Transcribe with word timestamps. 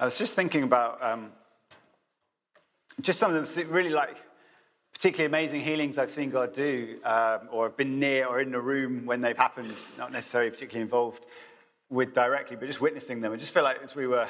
I 0.00 0.06
was 0.06 0.16
just 0.16 0.34
thinking 0.34 0.62
about 0.62 0.96
um, 1.02 1.30
just 3.02 3.18
some 3.18 3.34
of 3.34 3.54
the 3.54 3.64
really 3.66 3.90
like 3.90 4.16
particularly 4.94 5.26
amazing 5.26 5.60
healings 5.60 5.98
I've 5.98 6.10
seen 6.10 6.30
God 6.30 6.54
do, 6.54 6.98
um, 7.04 7.40
or 7.52 7.66
have 7.66 7.76
been 7.76 8.00
near 8.00 8.24
or 8.24 8.40
in 8.40 8.50
the 8.50 8.62
room 8.62 9.04
when 9.04 9.20
they've 9.20 9.36
happened, 9.36 9.74
not 9.98 10.10
necessarily 10.10 10.50
particularly 10.50 10.84
involved 10.84 11.26
with 11.90 12.14
directly, 12.14 12.56
but 12.56 12.66
just 12.66 12.80
witnessing 12.80 13.20
them. 13.20 13.30
I 13.30 13.36
just 13.36 13.52
feel 13.52 13.62
like 13.62 13.82
as 13.82 13.94
we 13.94 14.06
were 14.06 14.26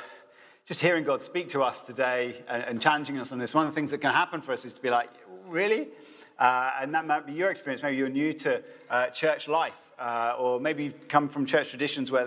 just 0.66 0.80
hearing 0.80 1.04
God 1.04 1.22
speak 1.22 1.48
to 1.50 1.62
us 1.62 1.82
today 1.82 2.42
and, 2.48 2.64
and 2.64 2.82
challenging 2.82 3.20
us 3.20 3.30
on 3.30 3.38
this, 3.38 3.54
one 3.54 3.64
of 3.64 3.72
the 3.72 3.76
things 3.76 3.92
that 3.92 3.98
can 3.98 4.12
happen 4.12 4.42
for 4.42 4.52
us 4.52 4.64
is 4.64 4.74
to 4.74 4.82
be 4.82 4.90
like, 4.90 5.10
really? 5.46 5.86
Uh, 6.36 6.72
and 6.80 6.92
that 6.96 7.06
might 7.06 7.28
be 7.28 7.32
your 7.32 7.52
experience. 7.52 7.80
Maybe 7.80 7.96
you're 7.96 8.08
new 8.08 8.32
to 8.32 8.60
uh, 8.90 9.06
church 9.10 9.46
life, 9.46 9.92
uh, 10.00 10.34
or 10.36 10.58
maybe 10.58 10.82
you've 10.82 11.06
come 11.06 11.28
from 11.28 11.46
church 11.46 11.70
traditions 11.70 12.10
where 12.10 12.24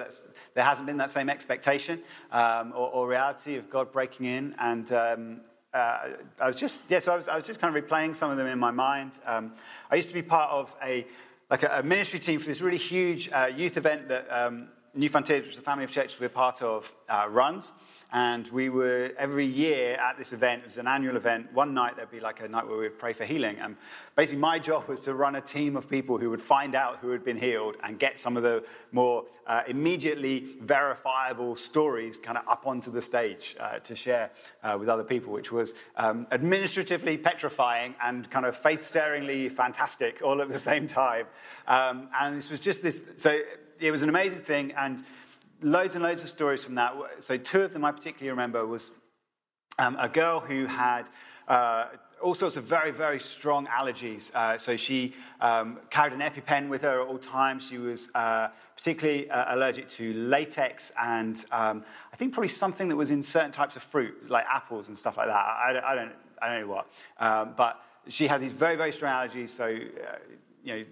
there 0.53 0.63
hasn't 0.63 0.85
been 0.85 0.97
that 0.97 1.09
same 1.09 1.29
expectation 1.29 2.01
um, 2.31 2.73
or, 2.75 2.89
or, 2.89 3.07
reality 3.07 3.55
of 3.55 3.69
God 3.69 3.91
breaking 3.91 4.25
in. 4.25 4.55
And 4.59 4.91
um, 4.91 5.41
uh, 5.73 6.09
I 6.39 6.47
was 6.47 6.59
just, 6.59 6.81
yeah, 6.89 6.99
so 6.99 7.13
I 7.13 7.15
was, 7.15 7.27
I 7.27 7.35
was, 7.35 7.47
just 7.47 7.59
kind 7.59 7.75
of 7.75 7.83
replaying 7.83 8.15
some 8.15 8.29
of 8.29 8.37
them 8.37 8.47
in 8.47 8.59
my 8.59 8.71
mind. 8.71 9.19
Um, 9.25 9.53
I 9.89 9.95
used 9.95 10.09
to 10.09 10.13
be 10.13 10.21
part 10.21 10.51
of 10.51 10.75
a 10.83 11.05
like 11.49 11.63
a, 11.63 11.79
a 11.79 11.83
ministry 11.83 12.19
team 12.19 12.39
for 12.39 12.47
this 12.47 12.61
really 12.61 12.77
huge 12.77 13.29
uh, 13.31 13.49
youth 13.55 13.77
event 13.77 14.07
that 14.07 14.27
um, 14.31 14.69
Newfrontiers, 14.97 15.41
which 15.41 15.53
is 15.53 15.57
a 15.57 15.63
family 15.63 15.83
of 15.83 15.91
churches 15.91 16.19
we're 16.19 16.29
part 16.29 16.61
of, 16.61 16.95
uh, 17.09 17.25
runs. 17.27 17.73
And 18.11 18.47
we 18.49 18.69
were, 18.69 19.11
every 19.17 19.47
year 19.47 19.95
at 19.95 20.19
this 20.19 20.33
event, 20.33 20.61
it 20.61 20.65
was 20.65 20.77
an 20.77 20.87
annual 20.87 21.15
event, 21.15 21.51
one 21.51 21.73
night 21.73 21.95
there'd 21.95 22.11
be 22.11 22.19
like 22.19 22.41
a 22.41 22.47
night 22.47 22.67
where 22.67 22.77
we 22.77 22.83
would 22.83 22.99
pray 22.99 23.11
for 23.11 23.25
healing. 23.25 23.57
And 23.57 23.75
basically, 24.15 24.39
my 24.39 24.59
job 24.59 24.87
was 24.87 24.99
to 25.01 25.15
run 25.15 25.35
a 25.35 25.41
team 25.41 25.75
of 25.75 25.89
people 25.89 26.19
who 26.19 26.29
would 26.29 26.43
find 26.43 26.75
out 26.75 26.99
who 26.99 27.09
had 27.09 27.25
been 27.25 27.37
healed 27.37 27.75
and 27.83 27.97
get 27.97 28.19
some 28.19 28.37
of 28.37 28.43
the 28.43 28.63
more 28.91 29.25
uh, 29.47 29.63
immediately 29.67 30.45
verifiable 30.61 31.55
stories 31.55 32.19
kind 32.19 32.37
of 32.37 32.47
up 32.47 32.67
onto 32.67 32.91
the 32.91 33.01
stage 33.01 33.55
uh, 33.59 33.79
to 33.79 33.95
share 33.95 34.29
uh, 34.61 34.77
with 34.79 34.89
other 34.89 35.03
people, 35.03 35.33
which 35.33 35.51
was 35.51 35.73
um, 35.97 36.27
administratively 36.31 37.17
petrifying 37.17 37.95
and 38.03 38.29
kind 38.29 38.45
of 38.45 38.55
faith 38.55 38.83
staringly 38.83 39.49
fantastic 39.49 40.21
all 40.21 40.39
at 40.39 40.51
the 40.51 40.59
same 40.59 40.85
time. 40.85 41.25
Um, 41.67 42.09
and 42.19 42.37
this 42.37 42.51
was 42.51 42.59
just 42.59 42.83
this, 42.83 43.03
so 43.17 43.39
it 43.83 43.91
was 43.91 44.01
an 44.01 44.09
amazing 44.09 44.43
thing, 44.43 44.71
and 44.77 45.03
loads 45.61 45.95
and 45.95 46.03
loads 46.03 46.23
of 46.23 46.29
stories 46.29 46.63
from 46.63 46.75
that. 46.75 46.95
So, 47.19 47.37
two 47.37 47.61
of 47.61 47.73
them 47.73 47.83
I 47.83 47.91
particularly 47.91 48.29
remember 48.29 48.65
was 48.65 48.91
um, 49.77 49.97
a 49.99 50.07
girl 50.07 50.39
who 50.39 50.65
had 50.65 51.03
uh, 51.47 51.87
all 52.21 52.33
sorts 52.33 52.55
of 52.55 52.63
very, 52.63 52.91
very 52.91 53.19
strong 53.19 53.67
allergies. 53.67 54.33
Uh, 54.33 54.57
so, 54.57 54.77
she 54.77 55.13
um, 55.41 55.79
carried 55.89 56.13
an 56.13 56.21
EpiPen 56.21 56.69
with 56.69 56.81
her 56.83 57.01
at 57.01 57.07
all 57.07 57.17
times. 57.17 57.67
She 57.67 57.77
was 57.77 58.09
uh, 58.15 58.47
particularly 58.77 59.29
uh, 59.29 59.55
allergic 59.55 59.89
to 59.89 60.13
latex 60.13 60.91
and 61.01 61.45
um, 61.51 61.83
I 62.11 62.15
think 62.15 62.33
probably 62.33 62.47
something 62.47 62.87
that 62.87 62.95
was 62.95 63.11
in 63.11 63.21
certain 63.21 63.51
types 63.51 63.75
of 63.75 63.83
fruit, 63.83 64.29
like 64.29 64.45
apples 64.49 64.87
and 64.87 64.97
stuff 64.97 65.17
like 65.17 65.27
that. 65.27 65.33
I, 65.33 65.81
I 65.85 65.95
don't, 65.95 66.11
I 66.41 66.49
don't 66.49 66.61
know 66.61 66.73
what. 66.73 66.87
Um, 67.19 67.53
but 67.57 67.81
she 68.07 68.27
had 68.27 68.41
these 68.41 68.53
very, 68.53 68.75
very 68.75 68.91
strong 68.93 69.13
allergies. 69.13 69.49
So, 69.49 69.65
uh, 69.65 70.17
you 70.63 70.73
know, 70.73 70.85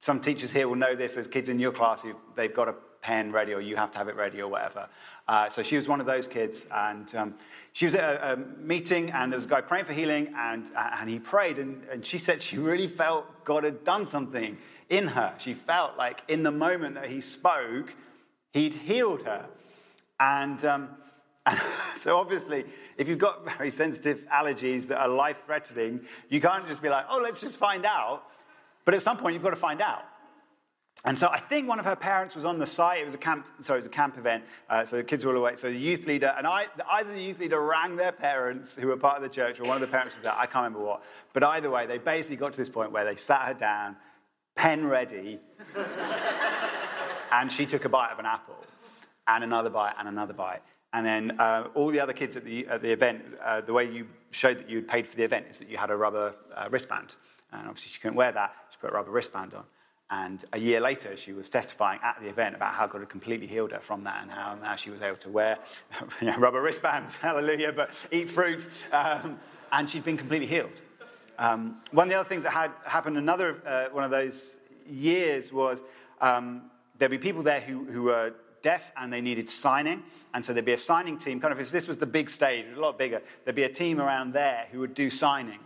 some 0.00 0.18
teachers 0.18 0.50
here 0.50 0.66
will 0.66 0.76
know 0.76 0.94
this. 0.94 1.14
There's 1.14 1.28
kids 1.28 1.50
in 1.50 1.58
your 1.58 1.72
class 1.72 2.00
who 2.02 2.14
they've 2.34 2.54
got 2.54 2.68
a 2.68 2.74
pen 3.02 3.32
ready, 3.32 3.52
or 3.52 3.60
you 3.60 3.76
have 3.76 3.90
to 3.92 3.98
have 3.98 4.08
it 4.08 4.16
ready, 4.16 4.40
or 4.40 4.48
whatever. 4.48 4.88
Uh, 5.28 5.48
so 5.48 5.62
she 5.62 5.76
was 5.76 5.88
one 5.88 6.00
of 6.00 6.06
those 6.06 6.26
kids, 6.26 6.66
and 6.74 7.14
um, 7.14 7.34
she 7.72 7.84
was 7.84 7.94
at 7.94 8.14
a, 8.14 8.32
a, 8.32 8.36
meeting, 8.36 9.10
and 9.10 9.30
there 9.30 9.36
was 9.36 9.44
a 9.44 9.48
guy 9.48 9.60
praying 9.60 9.84
for 9.84 9.92
healing, 9.92 10.32
and, 10.36 10.72
uh, 10.74 10.96
and 10.98 11.08
he 11.08 11.18
prayed, 11.18 11.58
and, 11.58 11.84
and 11.90 12.04
she 12.04 12.16
said 12.16 12.42
she 12.42 12.58
really 12.58 12.88
felt 12.88 13.26
God 13.44 13.64
had 13.64 13.84
done 13.84 14.06
something 14.06 14.56
in 14.88 15.06
her. 15.08 15.34
She 15.38 15.52
felt 15.54 15.96
like 15.96 16.22
in 16.28 16.42
the 16.42 16.50
moment 16.50 16.94
that 16.94 17.10
he 17.10 17.20
spoke, 17.20 17.94
he'd 18.52 18.74
healed 18.74 19.22
her, 19.22 19.46
and. 20.18 20.64
Um, 20.64 20.88
so 21.96 22.18
obviously, 22.18 22.66
if 22.98 23.08
you've 23.08 23.18
got 23.18 23.44
very 23.56 23.70
sensitive 23.70 24.26
allergies 24.30 24.86
that 24.88 24.98
are 24.98 25.08
life-threatening, 25.08 26.00
you 26.28 26.38
can't 26.38 26.68
just 26.68 26.82
be 26.82 26.90
like, 26.90 27.06
"Oh, 27.08 27.18
let's 27.22 27.40
just 27.40 27.56
find 27.56 27.86
out." 27.86 28.24
But 28.90 28.96
at 28.96 29.02
some 29.02 29.18
point, 29.18 29.34
you've 29.34 29.42
got 29.44 29.50
to 29.50 29.54
find 29.54 29.80
out. 29.80 30.02
And 31.04 31.16
so 31.16 31.28
I 31.28 31.38
think 31.38 31.68
one 31.68 31.78
of 31.78 31.84
her 31.84 31.94
parents 31.94 32.34
was 32.34 32.44
on 32.44 32.58
the 32.58 32.66
site. 32.66 33.00
It 33.00 33.04
was 33.04 33.14
a 33.14 33.18
camp, 33.18 33.46
sorry, 33.60 33.76
it 33.76 33.82
was 33.82 33.86
a 33.86 33.90
camp 33.90 34.18
event. 34.18 34.42
Uh, 34.68 34.84
so 34.84 34.96
the 34.96 35.04
kids 35.04 35.24
were 35.24 35.30
all 35.30 35.38
away. 35.38 35.54
So 35.54 35.70
the 35.70 35.78
youth 35.78 36.08
leader, 36.08 36.34
and 36.36 36.44
I, 36.44 36.66
either 36.90 37.12
the 37.12 37.22
youth 37.22 37.38
leader 37.38 37.60
rang 37.60 37.94
their 37.94 38.10
parents 38.10 38.74
who 38.74 38.88
were 38.88 38.96
part 38.96 39.14
of 39.14 39.22
the 39.22 39.28
church, 39.28 39.60
or 39.60 39.64
one 39.66 39.76
of 39.76 39.80
the 39.80 39.86
parents 39.86 40.16
was 40.16 40.24
there. 40.24 40.32
I 40.32 40.46
can't 40.46 40.64
remember 40.64 40.80
what. 40.80 41.04
But 41.32 41.44
either 41.44 41.70
way, 41.70 41.86
they 41.86 41.98
basically 41.98 42.34
got 42.34 42.52
to 42.54 42.58
this 42.58 42.68
point 42.68 42.90
where 42.90 43.04
they 43.04 43.14
sat 43.14 43.46
her 43.46 43.54
down, 43.54 43.94
pen 44.56 44.84
ready, 44.84 45.38
and 47.30 47.52
she 47.52 47.66
took 47.66 47.84
a 47.84 47.88
bite 47.88 48.10
of 48.10 48.18
an 48.18 48.26
apple, 48.26 48.56
and 49.28 49.44
another 49.44 49.70
bite, 49.70 49.94
and 50.00 50.08
another 50.08 50.34
bite. 50.34 50.62
And 50.94 51.06
then 51.06 51.38
uh, 51.38 51.68
all 51.74 51.90
the 51.90 52.00
other 52.00 52.12
kids 52.12 52.34
at 52.34 52.44
the, 52.44 52.66
at 52.66 52.82
the 52.82 52.90
event, 52.90 53.22
uh, 53.40 53.60
the 53.60 53.72
way 53.72 53.88
you 53.88 54.08
showed 54.32 54.58
that 54.58 54.68
you 54.68 54.78
had 54.78 54.88
paid 54.88 55.06
for 55.06 55.16
the 55.16 55.22
event 55.22 55.46
is 55.48 55.60
that 55.60 55.68
you 55.68 55.76
had 55.76 55.92
a 55.92 55.96
rubber 55.96 56.34
uh, 56.56 56.66
wristband. 56.72 57.14
And 57.52 57.68
obviously, 57.68 57.90
she 57.90 58.00
couldn't 58.00 58.16
wear 58.16 58.32
that 58.32 58.54
put 58.80 58.90
a 58.90 58.92
rubber 58.92 59.10
wristband 59.10 59.54
on. 59.54 59.64
And 60.12 60.44
a 60.52 60.58
year 60.58 60.80
later, 60.80 61.16
she 61.16 61.32
was 61.32 61.48
testifying 61.48 62.00
at 62.02 62.20
the 62.20 62.28
event 62.28 62.56
about 62.56 62.74
how 62.74 62.86
God 62.88 63.00
had 63.00 63.08
completely 63.08 63.46
healed 63.46 63.70
her 63.70 63.78
from 63.78 64.02
that 64.04 64.22
and 64.22 64.30
how 64.30 64.56
now 64.56 64.74
she 64.74 64.90
was 64.90 65.02
able 65.02 65.18
to 65.18 65.28
wear 65.28 65.58
you 66.20 66.26
know, 66.26 66.36
rubber 66.36 66.60
wristbands, 66.60 67.14
hallelujah, 67.28 67.72
but 67.72 67.94
eat 68.10 68.28
fruit. 68.28 68.66
Um, 68.92 69.38
and 69.70 69.88
she'd 69.88 70.04
been 70.04 70.16
completely 70.16 70.48
healed. 70.48 70.80
Um, 71.38 71.76
one 71.92 72.08
of 72.08 72.10
the 72.10 72.18
other 72.18 72.28
things 72.28 72.42
that 72.42 72.52
had 72.52 72.72
happened 72.84 73.16
another 73.16 73.62
uh, 73.64 73.84
one 73.92 74.02
of 74.02 74.10
those 74.10 74.58
years 74.86 75.52
was 75.52 75.82
um, 76.20 76.70
there'd 76.98 77.10
be 77.10 77.18
people 77.18 77.42
there 77.42 77.60
who, 77.60 77.84
who 77.84 78.02
were 78.02 78.34
deaf 78.62 78.92
and 78.96 79.12
they 79.12 79.20
needed 79.20 79.48
signing. 79.48 80.02
And 80.34 80.44
so 80.44 80.52
there'd 80.52 80.64
be 80.64 80.72
a 80.72 80.78
signing 80.78 81.18
team, 81.18 81.40
kind 81.40 81.52
of 81.52 81.60
if 81.60 81.70
this 81.70 81.88
was 81.88 81.96
the 81.96 82.06
big 82.06 82.28
stage, 82.28 82.66
a 82.76 82.80
lot 82.80 82.98
bigger, 82.98 83.22
there'd 83.44 83.56
be 83.56 83.62
a 83.62 83.72
team 83.72 84.00
around 84.00 84.32
there 84.32 84.66
who 84.72 84.80
would 84.80 84.94
do 84.94 85.08
signing. 85.08 85.60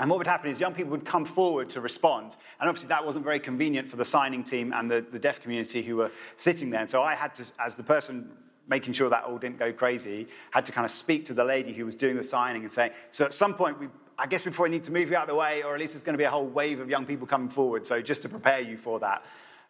And 0.00 0.08
what 0.08 0.18
would 0.18 0.26
happen 0.26 0.48
is 0.48 0.60
young 0.60 0.74
people 0.74 0.92
would 0.92 1.04
come 1.04 1.24
forward 1.24 1.70
to 1.70 1.80
respond. 1.80 2.36
And 2.60 2.68
obviously, 2.68 2.88
that 2.88 3.04
wasn't 3.04 3.24
very 3.24 3.40
convenient 3.40 3.88
for 3.88 3.96
the 3.96 4.04
signing 4.04 4.44
team 4.44 4.72
and 4.72 4.88
the, 4.90 5.04
the 5.10 5.18
deaf 5.18 5.40
community 5.40 5.82
who 5.82 5.96
were 5.96 6.12
sitting 6.36 6.70
there. 6.70 6.80
And 6.80 6.90
so 6.90 7.02
I 7.02 7.14
had 7.14 7.34
to, 7.36 7.44
as 7.58 7.74
the 7.74 7.82
person 7.82 8.30
making 8.68 8.92
sure 8.92 9.08
that 9.10 9.24
all 9.24 9.38
didn't 9.38 9.58
go 9.58 9.72
crazy, 9.72 10.28
had 10.50 10.64
to 10.66 10.72
kind 10.72 10.84
of 10.84 10.90
speak 10.90 11.24
to 11.24 11.34
the 11.34 11.44
lady 11.44 11.72
who 11.72 11.84
was 11.84 11.96
doing 11.96 12.16
the 12.16 12.22
signing 12.22 12.62
and 12.62 12.70
say, 12.70 12.92
so 13.10 13.24
at 13.24 13.32
some 13.32 13.54
point, 13.54 13.80
we, 13.80 13.88
I 14.18 14.26
guess 14.26 14.44
we 14.44 14.52
probably 14.52 14.70
need 14.70 14.84
to 14.84 14.92
move 14.92 15.10
you 15.10 15.16
out 15.16 15.22
of 15.22 15.28
the 15.28 15.34
way, 15.34 15.62
or 15.62 15.74
at 15.74 15.80
least 15.80 15.94
there's 15.94 16.02
going 16.02 16.14
to 16.14 16.18
be 16.18 16.24
a 16.24 16.30
whole 16.30 16.46
wave 16.46 16.78
of 16.78 16.90
young 16.90 17.06
people 17.06 17.26
coming 17.26 17.48
forward. 17.48 17.86
So 17.86 18.00
just 18.02 18.22
to 18.22 18.28
prepare 18.28 18.60
you 18.60 18.76
for 18.76 19.00
that. 19.00 19.24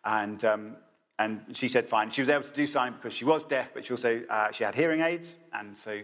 And, 0.04 0.44
um, 0.44 0.76
and 1.18 1.40
she 1.52 1.68
said, 1.68 1.88
fine. 1.88 2.10
She 2.10 2.20
was 2.20 2.28
able 2.28 2.44
to 2.44 2.52
do 2.52 2.66
signing 2.66 2.94
because 2.94 3.14
she 3.14 3.24
was 3.24 3.44
deaf, 3.44 3.72
but 3.72 3.84
she 3.84 3.92
also 3.92 4.22
uh, 4.28 4.50
she 4.52 4.64
had 4.64 4.74
hearing 4.74 5.00
aids. 5.00 5.38
And 5.52 5.76
so 5.76 6.00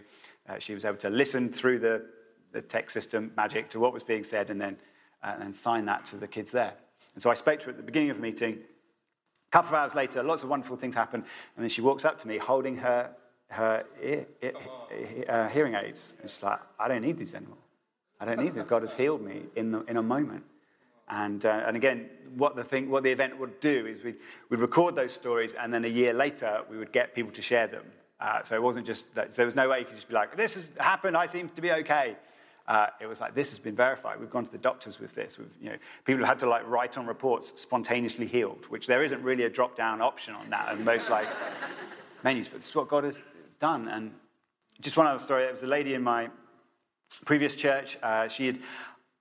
uh, 0.48 0.58
she 0.58 0.74
was 0.74 0.84
able 0.84 0.98
to 0.98 1.10
listen 1.10 1.52
through 1.52 1.80
the 1.80 2.04
the 2.54 2.62
tech 2.62 2.88
system 2.88 3.32
magic 3.36 3.68
to 3.70 3.78
what 3.78 3.92
was 3.92 4.02
being 4.02 4.24
said 4.24 4.48
and 4.48 4.58
then, 4.58 4.78
uh, 5.22 5.34
and 5.40 5.54
sign 5.54 5.84
that 5.84 6.06
to 6.06 6.16
the 6.16 6.26
kids 6.26 6.50
there. 6.50 6.72
And 7.12 7.22
so 7.22 7.30
I 7.30 7.34
spoke 7.34 7.60
to 7.60 7.66
her 7.66 7.70
at 7.72 7.76
the 7.76 7.82
beginning 7.82 8.10
of 8.10 8.16
the 8.16 8.22
meeting. 8.22 8.54
A 8.54 9.50
couple 9.50 9.68
of 9.68 9.74
hours 9.74 9.94
later, 9.94 10.22
lots 10.22 10.42
of 10.42 10.48
wonderful 10.48 10.76
things 10.76 10.94
happen. 10.94 11.20
And 11.20 11.62
then 11.62 11.68
she 11.68 11.82
walks 11.82 12.04
up 12.04 12.16
to 12.18 12.28
me 12.28 12.38
holding 12.38 12.76
her, 12.78 13.10
her 13.50 13.84
ear, 14.02 14.26
ear, 14.40 14.52
uh, 15.28 15.48
hearing 15.48 15.74
aids. 15.74 16.14
And 16.20 16.30
she's 16.30 16.42
like, 16.42 16.60
I 16.78 16.88
don't 16.88 17.02
need 17.02 17.18
these 17.18 17.34
anymore. 17.34 17.58
I 18.20 18.24
don't 18.24 18.42
need 18.42 18.54
this. 18.54 18.64
God 18.66 18.82
has 18.82 18.94
healed 18.94 19.22
me 19.22 19.42
in, 19.56 19.72
the, 19.72 19.80
in 19.82 19.96
a 19.96 20.02
moment. 20.02 20.44
And, 21.08 21.44
uh, 21.44 21.64
and 21.66 21.76
again, 21.76 22.08
what 22.36 22.56
the, 22.56 22.64
thing, 22.64 22.88
what 22.88 23.02
the 23.02 23.10
event 23.10 23.38
would 23.38 23.60
do 23.60 23.86
is 23.86 24.02
we'd, 24.02 24.16
we'd 24.48 24.60
record 24.60 24.96
those 24.96 25.12
stories, 25.12 25.54
and 25.54 25.72
then 25.72 25.84
a 25.84 25.88
year 25.88 26.14
later, 26.14 26.62
we 26.70 26.78
would 26.78 26.92
get 26.92 27.14
people 27.14 27.30
to 27.32 27.42
share 27.42 27.66
them. 27.66 27.84
Uh, 28.20 28.42
so 28.42 28.54
it 28.54 28.62
wasn't 28.62 28.86
just 28.86 29.14
that, 29.14 29.32
so 29.32 29.36
there 29.36 29.46
was 29.46 29.54
no 29.54 29.68
way 29.68 29.80
you 29.80 29.84
could 29.84 29.96
just 29.96 30.08
be 30.08 30.14
like, 30.14 30.36
this 30.36 30.54
has 30.54 30.70
happened, 30.78 31.16
I 31.16 31.26
seem 31.26 31.48
to 31.50 31.60
be 31.60 31.70
okay. 31.72 32.16
Uh, 32.66 32.86
it 33.00 33.06
was 33.06 33.20
like, 33.20 33.34
this 33.34 33.50
has 33.50 33.58
been 33.58 33.76
verified. 33.76 34.18
We've 34.18 34.30
gone 34.30 34.44
to 34.44 34.52
the 34.52 34.58
doctors 34.58 34.98
with 34.98 35.12
this. 35.12 35.38
We've, 35.38 35.54
you 35.60 35.70
know, 35.70 35.76
people 36.04 36.20
have 36.20 36.28
had 36.28 36.38
to 36.40 36.48
like 36.48 36.66
write 36.66 36.96
on 36.96 37.06
reports 37.06 37.60
spontaneously 37.60 38.26
healed, 38.26 38.64
which 38.70 38.86
there 38.86 39.04
isn't 39.04 39.22
really 39.22 39.44
a 39.44 39.50
drop 39.50 39.76
down 39.76 40.00
option 40.00 40.34
on 40.34 40.48
that 40.50 40.72
and 40.72 40.84
most 40.84 41.10
like 41.10 41.28
menus, 42.24 42.48
but 42.48 42.60
this 42.60 42.70
is 42.70 42.74
what 42.74 42.88
God 42.88 43.04
has 43.04 43.20
done. 43.60 43.88
And 43.88 44.12
just 44.80 44.96
one 44.96 45.06
other 45.06 45.18
story 45.18 45.42
there 45.42 45.52
was 45.52 45.62
a 45.62 45.66
lady 45.66 45.94
in 45.94 46.02
my 46.02 46.30
previous 47.26 47.54
church. 47.54 47.98
Uh, 48.02 48.28
she 48.28 48.46
had, 48.46 48.58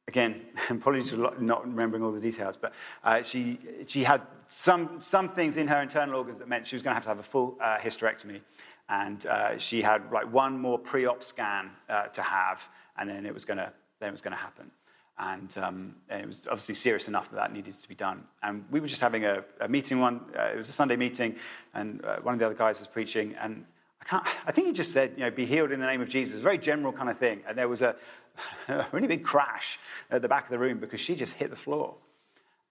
again, 0.07 0.45
apologies 0.69 1.11
for 1.11 1.33
not 1.39 1.67
remembering 1.67 2.01
all 2.01 2.13
the 2.13 2.21
details, 2.21 2.55
but 2.55 2.73
uh, 3.03 3.21
she, 3.21 3.59
she 3.87 4.03
had 4.03 4.21
some, 4.47 4.99
some 5.01 5.27
things 5.27 5.57
in 5.57 5.67
her 5.67 5.81
internal 5.81 6.15
organs 6.15 6.39
that 6.39 6.47
meant 6.47 6.65
she 6.65 6.77
was 6.77 6.83
going 6.83 6.91
to 6.91 6.95
have 6.95 7.03
to 7.03 7.09
have 7.09 7.19
a 7.19 7.23
full 7.23 7.57
uh, 7.61 7.77
hysterectomy. 7.77 8.39
And 8.87 9.25
uh, 9.25 9.57
she 9.57 9.81
had 9.81 10.11
like 10.11 10.31
one 10.31 10.57
more 10.59 10.77
pre 10.77 11.05
op 11.05 11.23
scan 11.23 11.71
uh, 11.89 12.07
to 12.07 12.21
have 12.21 12.61
and 12.97 13.09
then 13.09 13.25
it 13.25 13.33
was 13.33 13.45
going 13.45 13.57
to 13.57 13.71
then 13.99 14.09
it 14.09 14.11
was 14.11 14.21
going 14.21 14.35
to 14.35 14.41
happen. 14.41 14.69
And, 15.17 15.55
um, 15.59 15.95
and, 16.09 16.21
it 16.21 16.25
was 16.25 16.47
obviously 16.47 16.75
serious 16.75 17.07
enough 17.07 17.29
that 17.29 17.35
that 17.35 17.53
needed 17.53 17.75
to 17.75 17.87
be 17.87 17.95
done. 17.95 18.23
And 18.41 18.65
we 18.71 18.79
were 18.79 18.87
just 18.87 18.99
having 18.99 19.25
a, 19.25 19.43
a 19.61 19.67
meeting 19.67 19.99
one. 19.99 20.21
Uh, 20.37 20.45
it 20.45 20.57
was 20.57 20.69
a 20.69 20.73
Sunday 20.73 20.95
meeting, 20.95 21.35
and 21.73 22.03
uh, 22.03 22.17
one 22.17 22.33
of 22.33 22.39
the 22.39 22.45
other 22.47 22.55
guys 22.55 22.79
was 22.79 22.87
preaching, 22.87 23.35
and 23.39 23.63
I, 24.01 24.05
can't, 24.05 24.23
I 24.47 24.51
think 24.51 24.67
he 24.67 24.73
just 24.73 24.91
said, 24.91 25.13
you 25.15 25.23
know, 25.23 25.31
be 25.31 25.45
healed 25.45 25.71
in 25.71 25.79
the 25.79 25.85
name 25.85 26.01
of 26.01 26.09
Jesus. 26.09 26.39
Very 26.39 26.57
general 26.57 26.91
kind 26.91 27.09
of 27.09 27.17
thing. 27.17 27.41
And 27.47 27.57
there 27.57 27.69
was 27.69 27.81
a, 27.81 27.95
really 28.91 29.07
big 29.07 29.23
crash 29.23 29.79
at 30.09 30.21
the 30.21 30.27
back 30.27 30.45
of 30.45 30.49
the 30.49 30.59
room 30.59 30.79
because 30.79 30.99
she 30.99 31.15
just 31.15 31.35
hit 31.35 31.49
the 31.49 31.55
floor. 31.55 31.95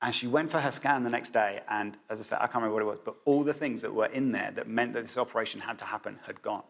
And 0.03 0.13
she 0.13 0.27
went 0.27 0.51
for 0.51 0.61
her 0.61 0.73
scan 0.73 1.05
the 1.05 1.11
next 1.11 1.31
day, 1.31 1.61
and 1.69 1.97
as 2.11 2.19
I 2.19 2.23
said, 2.25 2.39
I 2.39 2.47
can't 2.49 2.57
remember 2.57 2.75
what 2.75 2.83
it 2.83 2.87
was, 2.87 2.99
but 3.05 3.15
all 3.25 3.45
the 3.45 3.55
things 3.55 3.83
that 3.83 3.95
were 3.95 4.07
in 4.07 4.33
there 4.33 4.51
that 4.57 4.69
meant 4.69 4.95
that 4.95 5.03
this 5.03 5.17
operation 5.17 5.61
had 5.61 5.79
to 5.79 5.85
happen 5.85 6.19
had 6.27 6.43
gone. 6.43 6.65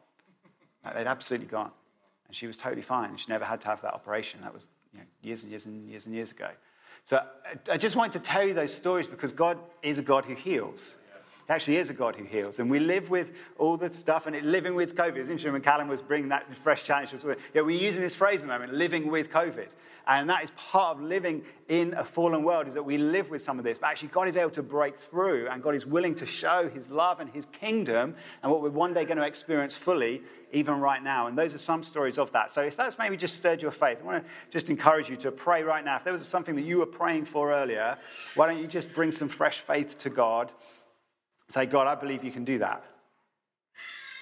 They'd 0.94 1.06
absolutely 1.06 1.46
gone. 1.46 1.70
And 2.32 2.36
she 2.38 2.46
was 2.46 2.56
totally 2.56 2.80
fine. 2.80 3.14
She 3.18 3.26
never 3.28 3.44
had 3.44 3.60
to 3.60 3.68
have 3.68 3.82
that 3.82 3.92
operation. 3.92 4.40
That 4.40 4.54
was 4.54 4.66
you 4.94 5.00
know, 5.00 5.04
years 5.20 5.42
and 5.42 5.52
years 5.52 5.66
and 5.66 5.86
years 5.86 6.06
and 6.06 6.14
years 6.14 6.30
ago. 6.30 6.48
So 7.04 7.20
I 7.68 7.76
just 7.76 7.94
wanted 7.94 8.12
to 8.12 8.20
tell 8.20 8.42
you 8.42 8.54
those 8.54 8.72
stories 8.72 9.06
because 9.06 9.32
God 9.32 9.58
is 9.82 9.98
a 9.98 10.02
God 10.02 10.24
who 10.24 10.34
heals. 10.34 10.96
He 11.46 11.52
actually 11.52 11.76
is 11.76 11.90
a 11.90 11.94
God 11.94 12.14
who 12.16 12.24
heals. 12.24 12.60
And 12.60 12.70
we 12.70 12.78
live 12.78 13.10
with 13.10 13.32
all 13.58 13.76
the 13.76 13.92
stuff 13.92 14.26
and 14.26 14.36
it, 14.36 14.44
living 14.44 14.74
with 14.74 14.94
COVID. 14.94 15.16
It's 15.16 15.28
interesting 15.28 15.52
when 15.52 15.62
Callum 15.62 15.88
was 15.88 16.00
bringing 16.00 16.28
that 16.28 16.56
fresh 16.56 16.84
challenge. 16.84 17.12
Yeah, 17.54 17.62
we're 17.62 17.80
using 17.80 18.00
this 18.00 18.14
phrase 18.14 18.40
at 18.40 18.46
the 18.46 18.52
moment, 18.52 18.74
living 18.74 19.10
with 19.10 19.30
COVID. 19.30 19.68
And 20.06 20.28
that 20.30 20.42
is 20.42 20.50
part 20.52 20.96
of 20.96 21.02
living 21.02 21.44
in 21.68 21.94
a 21.94 22.04
fallen 22.04 22.42
world, 22.42 22.66
is 22.66 22.74
that 22.74 22.82
we 22.82 22.98
live 22.98 23.30
with 23.30 23.40
some 23.40 23.58
of 23.58 23.64
this. 23.64 23.78
But 23.78 23.88
actually, 23.88 24.08
God 24.08 24.26
is 24.26 24.36
able 24.36 24.50
to 24.50 24.62
break 24.62 24.96
through, 24.96 25.48
and 25.48 25.62
God 25.62 25.76
is 25.76 25.86
willing 25.86 26.14
to 26.16 26.26
show 26.26 26.68
his 26.68 26.90
love 26.90 27.20
and 27.20 27.30
his 27.30 27.46
kingdom 27.46 28.16
and 28.42 28.50
what 28.50 28.62
we're 28.62 28.70
one 28.70 28.94
day 28.94 29.04
going 29.04 29.18
to 29.18 29.24
experience 29.24 29.76
fully, 29.76 30.22
even 30.52 30.80
right 30.80 31.02
now. 31.02 31.28
And 31.28 31.38
those 31.38 31.54
are 31.54 31.58
some 31.58 31.84
stories 31.84 32.18
of 32.18 32.32
that. 32.32 32.50
So 32.50 32.62
if 32.62 32.76
that's 32.76 32.98
maybe 32.98 33.16
just 33.16 33.36
stirred 33.36 33.62
your 33.62 33.70
faith, 33.70 33.98
I 34.02 34.04
want 34.04 34.24
to 34.24 34.30
just 34.50 34.70
encourage 34.70 35.08
you 35.08 35.16
to 35.18 35.30
pray 35.30 35.62
right 35.62 35.84
now. 35.84 35.96
If 35.96 36.04
there 36.04 36.12
was 36.12 36.26
something 36.26 36.56
that 36.56 36.64
you 36.64 36.78
were 36.78 36.86
praying 36.86 37.26
for 37.26 37.52
earlier, 37.52 37.96
why 38.34 38.48
don't 38.48 38.58
you 38.58 38.66
just 38.66 38.92
bring 38.92 39.12
some 39.12 39.28
fresh 39.28 39.60
faith 39.60 39.98
to 39.98 40.10
God? 40.10 40.52
Say, 41.52 41.66
God, 41.66 41.86
I 41.86 41.94
believe 41.94 42.24
you 42.24 42.30
can 42.30 42.44
do 42.44 42.56
that. 42.60 42.82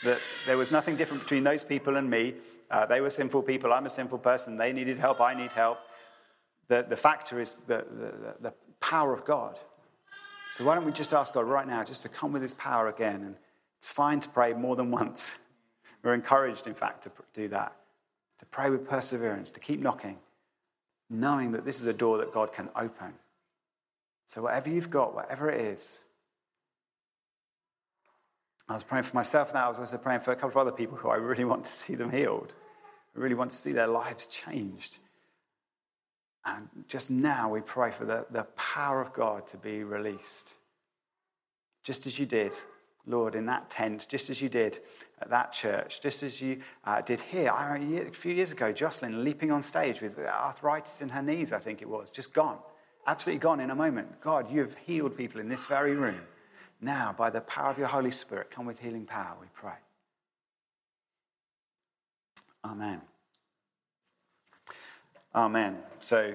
That 0.03 0.19
there 0.47 0.57
was 0.57 0.73
nothing 0.73 0.97
different 0.97 1.23
between 1.23 1.45
those 1.45 1.63
people 1.63 1.97
and 1.97 2.11
me. 2.11 2.35
Uh, 2.73 2.87
they 2.87 3.01
were 3.01 3.09
sinful 3.09 3.43
people. 3.43 3.73
I'm 3.73 3.87
a 3.87 3.91
sinful 3.91 4.19
person. 4.19 4.57
They 4.57 4.73
needed 4.73 4.99
help. 4.99 5.21
I 5.21 5.33
need 5.33 5.53
help. 5.53 5.79
The, 6.67 6.85
the 6.89 6.97
factor 6.97 7.41
is 7.41 7.59
the, 7.69 7.87
the, 7.89 8.35
the 8.41 8.55
power 8.81 9.13
of 9.13 9.25
God. 9.25 9.61
So 10.51 10.65
why 10.65 10.75
don't 10.75 10.85
we 10.85 10.91
just 10.91 11.13
ask 11.13 11.35
God 11.35 11.47
right 11.47 11.69
now 11.69 11.85
just 11.85 12.03
to 12.03 12.09
come 12.09 12.33
with 12.33 12.43
his 12.43 12.55
power 12.55 12.89
again? 12.89 13.23
And 13.23 13.37
it's 13.79 13.87
fine 13.87 14.19
to 14.19 14.29
pray 14.29 14.53
more 14.53 14.75
than 14.75 14.91
once. 14.91 15.39
We're 16.03 16.15
encouraged, 16.15 16.67
in 16.67 16.75
fact, 16.75 17.05
to 17.05 17.13
do 17.33 17.47
that, 17.47 17.77
to 18.41 18.47
pray 18.47 18.71
with 18.71 18.89
perseverance, 18.89 19.51
to 19.51 19.61
keep 19.61 19.79
knocking, 19.79 20.19
knowing 21.09 21.53
that 21.53 21.65
this 21.65 21.79
is 21.79 21.87
a 21.87 21.93
door 21.93 22.19
that 22.19 22.33
God 22.33 22.53
can 22.53 22.71
open. 22.75 23.13
So 24.27 24.43
whatever 24.43 24.69
you've 24.69 24.91
got, 24.91 25.15
whatever 25.15 25.49
it 25.49 25.61
is, 25.61 26.07
I 28.71 28.75
was 28.75 28.85
praying 28.85 29.03
for 29.03 29.17
myself 29.17 29.53
now. 29.53 29.67
I 29.67 29.69
was 29.69 29.81
also 29.81 29.99
praying 29.99 30.21
for 30.21 30.31
a 30.31 30.37
couple 30.37 30.51
of 30.51 30.57
other 30.57 30.71
people 30.71 30.97
who 30.97 31.09
I 31.09 31.17
really 31.17 31.45
want 31.45 31.65
to 31.65 31.71
see 31.71 31.97
them 31.97 32.09
healed. 32.09 32.55
I 33.17 33.19
really 33.19 33.35
want 33.35 33.51
to 33.51 33.57
see 33.57 33.73
their 33.73 33.89
lives 33.89 34.29
changed. 34.29 35.01
And 36.45 36.69
just 36.87 37.11
now 37.11 37.51
we 37.51 37.63
pray 37.63 37.91
for 37.91 38.05
the, 38.05 38.27
the 38.31 38.45
power 38.55 39.01
of 39.01 39.13
God 39.13 39.49
to 39.49 39.57
be 39.57 39.83
released. 39.83 40.55
Just 41.83 42.07
as 42.07 42.17
you 42.17 42.27
did, 42.27 42.55
Lord, 43.07 43.35
in 43.35 43.47
that 43.47 43.71
tent, 43.71 44.07
just 44.09 44.31
as 44.31 44.41
you 44.41 44.49
did 44.49 44.79
at 45.21 45.31
that 45.31 45.53
church, 45.53 46.01
just 46.01 46.23
as 46.23 46.41
you 46.41 46.61
uh, 46.85 47.01
did 47.01 47.19
here. 47.19 47.51
I 47.51 47.73
remember 47.73 48.07
a 48.07 48.13
few 48.13 48.33
years 48.33 48.53
ago, 48.53 48.71
Jocelyn 48.71 49.25
leaping 49.25 49.51
on 49.51 49.63
stage 49.63 50.01
with 50.01 50.17
arthritis 50.17 51.03
in 51.03 51.09
her 51.09 51.23
knees, 51.23 51.53
I 51.53 51.59
think 51.59 51.83
it 51.83 51.89
was, 51.89 52.13
just 52.13 52.33
gone. 52.33 52.59
Absolutely 53.09 53.41
gone 53.41 53.59
in 53.59 53.71
a 53.71 53.75
moment. 53.75 54.21
God, 54.21 54.49
you 54.49 54.61
have 54.61 54.77
healed 54.77 55.17
people 55.17 55.41
in 55.41 55.49
this 55.49 55.67
very 55.67 55.97
room. 55.97 56.21
Now, 56.81 57.15
by 57.17 57.31
the 57.31 57.43
power 57.43 57.71
of 57.71 57.79
your 57.79 57.89
Holy 57.89 58.11
Spirit, 58.11 58.51
come 58.51 58.65
with 58.65 58.79
healing 58.79 59.05
power, 59.05 59.37
we 59.41 59.47
pray. 59.55 59.75
Amen. 62.65 63.03
Amen. 65.35 65.79
So, 65.99 66.35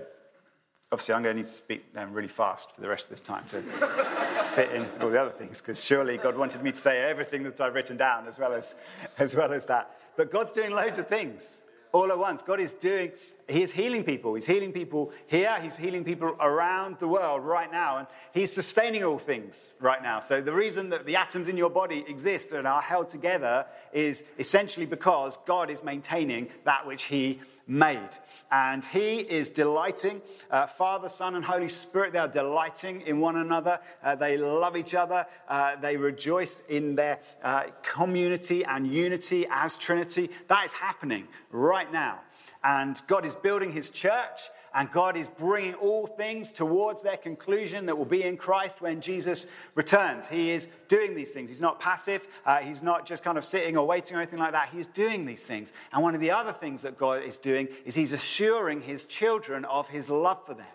obviously, 0.92 1.16
I'm 1.16 1.24
going 1.24 1.36
to 1.36 1.42
need 1.42 1.48
to 1.48 1.52
speak 1.52 1.94
then 1.94 2.14
really 2.14 2.28
fast 2.28 2.74
for 2.74 2.82
the 2.82 2.88
rest 2.88 3.06
of 3.06 3.10
this 3.10 3.22
time 3.22 3.46
to 3.48 3.62
fit 4.56 4.72
in 4.72 4.88
all 5.02 5.10
the 5.10 5.20
other 5.20 5.32
things, 5.32 5.60
because 5.60 5.84
surely 5.84 6.18
God 6.18 6.38
wanted 6.38 6.64
me 6.64 6.72
to 6.72 6.80
say 6.80 7.02
everything 7.02 7.44
that 7.44 7.60
I've 7.60 7.74
written 7.74 7.98
down 7.98 8.28
as 8.28 8.40
well 8.40 8.54
as, 8.54 8.76
as 9.18 9.36
well 9.36 9.52
as 9.52 9.66
that. 9.66 9.98
But 10.16 10.32
God's 10.32 10.52
doing 10.52 10.72
loads 10.72 11.00
of 11.00 11.08
things 11.08 11.65
all 11.96 12.12
at 12.12 12.20
once. 12.20 12.44
God 12.44 12.60
is 12.60 12.74
doing, 12.74 13.14
He 13.48 13.64
is 13.64 13.72
healing 13.72 14.04
people. 14.04 14.34
He's 14.36 14.46
healing 14.46 14.74
people 14.74 15.14
here, 15.28 15.58
He's 15.62 15.76
healing 15.76 16.04
people 16.04 16.36
around 16.42 17.00
the 17.00 17.08
world 17.08 17.46
right 17.46 17.72
now, 17.72 18.00
and 18.00 18.08
He's 18.34 18.52
sustaining 18.52 19.04
all 19.06 19.18
things 19.18 19.76
right 19.80 20.04
now. 20.04 20.20
So, 20.20 20.42
the 20.42 20.52
reason 20.54 20.90
that 20.90 21.06
the 21.06 21.16
atoms 21.16 21.48
in 21.48 21.56
your 21.56 21.70
body 21.70 22.04
exist 22.08 22.52
and 22.52 22.68
are 22.68 22.82
held 22.82 23.08
together 23.08 23.66
is 23.94 24.26
essentially 24.38 24.86
because 24.86 25.38
God 25.46 25.70
is 25.70 25.84
maintaining 25.84 26.50
that 26.66 26.86
which 26.86 27.04
He 27.04 27.40
made. 27.68 28.10
And 28.52 28.84
he 28.86 29.20
is 29.20 29.50
delighting. 29.50 30.22
Uh, 30.52 30.68
Father, 30.68 31.10
Son, 31.10 31.36
and 31.36 31.44
Holy 31.44 31.70
Spirit, 31.70 32.14
they 32.14 32.20
are 32.20 32.28
delighting 32.28 33.02
in 33.02 33.20
one 33.20 33.38
another. 33.38 33.80
Uh, 34.04 34.16
they 34.16 34.38
love 34.38 34.78
each 34.78 34.96
other. 34.96 35.26
Uh, 35.48 35.76
they 35.78 35.98
rejoice 35.98 36.64
in 36.70 36.96
their 36.96 37.20
uh, 37.44 37.64
community 37.82 38.64
and 38.66 38.88
unity 38.88 39.46
as 39.50 39.78
Trinity. 39.78 40.30
That 40.48 40.66
is 40.66 40.74
happening 40.74 41.28
right 41.52 41.92
now. 41.92 42.20
And 42.64 43.02
God 43.08 43.26
is 43.26 43.36
building 43.36 43.72
his 43.72 43.90
church 43.90 44.40
and 44.76 44.92
God 44.92 45.16
is 45.16 45.28
bringing 45.28 45.74
all 45.76 46.06
things 46.06 46.52
towards 46.52 47.02
their 47.02 47.18
conclusion 47.18 47.86
that 47.86 47.98
will 47.98 48.06
be 48.06 48.24
in 48.24 48.36
Christ 48.36 48.82
when 48.82 49.00
Jesus 49.00 49.48
returns. 49.74 50.28
He 50.28 50.52
is 50.52 50.68
doing 50.90 51.16
these 51.16 51.32
things. 51.32 51.50
He's 51.50 51.62
not 51.62 51.80
passive, 51.80 52.28
uh, 52.46 52.58
he's 52.58 52.84
not 52.84 53.06
just 53.06 53.24
kind 53.24 53.38
of 53.38 53.46
sitting 53.46 53.78
or 53.78 53.88
waiting 53.88 54.18
or 54.18 54.20
anything 54.20 54.40
like 54.40 54.52
that. 54.52 54.70
He's 54.70 54.88
doing 54.88 55.26
these 55.26 55.44
things. 55.44 55.72
And 55.94 56.04
one 56.04 56.14
of 56.14 56.22
the 56.22 56.32
other 56.32 56.52
things 56.54 56.82
that 56.82 56.98
God 56.98 57.24
is 57.24 57.38
doing 57.38 57.70
is 57.86 57.96
he's 57.96 58.12
assuring 58.12 58.82
his 58.82 59.06
children 59.06 59.64
of 59.66 59.88
his 59.88 60.10
love 60.10 60.46
for 60.46 60.54
them. 60.54 60.66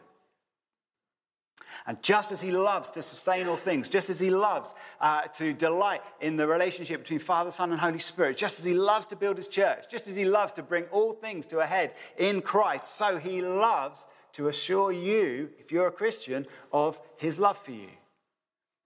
And 1.86 2.02
just 2.02 2.32
as 2.32 2.40
he 2.40 2.50
loves 2.50 2.90
to 2.92 3.02
sustain 3.02 3.48
all 3.48 3.56
things, 3.56 3.88
just 3.88 4.10
as 4.10 4.20
he 4.20 4.30
loves 4.30 4.74
uh, 5.00 5.22
to 5.22 5.52
delight 5.52 6.02
in 6.20 6.36
the 6.36 6.46
relationship 6.46 7.00
between 7.00 7.18
Father, 7.18 7.50
Son, 7.50 7.70
and 7.70 7.80
Holy 7.80 7.98
Spirit, 7.98 8.36
just 8.36 8.58
as 8.58 8.64
he 8.64 8.74
loves 8.74 9.06
to 9.06 9.16
build 9.16 9.36
his 9.36 9.48
church, 9.48 9.84
just 9.90 10.08
as 10.08 10.16
he 10.16 10.24
loves 10.24 10.52
to 10.52 10.62
bring 10.62 10.84
all 10.84 11.12
things 11.12 11.46
to 11.48 11.60
a 11.60 11.66
head 11.66 11.94
in 12.18 12.42
Christ, 12.42 12.96
so 12.96 13.18
he 13.18 13.42
loves 13.42 14.06
to 14.32 14.48
assure 14.48 14.92
you, 14.92 15.50
if 15.58 15.72
you're 15.72 15.88
a 15.88 15.92
Christian, 15.92 16.46
of 16.72 17.00
his 17.16 17.38
love 17.38 17.58
for 17.58 17.72
you. 17.72 17.88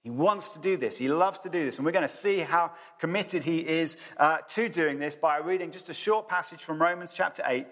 He 0.02 0.10
wants 0.10 0.50
to 0.52 0.58
do 0.58 0.76
this. 0.76 0.98
He 0.98 1.08
loves 1.08 1.40
to 1.40 1.48
do 1.48 1.64
this. 1.64 1.78
And 1.78 1.86
we're 1.86 1.92
going 1.92 2.02
to 2.02 2.08
see 2.08 2.40
how 2.40 2.72
committed 2.98 3.42
he 3.42 3.58
is 3.58 3.96
uh, 4.18 4.38
to 4.48 4.68
doing 4.68 4.98
this 4.98 5.16
by 5.16 5.38
reading 5.38 5.70
just 5.70 5.88
a 5.88 5.94
short 5.94 6.28
passage 6.28 6.62
from 6.62 6.80
Romans 6.80 7.12
chapter 7.14 7.42
8 7.46 7.66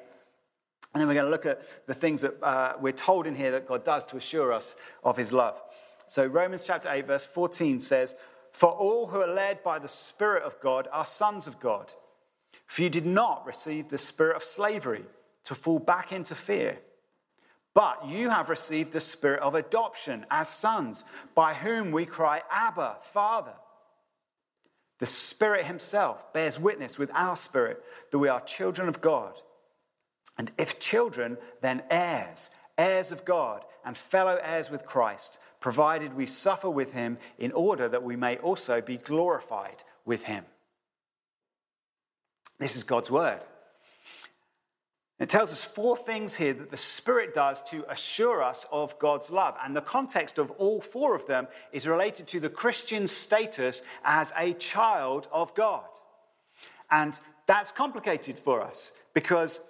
and 0.92 1.00
then 1.00 1.08
we're 1.08 1.14
going 1.14 1.26
to 1.26 1.30
look 1.30 1.46
at 1.46 1.86
the 1.86 1.94
things 1.94 2.20
that 2.20 2.42
uh, 2.42 2.74
we're 2.80 2.92
told 2.92 3.26
in 3.26 3.34
here 3.34 3.50
that 3.52 3.66
God 3.66 3.84
does 3.84 4.04
to 4.04 4.16
assure 4.16 4.52
us 4.52 4.76
of 5.02 5.16
his 5.16 5.32
love. 5.32 5.60
So, 6.06 6.26
Romans 6.26 6.62
chapter 6.62 6.90
8, 6.90 7.06
verse 7.06 7.24
14 7.24 7.78
says, 7.78 8.14
For 8.52 8.70
all 8.70 9.06
who 9.06 9.20
are 9.20 9.32
led 9.32 9.62
by 9.62 9.78
the 9.78 9.88
Spirit 9.88 10.42
of 10.42 10.60
God 10.60 10.88
are 10.92 11.06
sons 11.06 11.46
of 11.46 11.58
God. 11.60 11.94
For 12.66 12.82
you 12.82 12.90
did 12.90 13.06
not 13.06 13.46
receive 13.46 13.88
the 13.88 13.98
spirit 13.98 14.36
of 14.36 14.44
slavery 14.44 15.04
to 15.44 15.54
fall 15.54 15.78
back 15.78 16.12
into 16.12 16.34
fear, 16.34 16.78
but 17.74 18.06
you 18.06 18.28
have 18.28 18.50
received 18.50 18.92
the 18.92 19.00
spirit 19.00 19.40
of 19.40 19.54
adoption 19.54 20.26
as 20.30 20.48
sons, 20.48 21.04
by 21.34 21.54
whom 21.54 21.90
we 21.90 22.04
cry, 22.04 22.42
Abba, 22.50 22.98
Father. 23.00 23.54
The 24.98 25.06
Spirit 25.06 25.64
Himself 25.64 26.32
bears 26.32 26.60
witness 26.60 26.98
with 26.98 27.10
our 27.14 27.34
spirit 27.34 27.82
that 28.10 28.18
we 28.18 28.28
are 28.28 28.40
children 28.40 28.88
of 28.88 29.00
God. 29.00 29.40
And 30.38 30.50
if 30.58 30.78
children, 30.78 31.38
then 31.60 31.82
heirs, 31.90 32.50
heirs 32.78 33.12
of 33.12 33.24
God, 33.24 33.64
and 33.84 33.96
fellow 33.96 34.38
heirs 34.42 34.70
with 34.70 34.86
Christ, 34.86 35.38
provided 35.60 36.14
we 36.14 36.26
suffer 36.26 36.70
with 36.70 36.92
him 36.92 37.18
in 37.38 37.52
order 37.52 37.88
that 37.88 38.02
we 38.02 38.16
may 38.16 38.36
also 38.38 38.80
be 38.80 38.96
glorified 38.96 39.84
with 40.04 40.24
him. 40.24 40.44
This 42.58 42.76
is 42.76 42.84
God's 42.84 43.10
word. 43.10 43.40
It 45.18 45.28
tells 45.28 45.52
us 45.52 45.62
four 45.62 45.96
things 45.96 46.34
here 46.34 46.52
that 46.52 46.70
the 46.70 46.76
Spirit 46.76 47.32
does 47.32 47.62
to 47.70 47.84
assure 47.88 48.42
us 48.42 48.66
of 48.72 48.98
God's 48.98 49.30
love. 49.30 49.56
And 49.64 49.76
the 49.76 49.80
context 49.80 50.38
of 50.38 50.50
all 50.52 50.80
four 50.80 51.14
of 51.14 51.26
them 51.26 51.46
is 51.70 51.86
related 51.86 52.26
to 52.28 52.40
the 52.40 52.48
Christian 52.48 53.06
status 53.06 53.82
as 54.04 54.32
a 54.36 54.54
child 54.54 55.28
of 55.30 55.54
God. 55.54 55.84
And 56.90 57.18
that's 57.46 57.70
complicated 57.70 58.36
for 58.36 58.62
us 58.62 58.92
because 59.14 59.60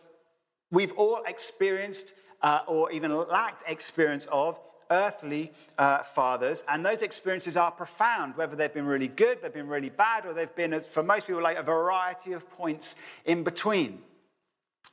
We've 0.73 0.93
all 0.93 1.23
experienced 1.27 2.15
uh, 2.43 2.61
or 2.67 2.91
even 2.91 3.15
lacked 3.15 3.63
experience 3.69 4.27
of 4.33 4.59
earthly 4.91 5.53
uh, 5.79 6.03
fathers, 6.03 6.65
and 6.67 6.85
those 6.85 7.03
experiences 7.03 7.57
are 7.57 7.71
profound, 7.71 8.37
whether 8.37 8.57
they've 8.57 8.73
been 8.73 8.87
really 8.87 9.09
good, 9.09 9.41
they've 9.41 9.53
been 9.53 9.69
really 9.69 9.91
bad, 9.91 10.27
or 10.27 10.35
they've 10.35 10.55
been, 10.57 10.79
for 10.81 11.03
most 11.03 11.27
people, 11.27 11.43
like 11.43 11.59
a 11.59 11.63
variety 11.63 12.33
of 12.33 12.51
points 12.51 12.97
in 13.25 13.45
between. 13.45 14.01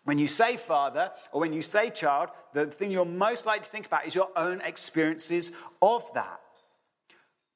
When 0.04 0.20
you 0.20 0.28
say 0.28 0.58
father 0.58 1.12
or 1.32 1.42
when 1.42 1.54
you 1.54 1.62
say 1.62 1.90
child, 1.90 2.30
the 2.54 2.66
thing 2.68 2.92
you're 2.92 3.06
most 3.06 3.46
likely 3.46 3.66
to 3.66 3.70
think 3.70 3.86
about 3.86 4.06
is 4.08 4.16
your 4.16 4.30
own 4.36 4.62
experiences 4.62 5.52
of 5.82 6.04
that. 6.14 6.40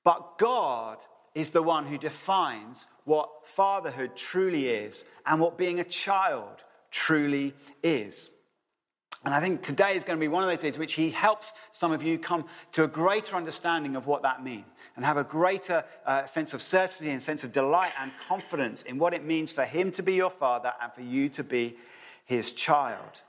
But 0.03 0.37
God 0.37 0.97
is 1.35 1.49
the 1.49 1.63
one 1.63 1.87
who 1.87 1.97
defines 1.97 2.87
what 3.05 3.29
fatherhood 3.45 4.15
truly 4.15 4.67
is 4.67 5.05
and 5.25 5.39
what 5.39 5.57
being 5.57 5.79
a 5.79 5.83
child 5.83 6.63
truly 6.93 7.53
is. 7.81 8.29
And 9.25 9.33
I 9.33 9.39
think 9.39 9.61
today 9.61 9.95
is 9.95 10.03
going 10.03 10.17
to 10.17 10.23
be 10.23 10.27
one 10.27 10.43
of 10.43 10.49
those 10.49 10.59
days 10.59 10.77
which 10.77 10.93
he 10.93 11.09
helps 11.09 11.53
some 11.71 11.91
of 11.91 12.03
you 12.03 12.19
come 12.19 12.45
to 12.73 12.83
a 12.83 12.87
greater 12.87 13.35
understanding 13.35 13.95
of 13.95 14.05
what 14.05 14.21
that 14.21 14.43
means 14.43 14.65
and 14.95 15.03
have 15.03 15.17
a 15.17 15.23
greater 15.23 15.83
uh, 16.05 16.25
sense 16.25 16.53
of 16.53 16.61
certainty 16.61 17.09
and 17.09 17.21
sense 17.21 17.43
of 17.43 17.51
delight 17.51 17.93
and 17.99 18.11
confidence 18.27 18.83
in 18.83 18.99
what 18.99 19.13
it 19.13 19.23
means 19.23 19.51
for 19.51 19.65
him 19.65 19.91
to 19.91 20.03
be 20.03 20.13
your 20.13 20.29
father 20.29 20.73
and 20.81 20.91
for 20.93 21.01
you 21.01 21.29
to 21.29 21.43
be 21.43 21.75
his 22.25 22.53
child. 22.53 23.23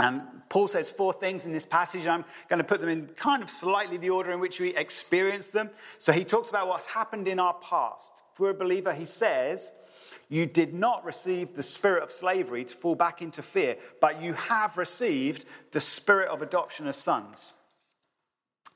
And 0.00 0.22
Paul 0.48 0.66
says 0.66 0.90
four 0.90 1.12
things 1.12 1.46
in 1.46 1.52
this 1.52 1.66
passage, 1.66 2.06
I'm 2.08 2.24
going 2.48 2.58
to 2.58 2.64
put 2.64 2.80
them 2.80 2.88
in 2.88 3.06
kind 3.08 3.42
of 3.42 3.50
slightly 3.50 3.96
the 3.96 4.10
order 4.10 4.32
in 4.32 4.40
which 4.40 4.58
we 4.58 4.74
experience 4.74 5.50
them. 5.50 5.70
So 5.98 6.10
he 6.10 6.24
talks 6.24 6.48
about 6.48 6.66
what's 6.66 6.86
happened 6.86 7.28
in 7.28 7.38
our 7.38 7.54
past. 7.54 8.22
If 8.32 8.40
we're 8.40 8.50
a 8.50 8.54
believer, 8.54 8.92
he 8.92 9.04
says, 9.04 9.72
You 10.28 10.46
did 10.46 10.74
not 10.74 11.04
receive 11.04 11.54
the 11.54 11.62
spirit 11.62 12.02
of 12.02 12.12
slavery 12.12 12.64
to 12.64 12.74
fall 12.74 12.94
back 12.94 13.22
into 13.22 13.42
fear, 13.42 13.76
but 14.00 14.22
you 14.22 14.32
have 14.34 14.78
received 14.78 15.44
the 15.72 15.80
spirit 15.80 16.28
of 16.28 16.42
adoption 16.42 16.86
as 16.86 16.96
sons. 16.96 17.54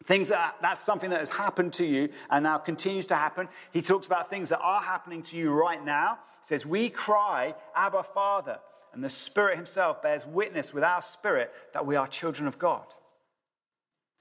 Things 0.04 0.28
that, 0.28 0.56
that's 0.62 0.80
something 0.80 1.10
that 1.10 1.18
has 1.18 1.30
happened 1.30 1.72
to 1.74 1.84
you 1.84 2.08
and 2.30 2.44
now 2.44 2.58
continues 2.58 3.06
to 3.08 3.16
happen. 3.16 3.48
He 3.72 3.80
talks 3.80 4.06
about 4.06 4.30
things 4.30 4.48
that 4.50 4.60
are 4.60 4.80
happening 4.80 5.22
to 5.24 5.36
you 5.36 5.50
right 5.50 5.84
now. 5.84 6.18
He 6.40 6.46
says, 6.46 6.64
We 6.64 6.88
cry, 6.88 7.54
Abba, 7.74 8.04
Father 8.04 8.60
and 8.92 9.04
the 9.04 9.10
Spirit 9.10 9.56
Himself 9.56 10.02
bears 10.02 10.26
witness 10.26 10.72
with 10.72 10.84
our 10.84 11.02
spirit 11.02 11.52
that 11.72 11.86
we 11.86 11.96
are 11.96 12.06
children 12.06 12.48
of 12.48 12.58
God. 12.58 12.86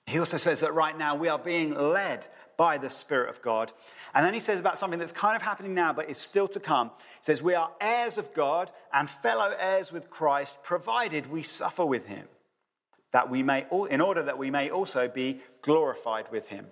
He 0.05 0.19
also 0.19 0.38
says 0.38 0.62
that 0.62 0.74
right 0.74 0.97
now 0.97 1.15
we 1.15 1.27
are 1.27 1.39
being 1.39 1.74
led 1.74 2.27
by 2.57 2.77
the 2.79 2.89
Spirit 2.89 3.29
of 3.29 3.41
God. 3.41 3.71
And 4.13 4.25
then 4.25 4.33
he 4.33 4.39
says 4.39 4.59
about 4.59 4.77
something 4.77 4.99
that's 4.99 5.11
kind 5.11 5.35
of 5.35 5.41
happening 5.41 5.73
now 5.73 5.93
but 5.93 6.09
is 6.09 6.17
still 6.17 6.47
to 6.49 6.59
come. 6.59 6.87
He 6.97 7.21
says, 7.21 7.41
We 7.41 7.53
are 7.53 7.71
heirs 7.79 8.17
of 8.17 8.33
God 8.33 8.71
and 8.91 9.09
fellow 9.09 9.53
heirs 9.57 9.93
with 9.93 10.09
Christ, 10.09 10.57
provided 10.63 11.31
we 11.31 11.43
suffer 11.43 11.85
with 11.85 12.07
Him, 12.07 12.27
that 13.11 13.29
we 13.29 13.43
may, 13.43 13.65
in 13.89 14.01
order 14.01 14.23
that 14.23 14.39
we 14.39 14.51
may 14.51 14.69
also 14.69 15.07
be 15.07 15.39
glorified 15.61 16.25
with 16.31 16.47
Him 16.47 16.65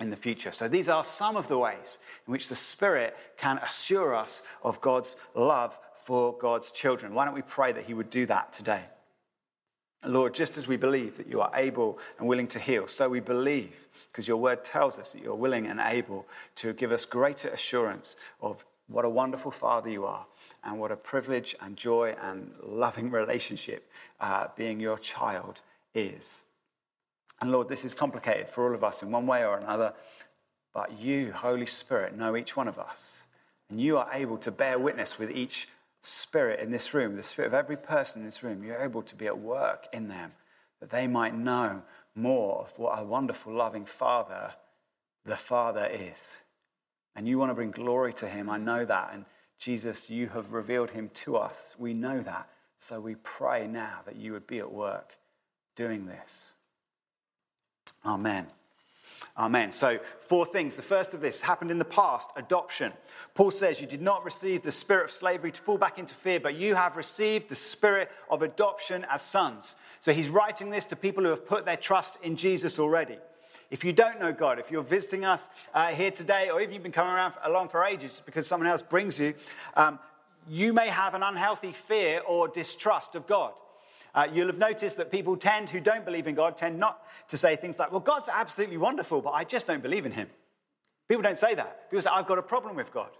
in 0.00 0.10
the 0.10 0.16
future. 0.16 0.52
So, 0.52 0.68
these 0.68 0.88
are 0.88 1.04
some 1.04 1.36
of 1.36 1.48
the 1.48 1.58
ways 1.58 1.98
in 2.26 2.32
which 2.32 2.48
the 2.48 2.56
Spirit 2.56 3.16
can 3.36 3.58
assure 3.58 4.14
us 4.14 4.42
of 4.62 4.80
God's 4.80 5.16
love 5.34 5.78
for 5.94 6.36
God's 6.36 6.70
children. 6.72 7.14
Why 7.14 7.24
don't 7.24 7.34
we 7.34 7.42
pray 7.42 7.72
that 7.72 7.84
He 7.84 7.94
would 7.94 8.10
do 8.10 8.26
that 8.26 8.52
today? 8.52 8.82
Lord, 10.04 10.32
just 10.32 10.56
as 10.56 10.68
we 10.68 10.76
believe 10.76 11.16
that 11.16 11.26
you 11.26 11.40
are 11.40 11.50
able 11.54 11.98
and 12.18 12.28
willing 12.28 12.46
to 12.48 12.58
heal, 12.58 12.86
so 12.86 13.08
we 13.08 13.20
believe, 13.20 13.88
because 14.10 14.28
your 14.28 14.36
word 14.36 14.62
tells 14.62 14.98
us 14.98 15.12
that 15.12 15.22
you're 15.22 15.34
willing 15.34 15.66
and 15.66 15.80
able 15.80 16.26
to 16.56 16.72
give 16.72 16.92
us 16.92 17.04
greater 17.04 17.48
assurance 17.48 18.16
of 18.40 18.64
what 18.86 19.04
a 19.04 19.08
wonderful 19.08 19.50
Father 19.50 19.90
you 19.90 20.06
are, 20.06 20.24
and 20.64 20.78
what 20.78 20.92
a 20.92 20.96
privilege 20.96 21.54
and 21.60 21.76
joy 21.76 22.14
and 22.22 22.52
loving 22.62 23.10
relationship 23.10 23.90
uh, 24.20 24.46
being 24.56 24.80
your 24.80 24.98
child 24.98 25.62
is. 25.94 26.44
And 27.40 27.52
Lord, 27.52 27.68
this 27.68 27.84
is 27.84 27.92
complicated 27.92 28.48
for 28.48 28.68
all 28.68 28.74
of 28.74 28.84
us 28.84 29.02
in 29.02 29.10
one 29.10 29.26
way 29.26 29.44
or 29.44 29.58
another, 29.58 29.92
but 30.72 30.98
you, 30.98 31.32
Holy 31.32 31.66
Spirit, 31.66 32.16
know 32.16 32.36
each 32.36 32.56
one 32.56 32.68
of 32.68 32.78
us. 32.78 33.24
And 33.68 33.80
you 33.80 33.98
are 33.98 34.08
able 34.12 34.38
to 34.38 34.50
bear 34.50 34.78
witness 34.78 35.18
with 35.18 35.30
each 35.30 35.68
spirit 36.08 36.60
in 36.60 36.70
this 36.70 36.94
room, 36.94 37.16
the 37.16 37.22
spirit 37.22 37.48
of 37.48 37.54
every 37.54 37.76
person 37.76 38.20
in 38.20 38.26
this 38.26 38.42
room. 38.42 38.62
You're 38.62 38.82
able 38.82 39.02
to 39.02 39.14
be 39.14 39.26
at 39.26 39.38
work 39.38 39.86
in 39.92 40.08
them, 40.08 40.32
that 40.80 40.90
they 40.90 41.06
might 41.06 41.36
know 41.36 41.82
more 42.14 42.62
of 42.62 42.78
what 42.78 42.98
a 42.98 43.04
wonderful, 43.04 43.54
loving 43.54 43.84
Father 43.84 44.54
the 45.24 45.36
Father 45.36 45.86
is. 45.86 46.38
And 47.14 47.28
you 47.28 47.38
want 47.38 47.50
to 47.50 47.54
bring 47.54 47.70
glory 47.70 48.12
to 48.14 48.28
him. 48.28 48.48
I 48.48 48.58
know 48.58 48.84
that. 48.84 49.10
And 49.12 49.24
Jesus, 49.58 50.08
you 50.08 50.28
have 50.28 50.52
revealed 50.52 50.90
him 50.90 51.10
to 51.14 51.36
us. 51.36 51.74
We 51.78 51.94
know 51.94 52.20
that. 52.20 52.48
So 52.76 53.00
we 53.00 53.16
pray 53.16 53.66
now 53.66 54.00
that 54.06 54.16
you 54.16 54.32
would 54.32 54.46
be 54.46 54.58
at 54.58 54.72
work 54.72 55.16
doing 55.74 56.06
this. 56.06 56.54
Amen. 58.04 58.46
Amen. 59.38 59.70
So, 59.70 60.00
four 60.20 60.44
things. 60.44 60.74
The 60.74 60.82
first 60.82 61.14
of 61.14 61.20
this 61.20 61.40
happened 61.40 61.70
in 61.70 61.78
the 61.78 61.84
past 61.84 62.28
adoption. 62.34 62.92
Paul 63.34 63.52
says, 63.52 63.80
You 63.80 63.86
did 63.86 64.02
not 64.02 64.24
receive 64.24 64.62
the 64.62 64.72
spirit 64.72 65.04
of 65.04 65.10
slavery 65.12 65.52
to 65.52 65.60
fall 65.60 65.78
back 65.78 65.96
into 65.96 66.12
fear, 66.12 66.40
but 66.40 66.56
you 66.56 66.74
have 66.74 66.96
received 66.96 67.48
the 67.48 67.54
spirit 67.54 68.10
of 68.28 68.42
adoption 68.42 69.06
as 69.08 69.22
sons. 69.22 69.76
So, 70.00 70.12
he's 70.12 70.28
writing 70.28 70.70
this 70.70 70.84
to 70.86 70.96
people 70.96 71.22
who 71.22 71.30
have 71.30 71.46
put 71.46 71.64
their 71.64 71.76
trust 71.76 72.18
in 72.24 72.34
Jesus 72.34 72.80
already. 72.80 73.18
If 73.70 73.84
you 73.84 73.92
don't 73.92 74.18
know 74.18 74.32
God, 74.32 74.58
if 74.58 74.72
you're 74.72 74.82
visiting 74.82 75.24
us 75.24 75.48
uh, 75.72 75.88
here 75.88 76.10
today, 76.10 76.50
or 76.50 76.60
even 76.60 76.74
you've 76.74 76.82
been 76.82 76.90
coming 76.90 77.12
around 77.12 77.32
for, 77.32 77.40
along 77.44 77.68
for 77.68 77.84
ages 77.84 78.20
because 78.26 78.48
someone 78.48 78.68
else 78.68 78.82
brings 78.82 79.20
you, 79.20 79.34
um, 79.76 80.00
you 80.48 80.72
may 80.72 80.88
have 80.88 81.14
an 81.14 81.22
unhealthy 81.22 81.72
fear 81.72 82.22
or 82.26 82.48
distrust 82.48 83.14
of 83.14 83.28
God. 83.28 83.52
Uh, 84.18 84.26
you'll 84.32 84.48
have 84.48 84.58
noticed 84.58 84.96
that 84.96 85.12
people 85.12 85.36
tend, 85.36 85.70
who 85.70 85.78
don't 85.78 86.04
believe 86.04 86.26
in 86.26 86.34
God, 86.34 86.56
tend 86.56 86.76
not 86.76 87.04
to 87.28 87.38
say 87.38 87.54
things 87.54 87.78
like, 87.78 87.92
well, 87.92 88.00
God's 88.00 88.28
absolutely 88.28 88.76
wonderful, 88.76 89.22
but 89.22 89.30
I 89.30 89.44
just 89.44 89.68
don't 89.68 89.80
believe 89.80 90.06
in 90.06 90.10
him. 90.10 90.28
People 91.08 91.22
don't 91.22 91.38
say 91.38 91.54
that. 91.54 91.88
People 91.88 92.02
say, 92.02 92.10
I've 92.12 92.26
got 92.26 92.36
a 92.36 92.42
problem 92.42 92.74
with 92.74 92.92
God. 92.92 93.10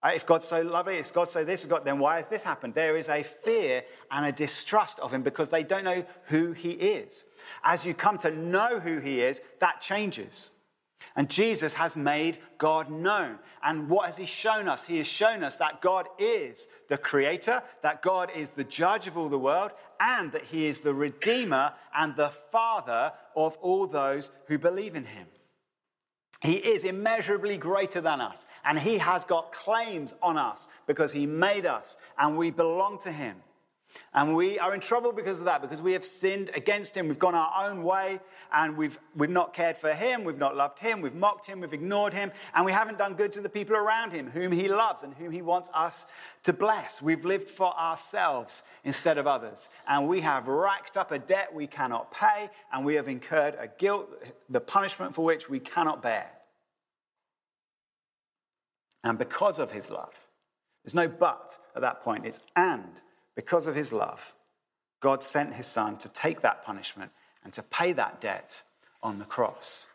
Uh, 0.00 0.12
if 0.14 0.24
God's 0.24 0.46
so 0.46 0.62
lovely, 0.62 0.98
if 0.98 1.12
God's 1.12 1.32
so 1.32 1.42
this, 1.42 1.64
God, 1.64 1.84
then 1.84 1.98
why 1.98 2.18
has 2.18 2.28
this 2.28 2.44
happened? 2.44 2.74
There 2.74 2.96
is 2.96 3.08
a 3.08 3.24
fear 3.24 3.82
and 4.12 4.26
a 4.26 4.30
distrust 4.30 5.00
of 5.00 5.12
him 5.12 5.22
because 5.22 5.48
they 5.48 5.64
don't 5.64 5.82
know 5.82 6.04
who 6.26 6.52
he 6.52 6.70
is. 6.70 7.24
As 7.64 7.84
you 7.84 7.92
come 7.92 8.16
to 8.18 8.30
know 8.30 8.78
who 8.78 9.00
he 9.00 9.20
is, 9.20 9.42
that 9.58 9.80
changes. 9.80 10.52
And 11.16 11.28
Jesus 11.28 11.74
has 11.74 11.96
made 11.96 12.38
God 12.58 12.90
known. 12.90 13.38
And 13.62 13.88
what 13.88 14.06
has 14.06 14.16
he 14.16 14.26
shown 14.26 14.68
us? 14.68 14.86
He 14.86 14.98
has 14.98 15.06
shown 15.06 15.42
us 15.42 15.56
that 15.56 15.80
God 15.80 16.08
is 16.18 16.68
the 16.88 16.98
creator, 16.98 17.62
that 17.82 18.02
God 18.02 18.30
is 18.34 18.50
the 18.50 18.64
judge 18.64 19.06
of 19.06 19.16
all 19.16 19.28
the 19.28 19.38
world, 19.38 19.72
and 20.00 20.30
that 20.32 20.44
he 20.44 20.66
is 20.66 20.80
the 20.80 20.94
redeemer 20.94 21.72
and 21.94 22.14
the 22.14 22.30
father 22.30 23.12
of 23.34 23.56
all 23.58 23.86
those 23.86 24.30
who 24.46 24.58
believe 24.58 24.94
in 24.94 25.04
him. 25.04 25.26
He 26.40 26.54
is 26.54 26.84
immeasurably 26.84 27.56
greater 27.56 28.00
than 28.00 28.20
us, 28.20 28.46
and 28.64 28.78
he 28.78 28.98
has 28.98 29.24
got 29.24 29.50
claims 29.50 30.14
on 30.22 30.36
us 30.38 30.68
because 30.86 31.12
he 31.12 31.26
made 31.26 31.66
us 31.66 31.96
and 32.16 32.36
we 32.36 32.52
belong 32.52 32.98
to 33.00 33.10
him. 33.10 33.36
And 34.12 34.34
we 34.34 34.58
are 34.58 34.74
in 34.74 34.80
trouble 34.80 35.12
because 35.12 35.38
of 35.38 35.46
that, 35.46 35.62
because 35.62 35.80
we 35.80 35.92
have 35.92 36.04
sinned 36.04 36.50
against 36.54 36.96
him. 36.96 37.08
We've 37.08 37.18
gone 37.18 37.34
our 37.34 37.68
own 37.68 37.82
way 37.82 38.20
and 38.52 38.76
we've, 38.76 38.98
we've 39.16 39.30
not 39.30 39.54
cared 39.54 39.76
for 39.76 39.92
him. 39.92 40.24
We've 40.24 40.38
not 40.38 40.56
loved 40.56 40.78
him. 40.78 41.00
We've 41.00 41.14
mocked 41.14 41.46
him. 41.46 41.60
We've 41.60 41.72
ignored 41.72 42.12
him. 42.12 42.30
And 42.54 42.64
we 42.64 42.72
haven't 42.72 42.98
done 42.98 43.14
good 43.14 43.32
to 43.32 43.40
the 43.40 43.48
people 43.48 43.76
around 43.76 44.12
him, 44.12 44.30
whom 44.30 44.52
he 44.52 44.68
loves 44.68 45.02
and 45.02 45.14
whom 45.14 45.30
he 45.30 45.42
wants 45.42 45.70
us 45.72 46.06
to 46.44 46.52
bless. 46.52 47.00
We've 47.00 47.24
lived 47.24 47.48
for 47.48 47.74
ourselves 47.78 48.62
instead 48.84 49.18
of 49.18 49.26
others. 49.26 49.68
And 49.86 50.06
we 50.06 50.20
have 50.20 50.48
racked 50.48 50.96
up 50.96 51.10
a 51.10 51.18
debt 51.18 51.54
we 51.54 51.66
cannot 51.66 52.12
pay. 52.12 52.50
And 52.72 52.84
we 52.84 52.94
have 52.94 53.08
incurred 53.08 53.56
a 53.58 53.68
guilt, 53.68 54.10
the 54.50 54.60
punishment 54.60 55.14
for 55.14 55.24
which 55.24 55.48
we 55.48 55.60
cannot 55.60 56.02
bear. 56.02 56.30
And 59.04 59.16
because 59.16 59.58
of 59.58 59.72
his 59.72 59.90
love, 59.90 60.14
there's 60.84 60.94
no 60.94 61.08
but 61.08 61.58
at 61.74 61.82
that 61.82 62.02
point, 62.02 62.26
it's 62.26 62.42
and 62.56 63.02
because 63.38 63.68
of 63.68 63.76
his 63.76 63.92
love, 63.92 64.34
God 64.98 65.22
sent 65.22 65.54
his 65.54 65.66
son 65.68 65.96
to 65.98 66.08
take 66.08 66.40
that 66.40 66.64
punishment 66.64 67.12
and 67.44 67.52
to 67.52 67.62
pay 67.62 67.92
that 67.92 68.20
debt 68.20 68.64
on 69.00 69.20
the 69.20 69.24
cross. 69.24 69.86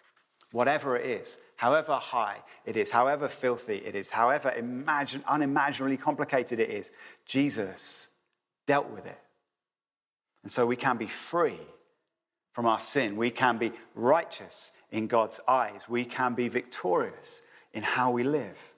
Whatever 0.54 0.96
it 0.96 1.06
is, 1.06 1.38
however 1.58 1.96
high 1.96 2.38
it 2.66 2.78
is, 2.78 2.90
however 2.90 3.28
filthy 3.28 3.82
it 3.84 3.96
is, 3.96 4.10
however 4.10 4.50
imagine, 4.54 5.26
unimaginably 5.28 5.98
complicated 5.98 6.62
it 6.62 6.70
is, 6.70 6.94
Jesus 7.26 8.12
dealt 8.66 8.90
with 8.90 9.06
it. 9.06 9.20
And 10.44 10.50
so 10.50 10.66
we 10.66 10.78
can 10.78 10.96
be 10.96 11.08
free 11.08 11.60
from 12.54 12.66
our 12.66 12.80
sin. 12.80 13.18
We 13.18 13.30
can 13.30 13.58
be 13.58 13.74
righteous 13.94 14.72
in 14.90 15.08
God's 15.08 15.42
eyes. 15.50 15.90
We 15.90 16.06
can 16.06 16.34
be 16.34 16.48
victorious 16.48 17.42
in 17.74 17.84
how 17.84 18.12
we 18.12 18.24
live. 18.24 18.74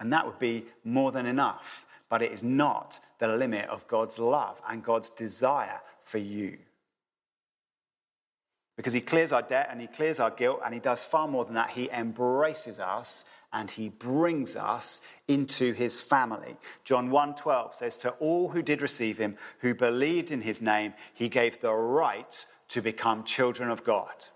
And 0.00 0.12
that 0.12 0.26
would 0.26 0.40
be 0.40 0.64
more 0.82 1.12
than 1.12 1.26
enough 1.26 1.86
but 2.10 2.20
it 2.20 2.32
is 2.32 2.42
not 2.42 3.00
the 3.18 3.28
limit 3.28 3.68
of 3.70 3.86
God's 3.88 4.18
love 4.18 4.60
and 4.68 4.84
God's 4.84 5.08
desire 5.08 5.80
for 6.02 6.18
you. 6.18 6.58
Because 8.76 8.92
he 8.92 9.00
clears 9.00 9.32
our 9.32 9.42
debt 9.42 9.68
and 9.70 9.80
he 9.80 9.86
clears 9.86 10.20
our 10.20 10.30
guilt, 10.30 10.60
and 10.64 10.74
he 10.74 10.80
does 10.80 11.04
far 11.04 11.28
more 11.28 11.44
than 11.44 11.54
that. 11.54 11.70
He 11.70 11.88
embraces 11.90 12.78
us 12.78 13.24
and 13.52 13.70
he 13.70 13.88
brings 13.88 14.56
us 14.56 15.00
into 15.28 15.72
his 15.72 16.00
family. 16.00 16.56
John 16.84 17.10
1:12 17.10 17.74
says 17.74 17.96
to 17.98 18.10
all 18.12 18.48
who 18.48 18.62
did 18.62 18.80
receive 18.80 19.18
him, 19.18 19.36
who 19.58 19.74
believed 19.74 20.30
in 20.30 20.40
his 20.40 20.60
name, 20.60 20.94
he 21.14 21.28
gave 21.28 21.60
the 21.60 21.72
right 21.72 22.46
to 22.68 22.80
become 22.80 23.24
children 23.24 23.70
of 23.70 23.84
God. 23.84 24.26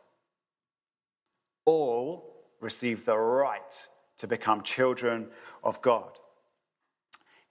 All 1.64 2.44
receive 2.60 3.04
the 3.04 3.16
right 3.16 3.88
to 4.18 4.26
become 4.26 4.62
children 4.62 5.30
of 5.62 5.80
God. 5.80 6.18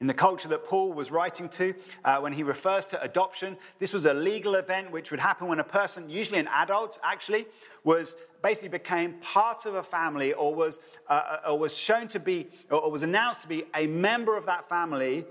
In 0.04 0.08
the 0.08 0.14
culture 0.14 0.50
that 0.50 0.66
Paul 0.66 0.92
was 0.92 1.12
writing 1.12 1.48
to, 1.48 1.74
uh, 2.04 2.20
when 2.20 2.34
he 2.34 2.44
refers 2.44 2.86
to 2.88 3.02
adoption, 3.02 3.56
this 3.80 3.94
was 3.94 4.04
a 4.04 4.14
legal 4.14 4.56
event 4.56 4.92
which 4.92 5.12
would 5.12 5.20
happen 5.22 5.48
when 5.48 5.62
a 5.62 5.64
person, 5.64 6.10
usually 6.10 6.40
an 6.40 6.50
adult 6.50 7.00
actually, 7.06 7.46
was 7.86 8.18
basically 8.42 8.68
became 8.68 9.14
part 9.22 9.66
of 9.66 9.76
a 9.76 9.82
family 9.82 10.34
or 10.34 10.54
was, 10.54 10.82
uh, 11.08 11.40
uh 11.46 11.52
or 11.52 11.58
was 11.58 11.74
shown 11.74 12.10
to 12.10 12.20
be, 12.20 12.50
or 12.70 12.92
was 12.92 13.04
announced 13.04 13.44
to 13.44 13.48
be 13.48 13.64
a 13.76 13.88
member 13.88 14.36
of 14.36 14.46
that 14.46 14.68
family 14.68 15.26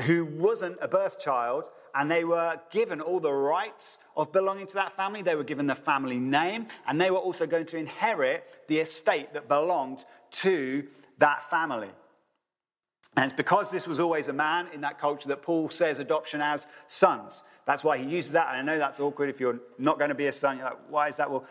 who 0.00 0.24
wasn't 0.24 0.76
a 0.80 0.88
birth 0.88 1.20
child, 1.20 1.70
and 1.94 2.10
they 2.10 2.24
were 2.24 2.60
given 2.72 3.00
all 3.00 3.20
the 3.20 3.32
rights 3.32 3.98
of 4.16 4.32
belonging 4.32 4.66
to 4.66 4.74
that 4.74 4.96
family. 4.96 5.22
They 5.22 5.36
were 5.36 5.44
given 5.44 5.68
the 5.68 5.76
family 5.76 6.18
name, 6.18 6.66
and 6.88 7.00
they 7.00 7.12
were 7.12 7.18
also 7.18 7.46
going 7.46 7.66
to 7.66 7.78
inherit 7.78 8.64
the 8.66 8.78
estate 8.78 9.32
that 9.34 9.46
belonged 9.46 10.04
to 10.42 10.88
that 11.18 11.48
family. 11.48 11.90
And 13.16 13.24
it's 13.24 13.34
because 13.34 13.70
this 13.70 13.86
was 13.86 14.00
always 14.00 14.28
a 14.28 14.32
man 14.32 14.68
in 14.72 14.80
that 14.80 14.98
culture 14.98 15.28
that 15.28 15.42
Paul 15.42 15.68
says 15.68 15.98
adoption 15.98 16.40
as 16.40 16.66
sons. 16.86 17.42
That's 17.66 17.84
why 17.84 17.98
he 17.98 18.04
uses 18.04 18.32
that. 18.32 18.48
And 18.48 18.58
I 18.58 18.72
know 18.72 18.78
that's 18.78 19.00
awkward 19.00 19.28
if 19.28 19.38
you're 19.38 19.60
not 19.78 19.98
going 19.98 20.08
to 20.08 20.14
be 20.14 20.26
a 20.26 20.32
son. 20.32 20.56
You're 20.56 20.66
like, 20.66 20.78
why 20.88 21.08
is 21.08 21.18
that? 21.18 21.30
Well, 21.30 21.44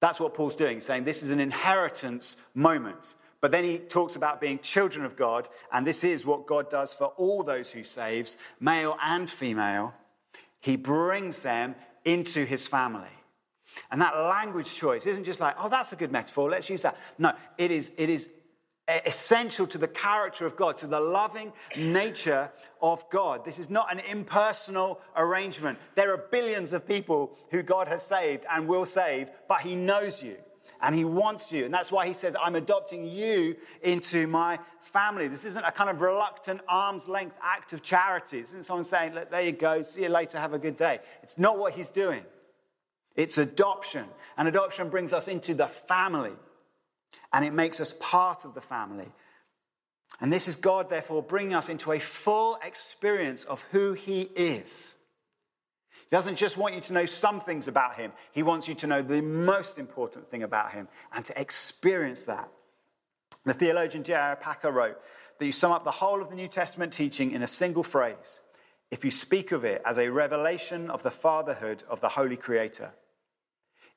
that's 0.00 0.18
what 0.18 0.34
Paul's 0.34 0.54
doing, 0.54 0.80
saying 0.80 1.04
this 1.04 1.22
is 1.22 1.30
an 1.30 1.40
inheritance 1.40 2.36
moment. 2.54 3.16
But 3.40 3.50
then 3.50 3.64
he 3.64 3.76
talks 3.76 4.16
about 4.16 4.40
being 4.40 4.58
children 4.58 5.04
of 5.04 5.16
God, 5.16 5.50
and 5.70 5.86
this 5.86 6.02
is 6.02 6.24
what 6.24 6.46
God 6.46 6.70
does 6.70 6.94
for 6.94 7.08
all 7.18 7.42
those 7.42 7.70
who 7.70 7.84
saves, 7.84 8.38
male 8.58 8.96
and 9.02 9.28
female. 9.28 9.92
He 10.60 10.76
brings 10.76 11.40
them 11.40 11.74
into 12.06 12.46
his 12.46 12.66
family. 12.66 13.08
And 13.90 14.00
that 14.00 14.16
language 14.16 14.74
choice 14.74 15.04
isn't 15.04 15.24
just 15.24 15.40
like, 15.40 15.56
oh, 15.58 15.68
that's 15.68 15.92
a 15.92 15.96
good 15.96 16.10
metaphor, 16.10 16.48
let's 16.48 16.70
use 16.70 16.82
that. 16.82 16.96
No, 17.18 17.34
it 17.58 17.70
is, 17.70 17.92
it 17.98 18.08
is 18.08 18.32
essential 18.88 19.66
to 19.66 19.78
the 19.78 19.88
character 19.88 20.46
of 20.46 20.56
God, 20.56 20.76
to 20.78 20.86
the 20.86 21.00
loving 21.00 21.52
nature 21.76 22.50
of 22.82 23.08
God. 23.10 23.44
This 23.44 23.58
is 23.58 23.70
not 23.70 23.90
an 23.92 24.00
impersonal 24.10 25.00
arrangement. 25.16 25.78
There 25.94 26.12
are 26.12 26.26
billions 26.30 26.72
of 26.72 26.86
people 26.86 27.36
who 27.50 27.62
God 27.62 27.88
has 27.88 28.02
saved 28.02 28.44
and 28.50 28.68
will 28.68 28.84
save, 28.84 29.30
but 29.48 29.60
He 29.60 29.74
knows 29.74 30.22
you 30.22 30.36
and 30.82 30.94
He 30.94 31.04
wants 31.04 31.50
you. 31.50 31.64
And 31.64 31.72
that's 31.72 31.90
why 31.90 32.06
He 32.06 32.12
says, 32.12 32.36
I'm 32.40 32.56
adopting 32.56 33.06
you 33.06 33.56
into 33.82 34.26
my 34.26 34.58
family. 34.82 35.28
This 35.28 35.46
isn't 35.46 35.64
a 35.64 35.72
kind 35.72 35.88
of 35.88 36.02
reluctant 36.02 36.60
arm's 36.68 37.08
length 37.08 37.36
act 37.42 37.72
of 37.72 37.82
charity. 37.82 38.40
This 38.40 38.50
isn't 38.50 38.66
someone 38.66 38.84
saying, 38.84 39.14
Look, 39.14 39.30
there 39.30 39.42
you 39.42 39.52
go, 39.52 39.80
see 39.80 40.02
you 40.02 40.08
later, 40.10 40.38
have 40.38 40.52
a 40.52 40.58
good 40.58 40.76
day. 40.76 41.00
It's 41.22 41.38
not 41.38 41.58
what 41.58 41.72
He's 41.72 41.88
doing. 41.88 42.22
It's 43.16 43.38
adoption. 43.38 44.04
And 44.36 44.48
adoption 44.48 44.90
brings 44.90 45.12
us 45.12 45.28
into 45.28 45.54
the 45.54 45.68
family 45.68 46.32
and 47.32 47.44
it 47.44 47.52
makes 47.52 47.80
us 47.80 47.94
part 48.00 48.44
of 48.44 48.54
the 48.54 48.60
family. 48.60 49.10
And 50.20 50.32
this 50.32 50.48
is 50.48 50.56
God, 50.56 50.88
therefore, 50.88 51.22
bringing 51.22 51.54
us 51.54 51.68
into 51.68 51.92
a 51.92 51.98
full 51.98 52.58
experience 52.64 53.44
of 53.44 53.62
who 53.72 53.94
He 53.94 54.22
is. 54.22 54.96
He 55.90 56.16
doesn't 56.16 56.36
just 56.36 56.56
want 56.56 56.74
you 56.74 56.80
to 56.82 56.92
know 56.92 57.06
some 57.06 57.40
things 57.40 57.66
about 57.66 57.96
Him, 57.96 58.12
He 58.32 58.42
wants 58.42 58.68
you 58.68 58.74
to 58.76 58.86
know 58.86 59.02
the 59.02 59.22
most 59.22 59.78
important 59.78 60.28
thing 60.28 60.42
about 60.42 60.72
Him 60.72 60.88
and 61.12 61.24
to 61.24 61.40
experience 61.40 62.24
that. 62.24 62.48
The 63.44 63.54
theologian 63.54 64.04
J.I. 64.04 64.36
Packer 64.36 64.70
wrote 64.70 64.98
that 65.38 65.46
you 65.46 65.52
sum 65.52 65.72
up 65.72 65.84
the 65.84 65.90
whole 65.90 66.22
of 66.22 66.30
the 66.30 66.36
New 66.36 66.48
Testament 66.48 66.92
teaching 66.92 67.32
in 67.32 67.42
a 67.42 67.46
single 67.46 67.82
phrase 67.82 68.40
if 68.90 69.04
you 69.04 69.10
speak 69.10 69.50
of 69.50 69.64
it 69.64 69.82
as 69.84 69.98
a 69.98 70.08
revelation 70.08 70.90
of 70.90 71.02
the 71.02 71.10
fatherhood 71.10 71.82
of 71.90 72.00
the 72.00 72.08
Holy 72.08 72.36
Creator. 72.36 72.92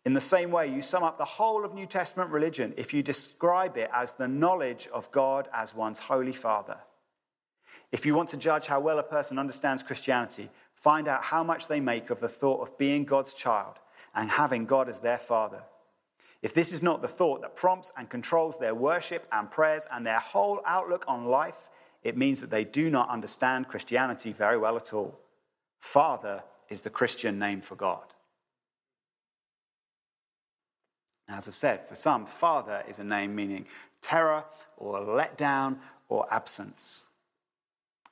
In 0.08 0.14
the 0.14 0.22
same 0.22 0.52
way, 0.52 0.68
you 0.74 0.82
sum 0.82 1.04
up 1.04 1.18
the 1.18 1.26
whole 1.26 1.66
of 1.66 1.74
New 1.74 1.86
Testament 1.86 2.32
religion 2.32 2.74
if 2.78 2.94
you 2.94 3.04
describe 3.04 3.76
it 3.76 3.90
as 3.94 4.14
the 4.14 4.26
knowledge 4.26 4.88
of 4.94 5.12
God 5.12 5.50
as 5.52 5.76
one's 5.76 6.00
Holy 6.00 6.32
Father. 6.32 6.78
If 7.92 8.06
you 8.06 8.16
want 8.16 8.30
to 8.30 8.38
judge 8.38 8.68
how 8.68 8.80
well 8.80 9.00
a 9.00 9.04
person 9.04 9.38
understands 9.38 9.84
Christianity, 9.84 10.50
find 10.76 11.10
out 11.10 11.24
how 11.24 11.44
much 11.44 11.68
they 11.68 11.82
make 11.82 12.10
of 12.10 12.22
the 12.22 12.30
thought 12.30 12.62
of 12.62 12.78
being 12.78 13.04
God's 13.04 13.34
child 13.34 13.80
and 14.16 14.30
having 14.30 14.66
God 14.66 14.88
as 14.88 15.02
their 15.02 15.18
Father. 15.18 15.62
If 16.42 16.54
this 16.54 16.72
is 16.72 16.82
not 16.82 17.02
the 17.02 17.10
thought 17.10 17.42
that 17.42 17.58
prompts 17.58 17.92
and 17.98 18.10
controls 18.10 18.58
their 18.58 18.76
worship 18.76 19.28
and 19.34 19.52
prayers 19.52 19.90
and 19.92 20.08
their 20.08 20.20
whole 20.20 20.62
outlook 20.66 21.04
on 21.10 21.26
life, 21.26 21.70
it 22.06 22.16
means 22.16 22.40
that 22.40 22.50
they 22.50 22.64
do 22.64 22.90
not 22.90 23.10
understand 23.10 23.68
Christianity 23.68 24.32
very 24.32 24.58
well 24.58 24.78
at 24.78 24.94
all. 24.94 25.20
Father 25.82 26.46
is 26.70 26.84
the 26.84 26.90
Christian 26.90 27.38
name 27.38 27.60
for 27.60 27.76
God. 27.76 28.14
As 31.30 31.48
I've 31.48 31.56
said, 31.56 31.86
for 31.88 31.96
some, 31.96 32.26
father 32.26 32.84
is 32.88 33.00
a 33.00 33.04
name 33.04 33.36
meaning 33.36 33.66
terror 34.02 34.46
or 34.78 35.00
letdown 35.02 35.78
or 36.08 36.26
absence. 36.32 37.06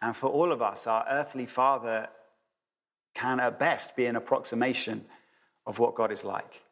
And 0.01 0.15
for 0.15 0.27
all 0.27 0.51
of 0.51 0.61
us, 0.61 0.87
our 0.87 1.05
earthly 1.09 1.45
father 1.45 2.09
can 3.13 3.39
at 3.39 3.57
best 3.57 3.95
be 3.95 4.05
an 4.05 4.17
approximation 4.17 5.05
of 5.65 5.79
what 5.79 5.95
God 5.95 6.11
is 6.11 6.23
like. 6.23 6.63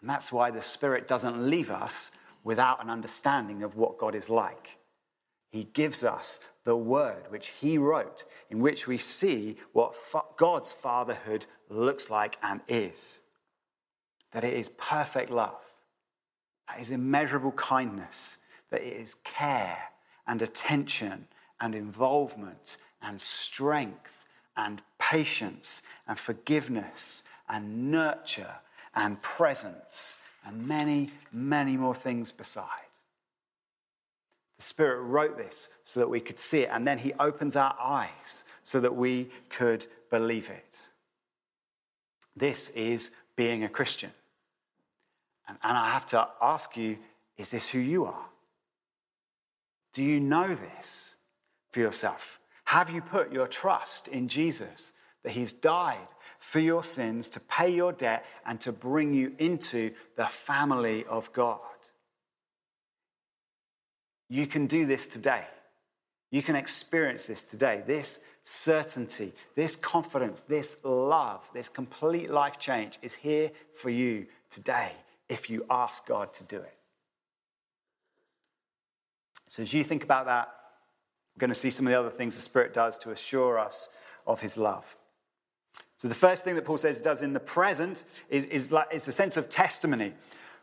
And 0.00 0.08
that's 0.08 0.32
why 0.32 0.50
the 0.50 0.62
Spirit 0.62 1.08
doesn't 1.08 1.50
leave 1.50 1.70
us 1.70 2.12
without 2.44 2.82
an 2.82 2.88
understanding 2.88 3.62
of 3.62 3.76
what 3.76 3.98
God 3.98 4.14
is 4.14 4.30
like. 4.30 4.78
He 5.50 5.64
gives 5.64 6.04
us 6.04 6.40
the 6.64 6.76
word 6.76 7.24
which 7.28 7.48
He 7.48 7.76
wrote, 7.76 8.24
in 8.50 8.60
which 8.60 8.86
we 8.86 8.96
see 8.96 9.56
what 9.72 9.96
God's 10.36 10.70
fatherhood 10.70 11.46
looks 11.68 12.08
like 12.08 12.38
and 12.42 12.60
is 12.68 13.18
that 14.32 14.44
it 14.44 14.54
is 14.54 14.68
perfect 14.70 15.30
love, 15.30 15.60
that 16.68 16.80
is 16.80 16.90
immeasurable 16.90 17.52
kindness, 17.52 18.38
that 18.70 18.82
it 18.82 18.96
is 18.96 19.14
care 19.24 19.78
and 20.26 20.42
attention 20.42 21.26
and 21.60 21.74
involvement 21.74 22.76
and 23.02 23.20
strength 23.20 24.24
and 24.56 24.80
patience 24.98 25.82
and 26.06 26.18
forgiveness 26.18 27.22
and 27.48 27.90
nurture 27.90 28.54
and 28.94 29.20
presence 29.22 30.16
and 30.46 30.66
many, 30.66 31.10
many 31.32 31.76
more 31.76 31.94
things 31.94 32.32
beside. 32.32 32.66
The 34.58 34.64
Spirit 34.64 35.00
wrote 35.00 35.36
this 35.36 35.68
so 35.84 36.00
that 36.00 36.08
we 36.08 36.20
could 36.20 36.38
see 36.38 36.60
it, 36.60 36.70
and 36.72 36.86
then 36.86 36.98
He 36.98 37.12
opens 37.14 37.56
our 37.56 37.74
eyes 37.80 38.44
so 38.62 38.80
that 38.80 38.94
we 38.94 39.30
could 39.48 39.86
believe 40.10 40.50
it. 40.50 40.78
This 42.36 42.68
is 42.70 43.10
being 43.36 43.64
a 43.64 43.68
Christian. 43.68 44.10
And, 45.50 45.58
and 45.64 45.76
I 45.76 45.90
have 45.90 46.06
to 46.06 46.28
ask 46.40 46.76
you 46.76 46.98
is 47.36 47.50
this 47.50 47.68
who 47.70 47.78
you 47.78 48.04
are? 48.04 48.26
Do 49.94 50.02
you 50.02 50.20
know 50.20 50.54
this 50.54 51.16
for 51.72 51.80
yourself? 51.80 52.38
Have 52.66 52.90
you 52.90 53.00
put 53.00 53.32
your 53.32 53.48
trust 53.48 54.06
in 54.08 54.28
Jesus, 54.28 54.92
that 55.24 55.32
He's 55.32 55.52
died 55.52 56.06
for 56.38 56.60
your 56.60 56.84
sins 56.84 57.28
to 57.30 57.40
pay 57.40 57.70
your 57.70 57.92
debt 57.92 58.24
and 58.46 58.60
to 58.60 58.72
bring 58.72 59.12
you 59.14 59.32
into 59.38 59.92
the 60.16 60.26
family 60.26 61.04
of 61.06 61.32
God? 61.32 61.58
You 64.28 64.46
can 64.46 64.66
do 64.66 64.86
this 64.86 65.08
today. 65.08 65.44
You 66.30 66.42
can 66.42 66.54
experience 66.54 67.26
this 67.26 67.42
today. 67.42 67.82
This 67.84 68.20
certainty, 68.44 69.32
this 69.56 69.74
confidence, 69.74 70.42
this 70.42 70.76
love, 70.84 71.40
this 71.52 71.68
complete 71.68 72.30
life 72.30 72.58
change 72.58 72.98
is 73.02 73.14
here 73.14 73.50
for 73.74 73.90
you 73.90 74.26
today 74.50 74.92
if 75.30 75.48
you 75.48 75.64
ask 75.70 76.04
God 76.06 76.34
to 76.34 76.44
do 76.44 76.56
it. 76.56 76.76
So, 79.46 79.62
as 79.62 79.72
you 79.72 79.82
think 79.82 80.04
about 80.04 80.26
that, 80.26 80.48
we're 81.34 81.40
going 81.40 81.50
to 81.50 81.58
see 81.58 81.70
some 81.70 81.86
of 81.86 81.92
the 81.92 81.98
other 81.98 82.10
things 82.10 82.34
the 82.34 82.42
Spirit 82.42 82.74
does 82.74 82.98
to 82.98 83.12
assure 83.12 83.58
us 83.58 83.88
of 84.26 84.40
His 84.40 84.58
love. 84.58 84.96
So, 85.96 86.08
the 86.08 86.14
first 86.14 86.44
thing 86.44 86.56
that 86.56 86.64
Paul 86.64 86.76
says 86.76 87.00
does 87.00 87.22
in 87.22 87.32
the 87.32 87.40
present 87.40 88.04
is, 88.28 88.44
is, 88.46 88.72
like, 88.72 88.88
is 88.92 89.04
the 89.04 89.12
sense 89.12 89.36
of 89.36 89.48
testimony. 89.48 90.12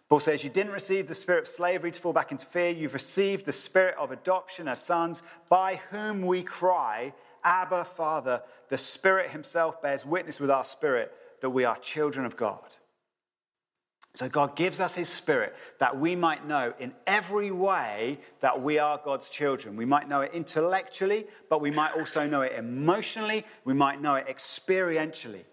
Paul 0.09 0.19
says, 0.19 0.43
You 0.43 0.49
didn't 0.49 0.73
receive 0.73 1.07
the 1.07 1.15
spirit 1.15 1.39
of 1.39 1.47
slavery 1.47 1.91
to 1.91 1.99
fall 1.99 2.13
back 2.13 2.31
into 2.31 2.45
fear. 2.45 2.69
You've 2.69 2.93
received 2.93 3.45
the 3.45 3.51
spirit 3.51 3.95
of 3.97 4.11
adoption 4.11 4.67
as 4.67 4.81
sons, 4.81 5.23
by 5.49 5.81
whom 5.91 6.21
we 6.21 6.43
cry, 6.43 7.13
Abba, 7.43 7.85
Father. 7.85 8.41
The 8.67 8.77
Spirit 8.77 9.29
Himself 9.31 9.81
bears 9.81 10.05
witness 10.05 10.39
with 10.39 10.51
our 10.51 10.65
spirit 10.65 11.13
that 11.41 11.49
we 11.49 11.63
are 11.63 11.77
children 11.77 12.25
of 12.25 12.35
God. 12.35 12.75
So 14.17 14.27
God 14.27 14.55
gives 14.55 14.79
us 14.79 14.95
his 14.95 15.09
spirit 15.09 15.55
that 15.77 15.99
we 15.99 16.15
might 16.15 16.47
know 16.47 16.73
in 16.79 16.91
every 17.05 17.51
way 17.51 18.17
that 18.39 18.59
we 18.59 18.79
are 18.79 18.99
God's 19.05 19.29
children. 19.29 19.75
We 19.75 19.85
might 19.85 20.09
know 20.09 20.21
it 20.21 20.31
intellectually, 20.33 21.27
but 21.51 21.61
we 21.61 21.69
might 21.69 21.91
also 21.95 22.25
know 22.25 22.41
it 22.41 22.53
emotionally, 22.53 23.45
we 23.63 23.75
might 23.75 24.01
know 24.01 24.15
it 24.15 24.25
experientially. 24.27 25.43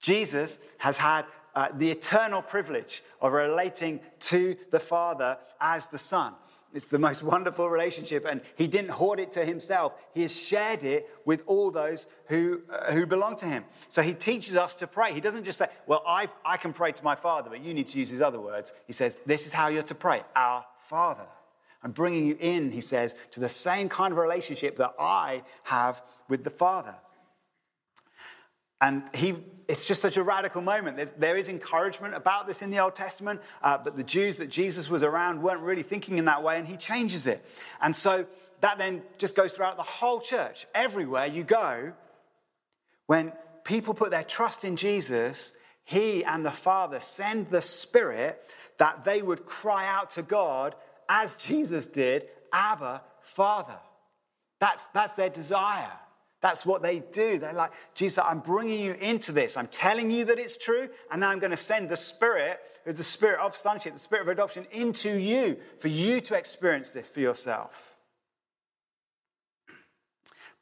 Jesus 0.00 0.60
has 0.78 0.96
had 0.96 1.24
uh, 1.56 1.70
the 1.74 1.90
eternal 1.90 2.40
privilege 2.40 3.02
of 3.20 3.32
relating 3.32 3.98
to 4.20 4.56
the 4.70 4.78
Father 4.78 5.38
as 5.60 5.88
the 5.88 5.98
Son. 5.98 6.34
It's 6.74 6.86
the 6.88 6.98
most 6.98 7.22
wonderful 7.22 7.70
relationship, 7.70 8.26
and 8.28 8.42
he 8.56 8.66
didn't 8.66 8.90
hoard 8.90 9.20
it 9.20 9.32
to 9.32 9.44
himself. 9.44 9.94
He 10.12 10.22
has 10.22 10.36
shared 10.36 10.84
it 10.84 11.08
with 11.24 11.42
all 11.46 11.70
those 11.70 12.06
who, 12.26 12.60
uh, 12.70 12.92
who 12.92 13.06
belong 13.06 13.36
to 13.36 13.46
him. 13.46 13.64
So 13.88 14.02
he 14.02 14.12
teaches 14.12 14.54
us 14.54 14.74
to 14.76 14.86
pray. 14.86 15.14
He 15.14 15.20
doesn't 15.20 15.44
just 15.44 15.58
say, 15.58 15.68
Well, 15.86 16.02
I, 16.06 16.28
I 16.44 16.58
can 16.58 16.74
pray 16.74 16.92
to 16.92 17.04
my 17.04 17.14
Father, 17.14 17.48
but 17.48 17.60
you 17.60 17.72
need 17.72 17.86
to 17.88 17.98
use 17.98 18.10
his 18.10 18.20
other 18.20 18.38
words. 18.38 18.74
He 18.86 18.92
says, 18.92 19.16
This 19.24 19.46
is 19.46 19.52
how 19.54 19.68
you're 19.68 19.82
to 19.84 19.94
pray 19.94 20.22
Our 20.36 20.64
Father. 20.80 21.26
I'm 21.82 21.92
bringing 21.92 22.26
you 22.26 22.36
in, 22.40 22.72
he 22.72 22.80
says, 22.80 23.14
to 23.30 23.40
the 23.40 23.48
same 23.48 23.88
kind 23.88 24.12
of 24.12 24.18
relationship 24.18 24.76
that 24.76 24.94
I 24.98 25.42
have 25.62 26.02
with 26.28 26.44
the 26.44 26.50
Father. 26.50 26.96
And 28.80 29.02
he, 29.14 29.34
it's 29.66 29.86
just 29.86 30.00
such 30.00 30.16
a 30.16 30.22
radical 30.22 30.62
moment. 30.62 30.96
There's, 30.96 31.10
there 31.12 31.36
is 31.36 31.48
encouragement 31.48 32.14
about 32.14 32.46
this 32.46 32.62
in 32.62 32.70
the 32.70 32.78
Old 32.78 32.94
Testament, 32.94 33.40
uh, 33.62 33.78
but 33.78 33.96
the 33.96 34.04
Jews 34.04 34.36
that 34.36 34.48
Jesus 34.48 34.88
was 34.88 35.02
around 35.02 35.42
weren't 35.42 35.60
really 35.60 35.82
thinking 35.82 36.18
in 36.18 36.26
that 36.26 36.42
way, 36.42 36.58
and 36.58 36.66
he 36.66 36.76
changes 36.76 37.26
it. 37.26 37.44
And 37.80 37.94
so 37.94 38.26
that 38.60 38.78
then 38.78 39.02
just 39.18 39.34
goes 39.34 39.52
throughout 39.52 39.76
the 39.76 39.82
whole 39.82 40.20
church. 40.20 40.66
Everywhere 40.74 41.26
you 41.26 41.44
go, 41.44 41.92
when 43.06 43.32
people 43.64 43.94
put 43.94 44.10
their 44.10 44.24
trust 44.24 44.64
in 44.64 44.76
Jesus, 44.76 45.52
he 45.84 46.24
and 46.24 46.44
the 46.44 46.50
Father 46.50 47.00
send 47.00 47.48
the 47.48 47.62
Spirit 47.62 48.42
that 48.78 49.04
they 49.04 49.22
would 49.22 49.44
cry 49.46 49.86
out 49.88 50.10
to 50.10 50.22
God 50.22 50.74
as 51.08 51.34
Jesus 51.36 51.86
did, 51.86 52.28
Abba, 52.52 53.02
Father. 53.22 53.78
That's, 54.60 54.86
that's 54.86 55.12
their 55.12 55.30
desire. 55.30 55.92
That's 56.40 56.64
what 56.64 56.82
they 56.82 57.00
do. 57.00 57.38
They're 57.38 57.52
like, 57.52 57.72
Jesus, 57.94 58.22
I'm 58.24 58.38
bringing 58.38 58.80
you 58.80 58.92
into 58.94 59.32
this. 59.32 59.56
I'm 59.56 59.66
telling 59.66 60.10
you 60.10 60.24
that 60.26 60.38
it's 60.38 60.56
true, 60.56 60.88
and 61.10 61.20
now 61.20 61.30
I'm 61.30 61.40
going 61.40 61.50
to 61.50 61.56
send 61.56 61.88
the 61.88 61.96
Spirit, 61.96 62.60
who's 62.84 62.94
the 62.94 63.02
Spirit 63.02 63.40
of 63.40 63.56
sonship, 63.56 63.94
the 63.94 63.98
Spirit 63.98 64.22
of 64.22 64.28
adoption, 64.28 64.64
into 64.70 65.18
you 65.18 65.56
for 65.80 65.88
you 65.88 66.20
to 66.20 66.36
experience 66.36 66.92
this 66.92 67.08
for 67.08 67.20
yourself. 67.20 67.96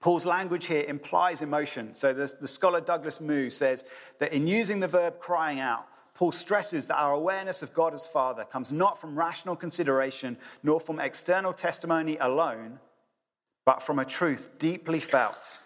Paul's 0.00 0.24
language 0.24 0.66
here 0.66 0.84
implies 0.86 1.42
emotion. 1.42 1.92
So 1.92 2.12
the, 2.12 2.32
the 2.40 2.48
scholar 2.48 2.80
Douglas 2.80 3.20
Moo 3.20 3.50
says 3.50 3.84
that 4.18 4.32
in 4.32 4.46
using 4.46 4.80
the 4.80 4.88
verb 4.88 5.18
crying 5.20 5.60
out, 5.60 5.86
Paul 6.14 6.32
stresses 6.32 6.86
that 6.86 6.96
our 6.96 7.12
awareness 7.12 7.62
of 7.62 7.74
God 7.74 7.92
as 7.92 8.06
Father 8.06 8.44
comes 8.44 8.72
not 8.72 8.98
from 8.98 9.18
rational 9.18 9.56
consideration 9.56 10.38
nor 10.62 10.80
from 10.80 11.00
external 11.00 11.52
testimony 11.52 12.16
alone, 12.20 12.78
but 13.66 13.82
from 13.82 13.98
a 13.98 14.04
truth 14.04 14.48
deeply 14.58 15.00
felt 15.00 15.58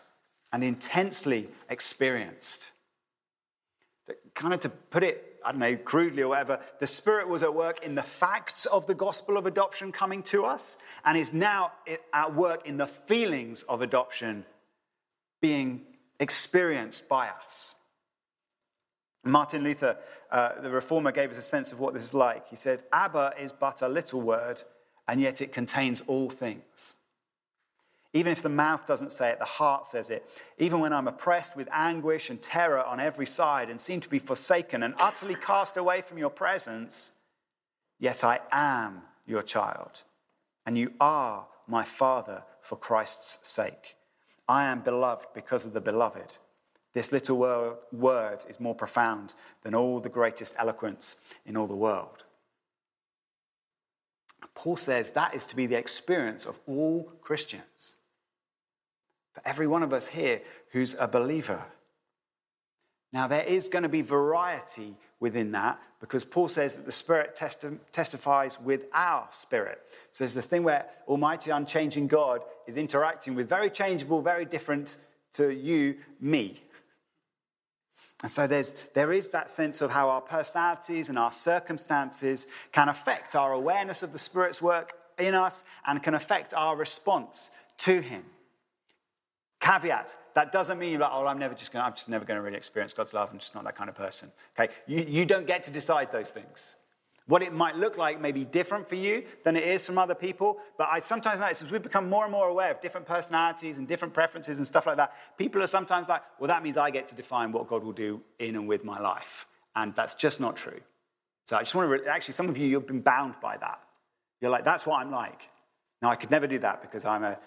and 0.52 0.64
intensely 0.64 1.48
experienced. 1.68 2.72
Kind 4.34 4.54
of 4.54 4.60
to 4.60 4.68
put 4.68 5.04
it, 5.04 5.40
I 5.44 5.52
don't 5.52 5.60
know, 5.60 5.76
crudely 5.76 6.22
or 6.22 6.28
whatever, 6.28 6.60
the 6.80 6.86
Spirit 6.86 7.28
was 7.28 7.42
at 7.42 7.54
work 7.54 7.84
in 7.84 7.94
the 7.94 8.02
facts 8.02 8.66
of 8.66 8.86
the 8.86 8.94
gospel 8.94 9.36
of 9.36 9.46
adoption 9.46 9.92
coming 9.92 10.22
to 10.24 10.44
us 10.44 10.78
and 11.04 11.16
is 11.16 11.32
now 11.32 11.72
at 12.12 12.34
work 12.34 12.66
in 12.66 12.76
the 12.76 12.86
feelings 12.86 13.62
of 13.64 13.82
adoption 13.82 14.44
being 15.40 15.82
experienced 16.18 17.08
by 17.08 17.28
us. 17.28 17.76
Martin 19.24 19.62
Luther, 19.62 19.98
uh, 20.30 20.60
the 20.60 20.70
reformer, 20.70 21.12
gave 21.12 21.30
us 21.30 21.38
a 21.38 21.42
sense 21.42 21.72
of 21.72 21.80
what 21.80 21.92
this 21.94 22.04
is 22.04 22.14
like. 22.14 22.48
He 22.48 22.56
said, 22.56 22.82
Abba 22.92 23.34
is 23.38 23.52
but 23.52 23.82
a 23.82 23.88
little 23.88 24.20
word, 24.20 24.62
and 25.06 25.20
yet 25.20 25.42
it 25.42 25.52
contains 25.52 26.02
all 26.06 26.30
things. 26.30 26.96
Even 28.12 28.32
if 28.32 28.42
the 28.42 28.48
mouth 28.48 28.86
doesn't 28.86 29.12
say 29.12 29.30
it, 29.30 29.38
the 29.38 29.44
heart 29.44 29.86
says 29.86 30.10
it. 30.10 30.26
Even 30.58 30.80
when 30.80 30.92
I'm 30.92 31.06
oppressed 31.06 31.56
with 31.56 31.68
anguish 31.70 32.28
and 32.28 32.42
terror 32.42 32.82
on 32.84 32.98
every 32.98 33.26
side 33.26 33.70
and 33.70 33.80
seem 33.80 34.00
to 34.00 34.08
be 34.08 34.18
forsaken 34.18 34.82
and 34.82 34.94
utterly 34.98 35.36
cast 35.36 35.76
away 35.76 36.00
from 36.00 36.18
your 36.18 36.30
presence, 36.30 37.12
yet 38.00 38.24
I 38.24 38.40
am 38.50 39.02
your 39.26 39.42
child, 39.42 40.02
and 40.66 40.76
you 40.76 40.92
are 41.00 41.46
my 41.68 41.84
father 41.84 42.42
for 42.62 42.74
Christ's 42.76 43.46
sake. 43.48 43.94
I 44.48 44.64
am 44.64 44.80
beloved 44.80 45.28
because 45.32 45.64
of 45.64 45.72
the 45.72 45.80
beloved. 45.80 46.36
This 46.92 47.12
little 47.12 47.38
word 47.92 48.44
is 48.48 48.58
more 48.58 48.74
profound 48.74 49.34
than 49.62 49.76
all 49.76 50.00
the 50.00 50.08
greatest 50.08 50.56
eloquence 50.58 51.14
in 51.46 51.56
all 51.56 51.68
the 51.68 51.76
world. 51.76 52.24
Paul 54.56 54.76
says 54.76 55.12
that 55.12 55.32
is 55.32 55.46
to 55.46 55.54
be 55.54 55.66
the 55.66 55.78
experience 55.78 56.44
of 56.44 56.58
all 56.66 57.04
Christians 57.22 57.94
for 59.32 59.42
every 59.44 59.66
one 59.66 59.82
of 59.82 59.92
us 59.92 60.08
here 60.08 60.40
who's 60.72 60.96
a 60.98 61.08
believer. 61.08 61.62
Now, 63.12 63.26
there 63.26 63.44
is 63.44 63.68
going 63.68 63.82
to 63.82 63.88
be 63.88 64.02
variety 64.02 64.96
within 65.18 65.52
that 65.52 65.80
because 66.00 66.24
Paul 66.24 66.48
says 66.48 66.76
that 66.76 66.86
the 66.86 66.92
Spirit 66.92 67.36
testi- 67.36 67.78
testifies 67.92 68.60
with 68.60 68.86
our 68.94 69.26
spirit. 69.30 69.80
So 70.12 70.24
there's 70.24 70.34
this 70.34 70.46
thing 70.46 70.62
where 70.62 70.86
Almighty, 71.08 71.50
unchanging 71.50 72.06
God 72.06 72.42
is 72.66 72.76
interacting 72.76 73.34
with 73.34 73.48
very 73.48 73.68
changeable, 73.68 74.22
very 74.22 74.44
different 74.44 74.98
to 75.34 75.54
you, 75.54 75.96
me. 76.20 76.62
And 78.22 78.30
so 78.30 78.46
there's, 78.46 78.88
there 78.94 79.12
is 79.12 79.30
that 79.30 79.50
sense 79.50 79.80
of 79.80 79.90
how 79.90 80.08
our 80.10 80.20
personalities 80.20 81.08
and 81.08 81.18
our 81.18 81.32
circumstances 81.32 82.46
can 82.70 82.88
affect 82.88 83.34
our 83.34 83.52
awareness 83.52 84.02
of 84.02 84.12
the 84.12 84.18
Spirit's 84.18 84.60
work 84.60 84.92
in 85.18 85.34
us 85.34 85.64
and 85.86 86.02
can 86.02 86.14
affect 86.14 86.54
our 86.54 86.76
response 86.76 87.50
to 87.78 88.00
Him. 88.00 88.24
Caveat, 89.60 90.16
that 90.34 90.52
doesn't 90.52 90.78
mean 90.78 90.92
you're 90.92 91.00
like, 91.00 91.10
oh, 91.12 91.26
I'm 91.26 91.38
never 91.38 91.54
just 91.54 91.70
gonna, 91.70 91.84
I'm 91.84 91.94
just 91.94 92.08
never 92.08 92.24
going 92.24 92.36
to 92.38 92.42
really 92.42 92.56
experience 92.56 92.94
God's 92.94 93.12
love. 93.12 93.28
I'm 93.30 93.38
just 93.38 93.54
not 93.54 93.64
that 93.64 93.76
kind 93.76 93.90
of 93.90 93.94
person. 93.94 94.32
Okay? 94.58 94.72
You, 94.86 95.04
you 95.06 95.26
don't 95.26 95.46
get 95.46 95.62
to 95.64 95.70
decide 95.70 96.10
those 96.10 96.30
things. 96.30 96.76
What 97.26 97.42
it 97.42 97.52
might 97.52 97.76
look 97.76 97.96
like 97.96 98.20
may 98.20 98.32
be 98.32 98.44
different 98.44 98.88
for 98.88 98.96
you 98.96 99.22
than 99.44 99.54
it 99.54 99.62
is 99.62 99.86
from 99.86 99.98
other 99.98 100.16
people, 100.16 100.58
but 100.78 100.88
I 100.90 101.00
sometimes 101.00 101.38
notice 101.40 101.62
as 101.62 101.70
we 101.70 101.78
become 101.78 102.08
more 102.08 102.24
and 102.24 102.32
more 102.32 102.48
aware 102.48 102.72
of 102.72 102.80
different 102.80 103.06
personalities 103.06 103.78
and 103.78 103.86
different 103.86 104.12
preferences 104.14 104.58
and 104.58 104.66
stuff 104.66 104.86
like 104.86 104.96
that, 104.96 105.12
people 105.38 105.62
are 105.62 105.68
sometimes 105.68 106.08
like, 106.08 106.22
well, 106.40 106.48
that 106.48 106.62
means 106.62 106.76
I 106.76 106.90
get 106.90 107.06
to 107.08 107.14
define 107.14 107.52
what 107.52 107.68
God 107.68 107.84
will 107.84 107.92
do 107.92 108.20
in 108.40 108.56
and 108.56 108.66
with 108.66 108.82
my 108.82 108.98
life. 108.98 109.46
And 109.76 109.94
that's 109.94 110.14
just 110.14 110.40
not 110.40 110.56
true. 110.56 110.80
So 111.44 111.56
I 111.56 111.60
just 111.62 111.74
want 111.74 111.86
to, 111.88 111.98
re- 111.98 112.08
actually, 112.08 112.34
some 112.34 112.48
of 112.48 112.58
you, 112.58 112.66
you've 112.66 112.86
been 112.86 113.00
bound 113.00 113.34
by 113.40 113.56
that. 113.58 113.80
You're 114.40 114.50
like, 114.50 114.64
that's 114.64 114.84
what 114.86 115.00
I'm 115.00 115.12
like. 115.12 115.48
Now, 116.02 116.10
I 116.10 116.16
could 116.16 116.30
never 116.30 116.46
do 116.46 116.58
that 116.60 116.82
because 116.82 117.04
I'm 117.04 117.22
a 117.22 117.38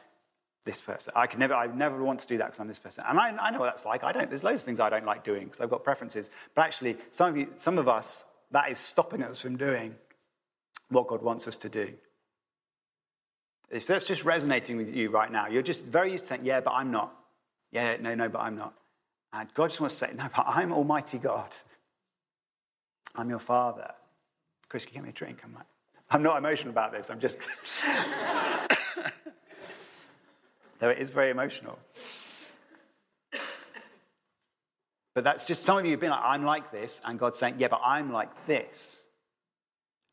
this 0.65 0.82
person. 0.82 1.13
I 1.15 1.28
could 1.28 1.39
never, 1.39 1.54
I 1.54 1.67
never 1.67 2.02
want 2.04 2.19
to 2.21 2.28
do 2.28 2.38
that 2.38 2.45
because 2.45 2.60
I'm 2.60 2.67
this 2.67 2.80
person. 2.80 3.04
And 3.08 3.19
I, 3.19 3.30
I 3.30 3.52
know 3.52 3.60
what 3.60 3.65
that's 3.65 3.86
like. 3.86 4.04
I 4.04 4.12
don't, 4.12 4.30
there's 4.30 4.43
loads 4.43 4.62
of 4.62 4.65
things 4.65 4.80
I 4.80 4.89
don't 4.89 5.06
like 5.06 5.23
doing 5.23 5.45
because 5.45 5.60
I've 5.60 5.69
got 5.69 5.84
preferences. 5.84 6.32
But 6.56 6.63
actually, 6.63 6.97
some 7.12 7.30
of, 7.30 7.38
you, 7.38 7.47
some 7.56 7.78
of 7.78 7.89
us, 7.89 8.26
that 8.52 8.71
is 8.71 8.78
stopping 8.78 9.23
us 9.23 9.41
from 9.41 9.58
doing 9.58 9.95
what 10.89 11.08
God 11.08 11.21
wants 11.21 11.47
us 11.47 11.58
to 11.58 11.69
do. 11.69 11.89
If 13.69 13.88
that's 13.88 14.06
just 14.06 14.23
resonating 14.23 14.78
with 14.78 14.93
you 14.93 15.10
right 15.10 15.32
now, 15.32 15.47
you're 15.47 15.63
just 15.63 15.84
very 15.84 16.12
used 16.12 16.26
to 16.26 16.28
saying, 16.30 16.45
yeah, 16.45 16.62
but 16.62 16.71
I'm 16.71 16.91
not. 16.91 17.13
Yeah, 17.71 17.97
no, 17.99 18.13
no, 18.13 18.30
but 18.30 18.39
I'm 18.39 18.56
not. 18.56 18.73
And 19.34 19.52
God 19.56 19.69
just 19.69 19.82
wants 19.82 19.99
to 19.99 20.08
say, 20.08 20.13
no, 20.13 20.30
but 20.36 20.45
I'm 20.47 20.71
Almighty 20.71 21.17
God. 21.17 21.49
I'm 23.15 23.30
your 23.30 23.39
Father. 23.39 23.91
Chris, 24.69 24.86
can 24.86 24.93
you 24.93 24.95
get 24.99 25.04
me 25.04 25.10
a 25.10 25.13
drink? 25.13 25.39
I'm 25.43 25.54
like, 25.54 25.65
I'm 26.12 26.21
not 26.21 26.38
emotional 26.38 26.69
about 26.69 26.91
this. 26.91 27.10
I'm 27.10 27.19
just. 27.19 27.38
though 30.84 30.89
it 30.89 31.00
is 31.00 31.12
very 31.12 31.30
emotional. 31.30 31.80
But 35.13 35.24
that's 35.24 35.46
just 35.46 35.63
some 35.63 35.78
of 35.78 35.86
you 35.86 35.91
have 35.91 36.02
been 36.02 36.10
like, 36.10 36.19
I'm 36.22 36.43
like 36.43 36.72
this, 36.72 37.00
and 37.06 37.17
God's 37.17 37.39
saying, 37.39 37.56
Yeah, 37.58 37.69
but 37.69 37.80
I'm 37.86 38.12
like 38.12 38.48
this. 38.48 39.06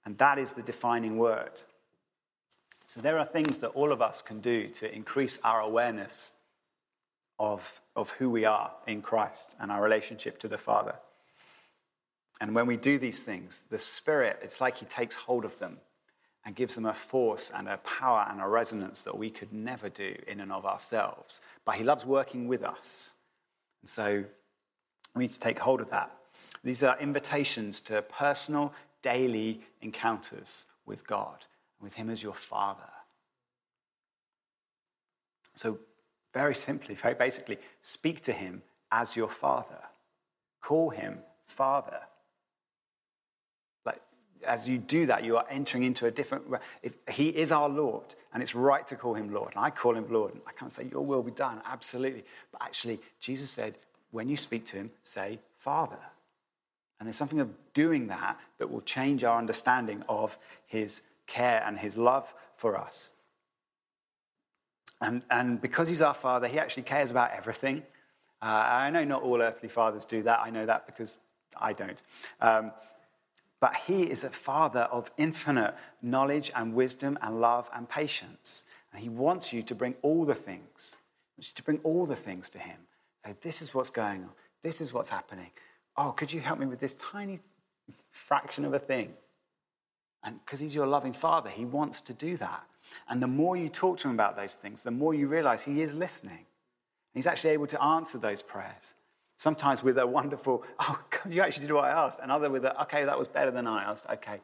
And 0.05 0.17
that 0.19 0.39
is 0.39 0.53
the 0.53 0.63
defining 0.63 1.19
word. 1.19 1.61
So 2.87 3.01
there 3.01 3.19
are 3.19 3.25
things 3.25 3.59
that 3.59 3.71
all 3.71 3.91
of 3.91 4.01
us 4.01 4.23
can 4.23 4.41
do 4.41 4.69
to 4.69 4.95
increase 4.95 5.41
our 5.43 5.61
awareness 5.61 6.31
of, 7.41 7.81
of 7.97 8.11
who 8.11 8.31
we 8.31 8.45
are 8.45 8.71
in 8.87 9.03
Christ 9.03 9.57
and 9.59 9.73
our 9.73 9.83
relationship 9.83 10.39
to 10.39 10.49
the 10.49 10.59
Father. 10.59 10.95
And 12.41 12.55
when 12.55 12.67
we 12.67 12.77
do 12.77 12.97
these 12.97 13.25
things, 13.25 13.65
the 13.71 13.79
Spirit, 13.79 14.39
it's 14.41 14.61
like 14.61 14.77
He 14.77 14.87
takes 14.87 15.17
hold 15.17 15.45
of 15.45 15.59
them 15.59 15.79
and 16.45 16.55
gives 16.55 16.75
them 16.75 16.87
a 16.87 16.95
force 16.95 17.51
and 17.55 17.69
a 17.69 17.77
power 17.79 18.27
and 18.31 18.41
a 18.41 18.47
resonance 18.47 19.03
that 19.03 19.17
we 19.17 19.31
could 19.31 19.53
never 19.53 19.89
do 19.89 20.15
in 20.27 20.41
and 20.41 20.51
of 20.51 20.65
ourselves. 20.65 21.41
But 21.65 21.77
He 21.77 21.85
loves 21.85 22.07
working 22.07 22.49
with 22.49 22.63
us. 22.63 23.13
And 23.83 23.91
so 23.91 24.25
we 25.15 25.25
need 25.25 25.31
to 25.31 25.39
take 25.39 25.59
hold 25.59 25.81
of 25.81 25.91
that. 25.91 26.11
These 26.65 26.83
are 26.83 26.99
invitations 26.99 27.81
to 27.83 28.03
personal, 28.03 28.73
daily 29.03 29.63
encounters 29.83 30.67
with 30.87 31.07
God, 31.07 31.45
with 31.81 31.95
Him 31.95 32.09
as 32.09 32.23
your 32.23 32.35
Father. 32.35 32.91
So, 35.55 35.79
very 36.33 36.55
simply, 36.55 36.95
very 36.95 37.15
basically, 37.15 37.59
speak 37.83 38.21
to 38.23 38.33
Him 38.33 38.63
as 38.93 39.17
your 39.17 39.29
Father. 39.29 39.83
Call 40.63 40.91
Him 40.91 41.19
Father 41.47 42.01
as 44.47 44.69
you 44.69 44.79
do 44.79 45.07
that, 45.07 45.25
you 45.25 45.37
are 45.37 45.47
entering 45.51 45.85
into 45.85 46.07
a 46.07 46.11
different. 46.11 46.45
If 46.83 46.95
he 47.11 47.29
is 47.29 47.53
our 47.53 47.69
Lord, 47.69 48.15
and 48.33 48.43
it's 48.43 48.55
right 48.55 48.87
to 48.87 48.97
call 48.97 49.15
him 49.15 49.33
Lord. 49.33 49.53
And 49.55 49.65
I 49.65 49.71
call 49.71 49.97
him 49.97 50.07
Lord. 50.11 50.35
And 50.35 50.43
I 50.47 50.53
can't 50.53 50.71
say 50.71 50.89
your 50.91 51.05
will 51.05 51.23
be 51.23 51.33
done, 51.33 51.61
absolutely. 51.65 52.25
But 52.53 52.63
actually, 52.63 53.01
Jesus 53.19 53.51
said, 53.51 53.79
when 54.13 54.29
you 54.29 54.37
speak 54.37 54.65
to 54.67 54.77
him, 54.77 54.91
say 55.03 55.39
Father. 55.57 55.99
And 56.99 57.07
there's 57.07 57.17
something 57.17 57.41
of 57.41 57.53
doing 57.75 58.09
that 58.09 58.39
that 58.59 58.71
will 58.71 58.83
change 58.83 59.25
our 59.25 59.39
understanding 59.39 60.03
of 60.09 60.39
his 60.67 61.03
care 61.27 61.63
and 61.67 61.79
his 61.79 61.97
love 61.97 62.35
for 62.57 62.77
us. 62.77 63.11
And, 65.01 65.23
and 65.31 65.61
because 65.61 65.89
he's 65.89 66.03
our 66.03 66.15
Father, 66.15 66.47
he 66.47 66.59
actually 66.59 66.83
cares 66.83 67.11
about 67.11 67.31
everything. 67.33 67.83
Uh, 68.43 68.47
I 68.47 68.91
know 68.91 69.05
not 69.05 69.23
all 69.23 69.41
earthly 69.41 69.69
fathers 69.69 70.05
do 70.05 70.23
that. 70.25 70.41
I 70.41 70.51
know 70.51 70.67
that 70.67 70.87
because 70.87 71.19
I 71.57 71.73
don't. 71.73 72.03
Um, 72.41 72.73
but 73.61 73.75
he 73.75 74.05
is 74.05 74.25
a 74.25 74.31
father 74.31 74.89
of 74.91 75.11
infinite 75.19 75.75
knowledge 76.01 76.51
and 76.57 76.75
wisdom 76.75 77.19
and 77.23 77.41
love 77.41 77.71
and 77.75 77.89
patience. 77.89 78.65
And 78.93 79.03
he 79.03 79.09
wants 79.09 79.53
you 79.53 79.63
to 79.63 79.75
bring 79.75 79.95
all 80.03 80.25
the 80.25 80.35
things. 80.35 80.97
Wants 81.37 81.51
you 81.51 81.55
to 81.55 81.63
bring 81.63 81.79
all 81.85 82.07
the 82.07 82.17
things 82.17 82.49
to 82.51 82.59
him. 82.59 82.79
So 83.25 83.37
this 83.43 83.61
is 83.61 83.75
what's 83.75 83.91
going 83.91 84.23
on. 84.23 84.31
this 84.63 84.81
is 84.81 84.93
what's 84.93 85.11
happening. 85.11 85.51
Oh, 85.97 86.13
could 86.13 86.33
you 86.33 86.41
help 86.41 86.59
me 86.59 86.67
with 86.67 86.81
this 86.81 86.95
tiny 86.95 87.41
fraction 88.11 88.65
of 88.65 88.73
a 88.73 88.79
thing? 88.79 89.13
And 90.25 90.41
because 90.45 90.61
he's 90.61 90.75
your 90.75 90.87
loving 90.87 91.13
father, 91.13 91.51
he 91.51 91.65
wants 91.65 92.01
to 92.03 92.15
do 92.15 92.37
that. 92.39 92.65
And 93.09 93.23
the 93.23 93.27
more 93.27 93.57
you 93.57 93.69
talk 93.69 93.99
to 93.99 94.09
him 94.09 94.15
about 94.15 94.37
those 94.37 94.55
things, 94.55 94.83
the 94.83 94.91
more 94.91 95.15
you 95.15 95.29
realize 95.29 95.63
he 95.63 95.83
is 95.83 95.95
listening. 95.95 96.47
He's 97.15 97.27
actually 97.27 97.51
able 97.51 97.67
to 97.69 97.83
answer 97.83 98.19
those 98.19 98.43
prayers. 98.43 98.95
Sometimes 99.41 99.83
with 99.83 99.97
a 99.97 100.07
wonderful, 100.07 100.65
oh, 100.81 101.01
God, 101.09 101.33
you 101.33 101.41
actually 101.41 101.67
did 101.67 101.73
what 101.73 101.87
I 101.87 101.93
asked. 102.05 102.21
And 102.23 102.31
other 102.31 102.51
with 102.51 102.63
a, 102.67 102.79
okay, 102.83 103.07
that 103.07 103.19
was 103.19 103.27
better 103.27 103.51
than 103.51 103.67
I 103.67 103.85
asked. 103.85 104.05
Okay. 104.05 104.39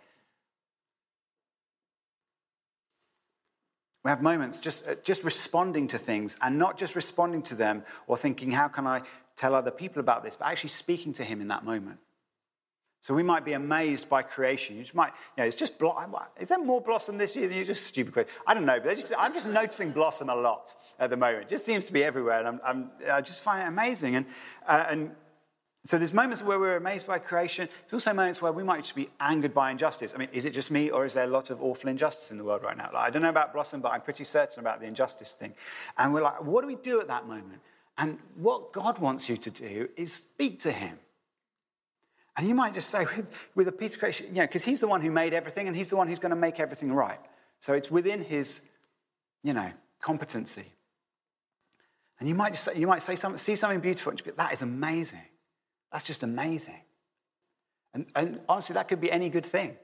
We 4.05 4.09
have 4.09 4.23
moments 4.23 4.59
just, 4.59 4.89
uh, 4.89 4.95
just 5.03 5.23
responding 5.23 5.87
to 5.89 5.99
things 5.99 6.39
and 6.41 6.57
not 6.57 6.79
just 6.79 6.97
responding 6.97 7.43
to 7.43 7.55
them 7.55 7.85
or 8.07 8.17
thinking, 8.17 8.51
how 8.51 8.69
can 8.69 8.87
I 8.87 9.03
tell 9.37 9.55
other 9.55 9.71
people 9.71 10.01
about 10.01 10.25
this, 10.25 10.35
but 10.35 10.47
actually 10.47 10.71
speaking 10.71 11.13
to 11.13 11.25
him 11.25 11.43
in 11.43 11.49
that 11.49 11.63
moment. 11.63 11.99
So 13.07 13.15
we 13.15 13.23
might 13.23 13.45
be 13.45 13.53
amazed 13.53 14.09
by 14.09 14.23
creation. 14.23 14.75
You 14.75 14.83
just 14.83 14.97
might, 14.97 15.13
you 15.37 15.43
know, 15.43 15.45
it's 15.45 15.55
just, 15.55 15.75
is 16.41 16.49
there 16.49 16.59
more 16.59 16.81
blossom 16.81 17.19
this 17.19 17.37
year 17.37 17.47
than 17.47 17.57
you 17.57 17.65
just 17.65 17.87
stupid 17.87 18.13
question? 18.13 18.35
I 18.49 18.53
don't 18.53 18.65
know, 18.65 18.81
but 18.81 18.97
just, 18.97 19.13
I'm 19.17 19.33
just 19.33 19.47
noticing 19.47 19.93
blossom 19.93 20.29
a 20.29 20.35
lot 20.35 20.75
at 20.99 21.11
the 21.11 21.17
moment. 21.17 21.45
It 21.45 21.51
just 21.51 21.65
seems 21.65 21.87
to 21.87 21.93
be 21.93 22.03
everywhere, 22.03 22.41
and 22.41 22.49
I'm, 22.49 22.61
I'm 22.65 22.91
i 23.09 23.21
just 23.21 23.45
find 23.45 23.63
it 23.63 23.69
amazing. 23.69 24.17
And, 24.17 24.27
uh, 24.67 24.87
and 24.89 25.13
so 25.85 25.99
there's 25.99 26.13
moments 26.13 26.43
where 26.43 26.59
we're 26.59 26.79
amazed 26.79 27.07
by 27.07 27.21
creation. 27.21 27.69
There's 27.83 27.93
also 27.93 28.13
moments 28.13 28.43
where 28.43 28.51
we 28.51 28.65
might 28.65 28.83
just 28.83 28.97
be 28.97 29.09
angered 29.21 29.55
by 29.55 29.71
injustice. 29.71 30.13
I 30.13 30.19
mean, 30.19 30.31
is 30.33 30.45
it 30.45 30.51
just 30.51 30.73
me, 30.73 30.91
or 30.91 31.05
is 31.05 31.15
there 31.15 31.27
a 31.27 31.29
lot 31.29 31.51
of 31.51 31.63
awful 31.63 31.89
injustice 31.89 32.33
in 32.33 32.39
the 32.39 32.45
world 32.45 32.65
right 32.65 32.77
now? 32.77 32.91
Like, 32.93 33.07
I 33.07 33.11
don't 33.11 33.23
know 33.23 33.29
about 33.29 33.53
blossom, 33.53 33.83
but 33.83 33.93
I'm 33.93 34.01
pretty 34.01 34.25
certain 34.25 34.59
about 34.59 34.81
the 34.81 34.87
injustice 34.87 35.35
thing. 35.35 35.55
And 35.97 36.13
we're 36.13 36.25
like, 36.25 36.43
what 36.43 36.63
do 36.63 36.67
we 36.67 36.75
do 36.75 37.01
at 37.01 37.07
that 37.07 37.29
moment? 37.29 37.61
And 37.99 38.19
what 38.35 38.73
God 38.73 38.99
wants 38.99 39.29
you 39.29 39.37
to 39.37 39.51
do 39.53 39.89
is 39.97 40.13
speak 40.13 40.59
to 40.61 40.73
Him. 40.73 40.99
And 42.37 42.47
you 42.47 42.55
might 42.55 42.75
just 42.75 42.91
say, 42.91 43.05
with, 43.17 43.49
with 43.55 43.69
a 43.69 43.73
piece 43.73 43.95
of 43.95 44.01
creation, 44.01 44.27
you 44.29 44.35
know, 44.35 44.43
because 44.43 44.65
He's 44.65 44.81
the 44.81 44.89
one 44.89 45.01
who 45.01 45.11
made 45.11 45.33
everything 45.33 45.69
and 45.69 45.77
He's 45.77 45.89
the 45.89 45.97
one 45.97 46.09
who's 46.09 46.19
going 46.19 46.31
to 46.31 46.37
make 46.37 46.61
everything 46.61 46.93
right. 46.93 47.21
So 47.61 47.73
it's 47.73 47.91
within 47.91 48.23
His, 48.23 48.61
you 49.43 49.55
know, 49.55 49.71
competency. 50.01 50.67
And 52.19 52.29
you 52.29 52.35
might 52.35 52.53
just 52.53 52.65
say, 52.65 52.79
you 52.79 52.87
might 52.87 53.03
say 53.03 53.17
something, 53.17 53.39
see 53.39 53.57
something 53.57 53.81
beautiful 53.81 54.11
and 54.11 54.19
just 54.19 54.27
be, 54.27 54.33
that 54.37 54.53
is 54.53 54.63
amazing. 54.63 55.21
That's 55.93 56.05
just 56.05 56.23
amazing. 56.23 56.81
And, 57.95 58.07
and 58.15 58.41
honestly, 58.49 58.75
that 58.75 58.89
could 58.89 59.01
be 59.01 59.11
any 59.11 59.29
good 59.29 59.47
thing. 59.47 59.77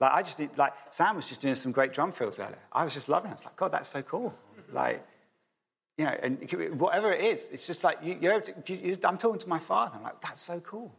Like 0.00 0.12
I 0.12 0.22
just 0.22 0.38
did, 0.38 0.56
like 0.56 0.72
Sam 0.90 1.16
was 1.16 1.26
just 1.26 1.40
doing 1.40 1.54
some 1.54 1.72
great 1.72 1.92
drum 1.92 2.12
fills 2.12 2.38
earlier. 2.38 2.58
I 2.72 2.84
was 2.84 2.94
just 2.94 3.08
loving 3.08 3.30
it. 3.30 3.34
I 3.34 3.36
was 3.36 3.44
like, 3.44 3.56
God, 3.56 3.72
that's 3.72 3.88
so 3.88 4.02
cool. 4.02 4.34
Like, 4.72 5.04
you 5.98 6.04
know, 6.04 6.16
and 6.22 6.80
whatever 6.80 7.12
it 7.12 7.24
is, 7.24 7.50
it's 7.52 7.66
just 7.66 7.84
like 7.84 7.98
you, 8.02 8.16
are 8.30 8.34
able 8.34 8.46
to, 8.46 8.74
you, 8.74 8.96
I'm 9.04 9.18
talking 9.18 9.40
to 9.40 9.48
my 9.48 9.58
father. 9.58 9.96
I'm 9.96 10.02
like, 10.02 10.20
that's 10.20 10.40
so 10.40 10.60
cool. 10.60 10.94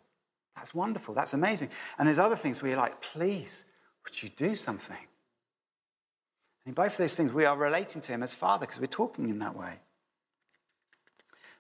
That's 0.56 0.76
wonderful. 0.76 1.14
That's 1.14 1.34
amazing. 1.34 1.70
And 1.98 2.08
there's 2.08 2.20
other 2.20 2.36
things 2.36 2.62
where 2.62 2.72
you're 2.72 2.80
like, 2.80 3.02
please, 3.02 3.66
would 4.04 4.22
you 4.22 4.30
do 4.30 4.56
something? 4.56 4.98
And 6.66 6.72
in 6.72 6.74
both 6.74 6.94
of 6.94 6.98
those 6.98 7.14
things, 7.14 7.34
we 7.34 7.46
are 7.46 7.58
relating 7.58 8.02
to 8.02 8.12
him 8.12 8.24
as 8.24 8.34
father 8.34 8.66
because 8.66 8.80
we're 8.80 8.88
talking 8.88 9.30
in 9.30 9.40
that 9.40 9.56
way. 9.56 9.80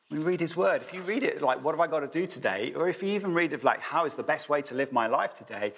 We 0.09 0.17
read 0.17 0.41
his 0.41 0.57
word. 0.57 0.81
If 0.81 0.93
you 0.93 1.01
read 1.01 1.23
it 1.23 1.41
like, 1.41 1.63
what 1.63 1.73
have 1.73 1.79
I 1.79 1.87
got 1.87 2.01
to 2.01 2.07
do 2.07 2.27
today? 2.27 2.73
Or 2.75 2.89
if 2.89 3.01
you 3.01 3.09
even 3.09 3.33
read 3.33 3.53
it 3.53 3.63
like, 3.63 3.79
how 3.79 4.05
is 4.05 4.13
the 4.13 4.23
best 4.23 4.49
way 4.49 4.61
to 4.63 4.75
live 4.75 4.91
my 4.91 5.07
life 5.07 5.33
today? 5.33 5.73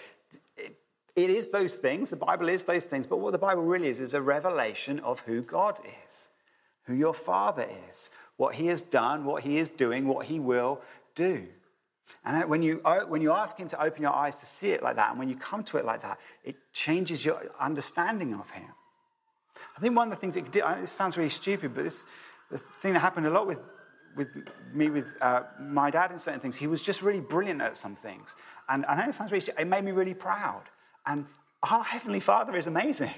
It, 0.58 0.76
it 1.16 1.30
is 1.30 1.52
those 1.52 1.76
things. 1.76 2.10
The 2.10 2.16
Bible 2.16 2.50
is 2.50 2.64
those 2.64 2.86
things. 2.86 3.06
But 3.06 3.18
what 3.18 3.32
the 3.32 3.38
Bible 3.38 3.62
really 3.62 3.90
is, 3.90 4.00
is 4.00 4.16
a 4.16 4.22
revelation 4.22 5.00
of 5.02 5.20
who 5.22 5.42
God 5.42 5.80
is 6.08 6.30
who 6.86 6.94
your 6.94 7.14
Father 7.14 7.68
is, 7.90 8.10
what 8.38 8.56
He 8.56 8.68
has 8.68 8.82
done, 8.82 9.26
what 9.26 9.44
He 9.44 9.58
is 9.58 9.70
doing, 9.70 10.08
what 10.08 10.26
He 10.26 10.40
will 10.40 10.82
do. 11.16 11.48
And 12.26 12.50
when 12.50 12.62
you, 12.62 12.82
when 13.08 13.22
you 13.22 13.32
ask 13.32 13.58
Him 13.58 13.68
to 13.70 13.82
open 13.82 14.02
your 14.02 14.14
eyes 14.14 14.40
to 14.40 14.46
see 14.46 14.70
it 14.70 14.82
like 14.82 14.96
that, 14.96 15.12
and 15.12 15.20
when 15.20 15.30
you 15.30 15.36
come 15.36 15.64
to 15.66 15.78
it 15.78 15.86
like 15.86 16.02
that, 16.02 16.20
it 16.44 16.56
changes 16.72 17.24
your 17.24 17.42
understanding 17.60 18.34
of 18.34 18.50
Him. 18.50 18.70
I 19.78 19.80
think 19.80 19.96
one 19.96 20.08
of 20.08 20.14
the 20.14 20.20
things 20.20 20.36
it 20.36 20.52
did, 20.52 20.64
it 20.66 20.90
sounds 20.90 21.18
really 21.18 21.30
stupid, 21.30 21.74
but 21.74 21.84
this, 21.84 22.06
the 22.52 22.58
thing 22.58 22.94
that 22.94 23.00
happened 23.00 23.26
a 23.26 23.30
lot 23.30 23.48
with, 23.48 23.60
with 24.16 24.30
me, 24.74 24.90
with 24.90 25.16
uh, 25.22 25.44
my 25.60 25.90
dad 25.90 26.12
in 26.12 26.20
certain 26.20 26.40
things, 26.40 26.56
he 26.56 26.68
was 26.68 26.82
just 26.82 27.02
really 27.02 27.20
brilliant 27.20 27.62
at 27.62 27.76
some 27.76 27.96
things. 27.96 28.36
And 28.70 28.86
I 28.86 28.96
know 28.96 29.10
it 29.10 29.16
sounds 29.16 29.32
really, 29.32 29.46
it 29.58 29.68
made 29.68 29.84
me 29.84 29.92
really 29.92 30.14
proud. 30.14 30.64
And 31.06 31.26
our 31.64 31.84
Heavenly 31.84 32.20
Father 32.20 32.56
is 32.56 32.68
amazing. 32.68 33.14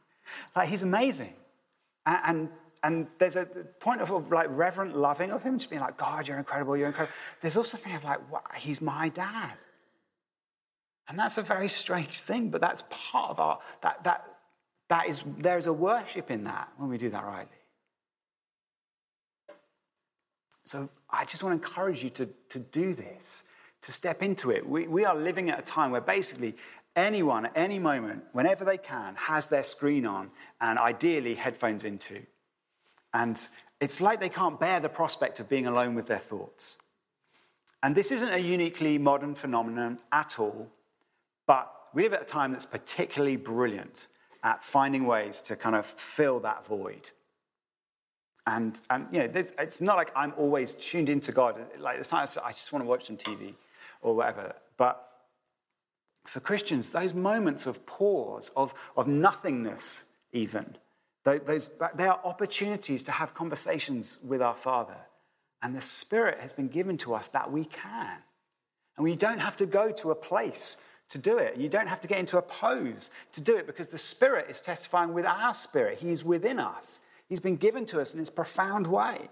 like, 0.56 0.68
He's 0.68 0.82
amazing. 0.82 1.34
And, 2.06 2.18
and 2.24 2.48
and 2.82 3.06
there's 3.18 3.36
a 3.36 3.46
point 3.80 4.00
of 4.00 4.30
like 4.30 4.46
reverent 4.50 4.96
loving 4.96 5.30
of 5.30 5.42
him, 5.42 5.58
just 5.58 5.70
being 5.70 5.82
like, 5.82 5.96
God, 5.96 6.28
you're 6.28 6.38
incredible, 6.38 6.76
you're 6.76 6.86
incredible. 6.88 7.14
There's 7.40 7.56
also 7.56 7.76
a 7.76 7.80
thing 7.80 7.94
of 7.94 8.04
like, 8.04 8.30
wow, 8.30 8.42
he's 8.56 8.80
my 8.80 9.08
dad. 9.08 9.52
And 11.08 11.18
that's 11.18 11.38
a 11.38 11.42
very 11.42 11.68
strange 11.68 12.20
thing, 12.20 12.50
but 12.50 12.60
that's 12.60 12.82
part 12.90 13.30
of 13.30 13.40
our, 13.40 13.58
that, 13.82 14.04
that, 14.04 14.24
that 14.88 15.08
is, 15.08 15.24
there's 15.38 15.66
a 15.66 15.72
worship 15.72 16.30
in 16.30 16.44
that 16.44 16.68
when 16.76 16.88
we 16.90 16.98
do 16.98 17.10
that 17.10 17.24
rightly. 17.24 17.56
So 20.66 20.90
I 21.08 21.24
just 21.24 21.42
want 21.42 21.60
to 21.60 21.66
encourage 21.66 22.04
you 22.04 22.10
to, 22.10 22.28
to 22.50 22.58
do 22.58 22.92
this, 22.92 23.44
to 23.82 23.92
step 23.92 24.22
into 24.22 24.50
it. 24.50 24.68
We, 24.68 24.86
we 24.86 25.06
are 25.06 25.16
living 25.16 25.48
at 25.48 25.58
a 25.58 25.62
time 25.62 25.90
where 25.90 26.02
basically 26.02 26.56
anyone 26.94 27.46
at 27.46 27.52
any 27.56 27.78
moment, 27.78 28.24
whenever 28.32 28.66
they 28.66 28.76
can, 28.76 29.14
has 29.16 29.48
their 29.48 29.62
screen 29.62 30.06
on 30.06 30.30
and 30.60 30.78
ideally 30.78 31.34
headphones 31.34 31.84
into. 31.84 32.22
And 33.14 33.40
it's 33.80 34.00
like 34.00 34.20
they 34.20 34.28
can't 34.28 34.58
bear 34.58 34.80
the 34.80 34.88
prospect 34.88 35.40
of 35.40 35.48
being 35.48 35.66
alone 35.66 35.94
with 35.94 36.06
their 36.06 36.18
thoughts. 36.18 36.78
And 37.82 37.94
this 37.94 38.10
isn't 38.10 38.32
a 38.32 38.38
uniquely 38.38 38.98
modern 38.98 39.34
phenomenon 39.34 39.98
at 40.10 40.38
all, 40.38 40.68
but 41.46 41.72
we 41.94 42.02
live 42.02 42.12
at 42.12 42.22
a 42.22 42.24
time 42.24 42.52
that's 42.52 42.66
particularly 42.66 43.36
brilliant 43.36 44.08
at 44.42 44.64
finding 44.64 45.06
ways 45.06 45.42
to 45.42 45.56
kind 45.56 45.76
of 45.76 45.86
fill 45.86 46.40
that 46.40 46.64
void. 46.66 47.10
And, 48.46 48.80
and 48.90 49.06
you 49.12 49.20
know, 49.20 49.30
it's 49.34 49.80
not 49.80 49.96
like 49.96 50.10
I'm 50.16 50.32
always 50.36 50.74
tuned 50.74 51.08
into 51.08 51.32
God. 51.32 51.56
Like, 51.78 51.98
it's 51.98 52.10
not, 52.10 52.36
I 52.42 52.52
just 52.52 52.72
want 52.72 52.84
to 52.84 52.88
watch 52.88 53.06
some 53.06 53.16
TV 53.16 53.54
or 54.00 54.14
whatever. 54.14 54.54
But 54.76 55.06
for 56.24 56.40
Christians, 56.40 56.90
those 56.90 57.14
moments 57.14 57.66
of 57.66 57.84
pause, 57.84 58.50
of, 58.56 58.74
of 58.96 59.06
nothingness, 59.06 60.06
even, 60.32 60.76
those, 61.24 61.70
they 61.94 62.06
are 62.06 62.20
opportunities 62.24 63.02
to 63.04 63.12
have 63.12 63.34
conversations 63.34 64.18
with 64.22 64.40
our 64.40 64.54
Father. 64.54 64.96
And 65.62 65.74
the 65.74 65.82
Spirit 65.82 66.38
has 66.40 66.52
been 66.52 66.68
given 66.68 66.96
to 66.98 67.14
us 67.14 67.28
that 67.28 67.50
we 67.50 67.64
can. 67.64 68.16
And 68.96 69.04
we 69.04 69.16
don't 69.16 69.40
have 69.40 69.56
to 69.56 69.66
go 69.66 69.90
to 69.92 70.10
a 70.10 70.14
place 70.14 70.76
to 71.10 71.18
do 71.18 71.38
it. 71.38 71.56
You 71.56 71.68
don't 71.68 71.86
have 71.86 72.00
to 72.00 72.08
get 72.08 72.18
into 72.18 72.38
a 72.38 72.42
pose 72.42 73.10
to 73.32 73.40
do 73.40 73.56
it 73.56 73.66
because 73.66 73.88
the 73.88 73.98
Spirit 73.98 74.46
is 74.48 74.60
testifying 74.60 75.14
with 75.14 75.26
our 75.26 75.54
spirit. 75.54 75.98
He 75.98 76.10
is 76.10 76.24
within 76.24 76.58
us, 76.58 77.00
He's 77.28 77.40
been 77.40 77.56
given 77.56 77.84
to 77.86 78.00
us 78.00 78.14
in 78.14 78.18
this 78.18 78.30
profound 78.30 78.86
way. 78.86 79.28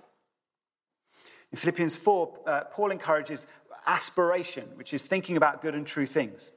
In 1.51 1.59
Philippians 1.59 1.97
4, 1.97 2.39
uh, 2.47 2.61
Paul 2.73 2.91
encourages 2.91 3.47
aspiration, 3.87 4.69
which 4.75 4.93
is 4.93 5.07
thinking 5.07 5.37
about 5.37 5.63
good 5.63 5.75
and 5.75 5.87
true 5.87 6.07
things. 6.07 6.53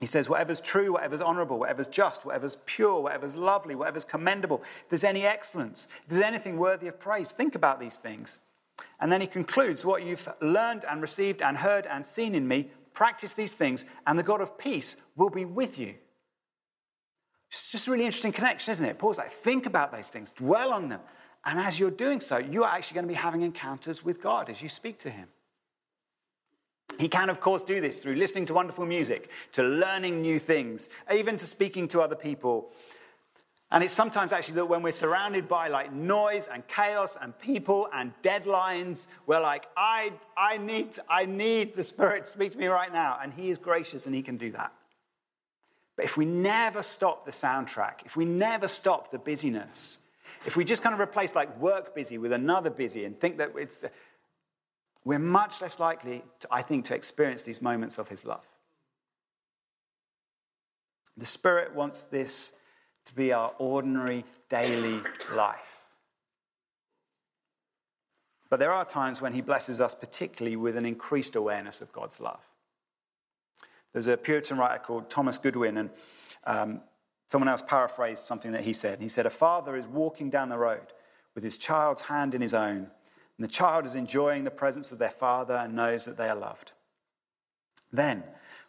He 0.00 0.06
says, 0.06 0.30
whatever's 0.30 0.60
true, 0.60 0.94
whatever's 0.94 1.20
honorable, 1.20 1.58
whatever's 1.58 1.86
just, 1.86 2.24
whatever's 2.24 2.56
pure, 2.64 3.00
whatever's 3.00 3.36
lovely, 3.36 3.74
whatever's 3.74 4.04
commendable, 4.04 4.62
if 4.62 4.88
there's 4.88 5.04
any 5.04 5.26
excellence, 5.26 5.88
if 6.02 6.08
there's 6.08 6.22
anything 6.22 6.56
worthy 6.56 6.88
of 6.88 6.98
praise, 6.98 7.32
think 7.32 7.54
about 7.54 7.78
these 7.78 7.98
things. 7.98 8.40
And 9.00 9.12
then 9.12 9.20
he 9.20 9.26
concludes, 9.26 9.84
what 9.84 10.02
you've 10.02 10.26
learned 10.40 10.86
and 10.90 11.02
received 11.02 11.42
and 11.42 11.54
heard 11.54 11.86
and 11.86 12.04
seen 12.04 12.34
in 12.34 12.48
me, 12.48 12.70
practice 12.94 13.34
these 13.34 13.52
things, 13.52 13.84
and 14.06 14.18
the 14.18 14.22
God 14.22 14.40
of 14.40 14.56
peace 14.56 14.96
will 15.16 15.28
be 15.28 15.44
with 15.44 15.78
you. 15.78 15.94
It's 17.50 17.70
just 17.70 17.86
a 17.86 17.90
really 17.90 18.06
interesting 18.06 18.32
connection, 18.32 18.72
isn't 18.72 18.86
it? 18.86 18.98
Paul's 18.98 19.18
like, 19.18 19.30
think 19.30 19.66
about 19.66 19.92
those 19.92 20.08
things, 20.08 20.30
dwell 20.30 20.72
on 20.72 20.88
them. 20.88 21.00
And 21.44 21.58
as 21.58 21.78
you're 21.78 21.90
doing 21.90 22.20
so, 22.20 22.38
you 22.38 22.64
are 22.64 22.70
actually 22.70 22.94
going 22.94 23.06
to 23.06 23.12
be 23.12 23.14
having 23.14 23.42
encounters 23.42 24.02
with 24.02 24.22
God 24.22 24.48
as 24.48 24.62
you 24.62 24.68
speak 24.70 24.98
to 24.98 25.10
him. 25.10 25.28
He 26.98 27.08
can, 27.08 27.30
of 27.30 27.40
course, 27.40 27.62
do 27.62 27.80
this 27.80 27.98
through 27.98 28.16
listening 28.16 28.46
to 28.46 28.54
wonderful 28.54 28.84
music, 28.84 29.30
to 29.52 29.62
learning 29.62 30.20
new 30.20 30.38
things, 30.38 30.88
even 31.12 31.36
to 31.38 31.46
speaking 31.46 31.88
to 31.88 32.00
other 32.00 32.16
people. 32.16 32.70
And 33.72 33.84
it's 33.84 33.92
sometimes 33.92 34.32
actually 34.32 34.54
that 34.54 34.66
when 34.66 34.82
we're 34.82 34.90
surrounded 34.90 35.48
by 35.48 35.68
like 35.68 35.92
noise 35.92 36.48
and 36.48 36.66
chaos 36.66 37.16
and 37.20 37.38
people 37.38 37.88
and 37.94 38.12
deadlines, 38.22 39.06
we're 39.26 39.40
like, 39.40 39.68
I, 39.76 40.12
I, 40.36 40.58
need, 40.58 40.96
I 41.08 41.26
need 41.26 41.76
the 41.76 41.84
Spirit 41.84 42.24
to 42.24 42.30
speak 42.30 42.52
to 42.52 42.58
me 42.58 42.66
right 42.66 42.92
now. 42.92 43.18
And 43.22 43.32
He 43.32 43.50
is 43.50 43.58
gracious 43.58 44.06
and 44.06 44.14
He 44.14 44.22
can 44.22 44.36
do 44.36 44.50
that. 44.52 44.72
But 45.94 46.04
if 46.04 46.16
we 46.16 46.24
never 46.24 46.82
stop 46.82 47.24
the 47.24 47.30
soundtrack, 47.30 48.06
if 48.06 48.16
we 48.16 48.24
never 48.24 48.66
stop 48.66 49.12
the 49.12 49.18
busyness, 49.18 50.00
if 50.46 50.56
we 50.56 50.64
just 50.64 50.82
kind 50.82 50.94
of 50.94 51.00
replace 51.00 51.34
like 51.34 51.56
work 51.60 51.94
busy 51.94 52.18
with 52.18 52.32
another 52.32 52.70
busy 52.70 53.04
and 53.04 53.18
think 53.20 53.38
that 53.38 53.52
it's 53.56 53.84
we're 55.04 55.18
much 55.18 55.60
less 55.62 55.80
likely, 55.80 56.22
to, 56.40 56.48
I 56.50 56.62
think, 56.62 56.84
to 56.86 56.94
experience 56.94 57.44
these 57.44 57.62
moments 57.62 57.98
of 57.98 58.08
His 58.08 58.24
love. 58.24 58.46
The 61.16 61.26
Spirit 61.26 61.74
wants 61.74 62.04
this 62.04 62.52
to 63.06 63.14
be 63.14 63.32
our 63.32 63.52
ordinary 63.58 64.24
daily 64.48 65.00
life. 65.34 65.80
But 68.48 68.58
there 68.58 68.72
are 68.72 68.84
times 68.84 69.20
when 69.20 69.32
he 69.32 69.40
blesses 69.40 69.80
us 69.80 69.94
particularly 69.94 70.56
with 70.56 70.76
an 70.76 70.84
increased 70.84 71.36
awareness 71.36 71.80
of 71.80 71.92
God's 71.92 72.20
love. 72.20 72.40
There's 73.92 74.08
a 74.08 74.16
Puritan 74.16 74.58
writer 74.58 74.82
called 74.82 75.08
Thomas 75.08 75.38
Goodwin, 75.38 75.76
and 75.76 75.90
um, 76.44 76.80
someone 77.28 77.48
else 77.48 77.62
paraphrased 77.62 78.24
something 78.24 78.52
that 78.52 78.64
he 78.64 78.72
said. 78.72 79.00
He 79.00 79.08
said, 79.08 79.26
A 79.26 79.30
father 79.30 79.76
is 79.76 79.86
walking 79.86 80.30
down 80.30 80.48
the 80.48 80.58
road 80.58 80.92
with 81.34 81.44
his 81.44 81.56
child's 81.56 82.02
hand 82.02 82.34
in 82.34 82.40
his 82.40 82.54
own, 82.54 82.88
and 83.40 83.48
the 83.48 83.52
child 83.52 83.86
is 83.86 83.94
enjoying 83.94 84.44
the 84.44 84.50
presence 84.50 84.92
of 84.92 84.98
their 84.98 85.08
father 85.08 85.54
and 85.54 85.74
knows 85.74 86.04
that 86.04 86.18
they 86.18 86.28
are 86.28 86.36
loved. 86.36 86.72
Then, 87.90 88.22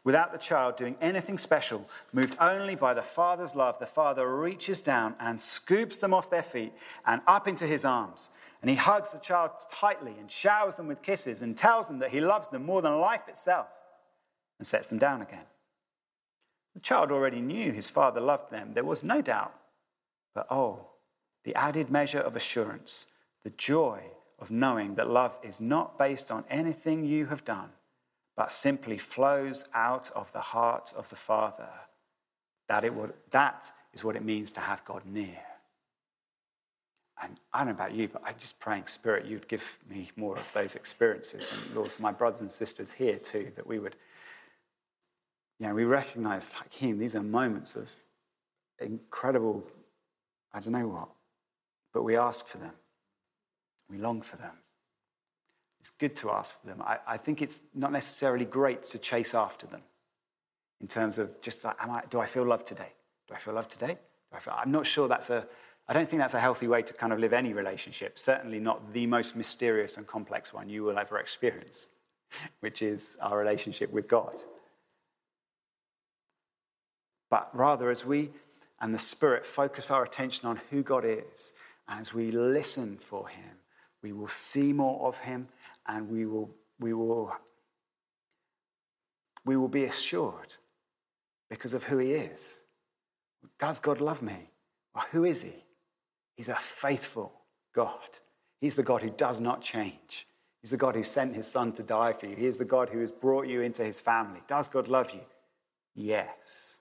without 0.06 0.32
the 0.32 0.38
child 0.38 0.78
doing 0.78 0.96
anything 1.02 1.38
special, 1.38 1.90
moved 2.14 2.38
only 2.40 2.76
by 2.76 2.94
the 2.94 3.02
father's 3.02 3.54
love, 3.54 3.80
the 3.80 3.86
father 3.86 4.34
reaches 4.34 4.80
down 4.80 5.16
and 5.20 5.42
scoops 5.42 5.98
them 5.98 6.14
off 6.14 6.30
their 6.30 6.42
feet 6.42 6.72
and 7.06 7.22
up 7.28 7.50
into 7.50 7.68
his 7.68 7.84
arms. 7.84 8.30
And 8.62 8.70
he 8.70 8.78
hugs 8.78 9.12
the 9.12 9.20
child 9.20 9.52
tightly 9.70 10.16
and 10.18 10.32
showers 10.32 10.76
them 10.76 10.88
with 10.88 11.02
kisses 11.02 11.42
and 11.42 11.58
tells 11.58 11.90
them 11.90 12.00
that 12.00 12.12
he 12.12 12.22
loves 12.22 12.48
them 12.48 12.66
more 12.66 12.82
than 12.82 12.98
life 12.98 13.28
itself 13.28 13.68
and 14.58 14.66
sets 14.66 14.88
them 14.88 15.00
down 15.00 15.22
again. 15.22 15.48
The 16.76 16.80
child 16.80 17.12
already 17.12 17.42
knew 17.42 17.74
his 17.74 17.90
father 17.90 18.22
loved 18.22 18.52
them. 18.52 18.72
There 18.72 18.86
was 18.86 19.04
no 19.04 19.22
doubt. 19.22 19.54
But 20.34 20.48
oh, 20.50 20.92
the 21.44 21.56
added 21.56 21.90
measure 21.92 22.22
of 22.22 22.38
assurance, 22.38 23.08
the 23.44 23.50
joy 23.50 24.02
of 24.42 24.52
knowing 24.52 24.96
that 24.96 25.10
love 25.10 25.38
is 25.44 25.62
not 25.62 25.98
based 25.98 26.32
on 26.32 26.44
anything 26.50 27.06
you 27.06 27.28
have 27.28 27.46
done, 27.46 27.70
but 28.36 28.52
simply 28.52 28.98
flows 28.98 29.64
out 29.74 30.12
of 30.16 30.34
the 30.34 30.42
heart 30.42 30.92
of 30.98 31.10
the 31.10 31.16
Father. 31.16 31.70
That, 32.68 32.84
it 32.84 32.94
would, 32.94 33.14
that 33.30 33.72
is 33.94 34.04
what 34.04 34.16
it 34.16 34.26
means 34.26 34.52
to 34.54 34.60
have 34.60 34.84
God 34.84 35.04
near. 35.06 35.38
And 37.22 37.40
I 37.54 37.60
don't 37.60 37.68
know 37.68 37.74
about 37.74 37.94
you, 37.94 38.08
but 38.08 38.24
I'm 38.26 38.36
just 38.40 38.60
praying, 38.60 38.88
Spirit, 38.88 39.28
you'd 39.28 39.48
give 39.48 39.78
me 39.88 40.10
more 40.16 40.38
of 40.38 40.52
those 40.54 40.76
experiences. 40.76 41.48
And 41.54 41.76
Lord, 41.76 41.92
for 41.92 42.02
my 42.02 42.12
brothers 42.12 42.42
and 42.42 42.50
sisters 42.50 42.92
here 42.92 43.20
too, 43.20 43.52
that 43.56 43.68
we 43.68 43.78
would, 43.78 43.96
you 45.60 45.68
know, 45.68 45.76
we 45.76 45.84
recognize, 45.84 46.56
like 46.56 46.74
Him, 46.74 46.98
these 46.98 47.16
are 47.16 47.22
moments 47.22 47.76
of 47.76 47.94
incredible, 48.80 49.64
I 50.52 50.62
don't 50.62 50.74
know 50.74 50.88
what, 50.88 51.10
but 51.94 52.02
we 52.02 52.18
ask 52.18 52.48
for 52.48 52.58
them. 52.58 52.74
We 53.92 53.98
long 53.98 54.22
for 54.22 54.38
them. 54.38 54.54
It's 55.82 55.90
good 55.90 56.16
to 56.18 56.32
ask 56.32 56.60
for 56.62 56.68
them. 56.68 56.82
I, 56.82 57.00
I 57.08 57.18
think 57.18 57.42
it's 57.42 57.60
not 57.74 57.92
necessarily 57.92 58.46
great 58.46 58.86
to 58.86 58.98
chase 58.98 59.34
after 59.34 59.68
them 59.68 59.82
in 60.80 60.88
terms 60.88 61.18
of 61.18 61.42
just 61.42 61.64
like, 61.64 61.76
am 61.80 61.92
I, 61.92 62.04
do 62.10 62.20
I 62.20 62.26
feel 62.26 62.46
love 62.46 62.64
today? 62.64 62.94
Do 63.28 63.34
I 63.34 63.38
feel 63.38 63.54
love 63.54 63.68
today? 63.68 63.98
Feel, 64.40 64.54
I'm 64.58 64.72
not 64.72 64.86
sure 64.86 65.08
that's 65.08 65.30
a, 65.30 65.46
I 65.88 65.94
don't 65.94 66.10
think 66.10 66.22
that's 66.22 66.34
a 66.34 66.40
healthy 66.40 66.68
way 66.68 66.82
to 66.84 66.94
kind 66.94 67.12
of 67.12 67.20
live 67.20 67.34
any 67.34 67.54
relationship, 67.54 68.18
certainly 68.18 68.60
not 68.60 68.94
the 68.94 69.06
most 69.08 69.36
mysterious 69.36 69.98
and 69.98 70.08
complex 70.08 70.54
one 70.54 70.70
you 70.70 70.84
will 70.84 70.98
ever 70.98 71.20
experience, 71.20 71.88
which 72.62 72.82
is 72.82 73.18
our 73.22 73.38
relationship 73.38 73.92
with 73.92 74.08
God. 74.08 74.36
But 77.30 77.50
rather, 77.54 77.90
as 77.90 78.06
we 78.06 78.30
and 78.80 78.94
the 78.94 79.00
Spirit 79.00 79.46
focus 79.46 79.92
our 79.92 80.04
attention 80.04 80.48
on 80.48 80.60
who 80.70 80.82
God 80.82 81.06
is, 81.06 81.54
and 81.88 82.00
as 82.00 82.14
we 82.14 82.32
listen 82.32 82.98
for 82.98 83.28
Him, 83.28 83.61
we 84.02 84.12
will 84.12 84.28
see 84.28 84.74
more 84.74 85.08
of 85.08 85.20
Him 85.20 85.48
and 85.88 86.10
we 86.10 86.26
will, 86.26 86.50
we 86.80 86.94
will, 86.94 87.32
we 89.46 89.58
will 89.58 89.68
be 89.68 89.86
assured 89.86 90.56
because 91.50 91.74
of 91.74 91.84
who 91.84 91.98
He 91.98 92.12
is. 92.14 92.62
Does 93.60 93.80
God 93.80 94.02
love 94.02 94.22
me? 94.22 94.50
Well, 94.94 95.06
who 95.12 95.26
is 95.26 95.44
He? 95.44 95.64
He's 96.36 96.50
a 96.50 96.56
faithful 96.56 97.34
God. 97.74 98.20
He's 98.60 98.76
the 98.76 98.84
God 98.84 99.02
who 99.02 99.10
does 99.10 99.40
not 99.40 99.62
change. 99.62 100.28
He's 100.62 100.72
the 100.72 100.78
God 100.78 100.96
who 100.96 101.04
sent 101.04 101.36
his 101.36 101.48
son 101.48 101.74
to 101.74 101.84
die 101.84 102.14
for 102.14 102.28
you. 102.28 102.36
He 102.36 102.46
is 102.46 102.58
the 102.58 102.66
God 102.66 102.90
who 102.90 103.00
has 103.00 103.12
brought 103.12 103.48
you 103.48 103.62
into 103.62 103.84
his 103.84 104.00
family. 104.00 104.42
Does 104.48 104.68
God 104.68 104.88
love 104.88 105.12
you? 105.12 105.22
Yes. 105.96 106.78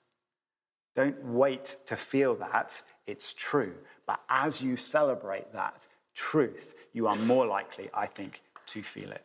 Don't 0.95 1.25
wait 1.25 1.77
to 1.87 1.97
feel 1.97 2.35
that. 2.37 2.83
It's 3.07 3.33
true. 3.33 3.75
But 4.07 4.21
as 4.29 4.61
you 4.61 4.77
celebrate 4.77 5.53
that 5.53 5.89
truth, 6.15 6.75
you 6.93 7.07
are 7.07 7.17
more 7.17 7.47
likely, 7.47 7.91
I 7.95 8.07
think, 8.07 8.43
to 8.67 8.83
feel 8.83 9.11
it. 9.11 9.25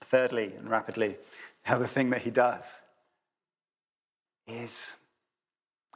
Thirdly, 0.00 0.52
and 0.58 0.68
rapidly, 0.68 1.16
the 1.64 1.74
other 1.74 1.86
thing 1.86 2.10
that 2.10 2.22
he 2.22 2.30
does 2.30 2.80
is 4.46 4.94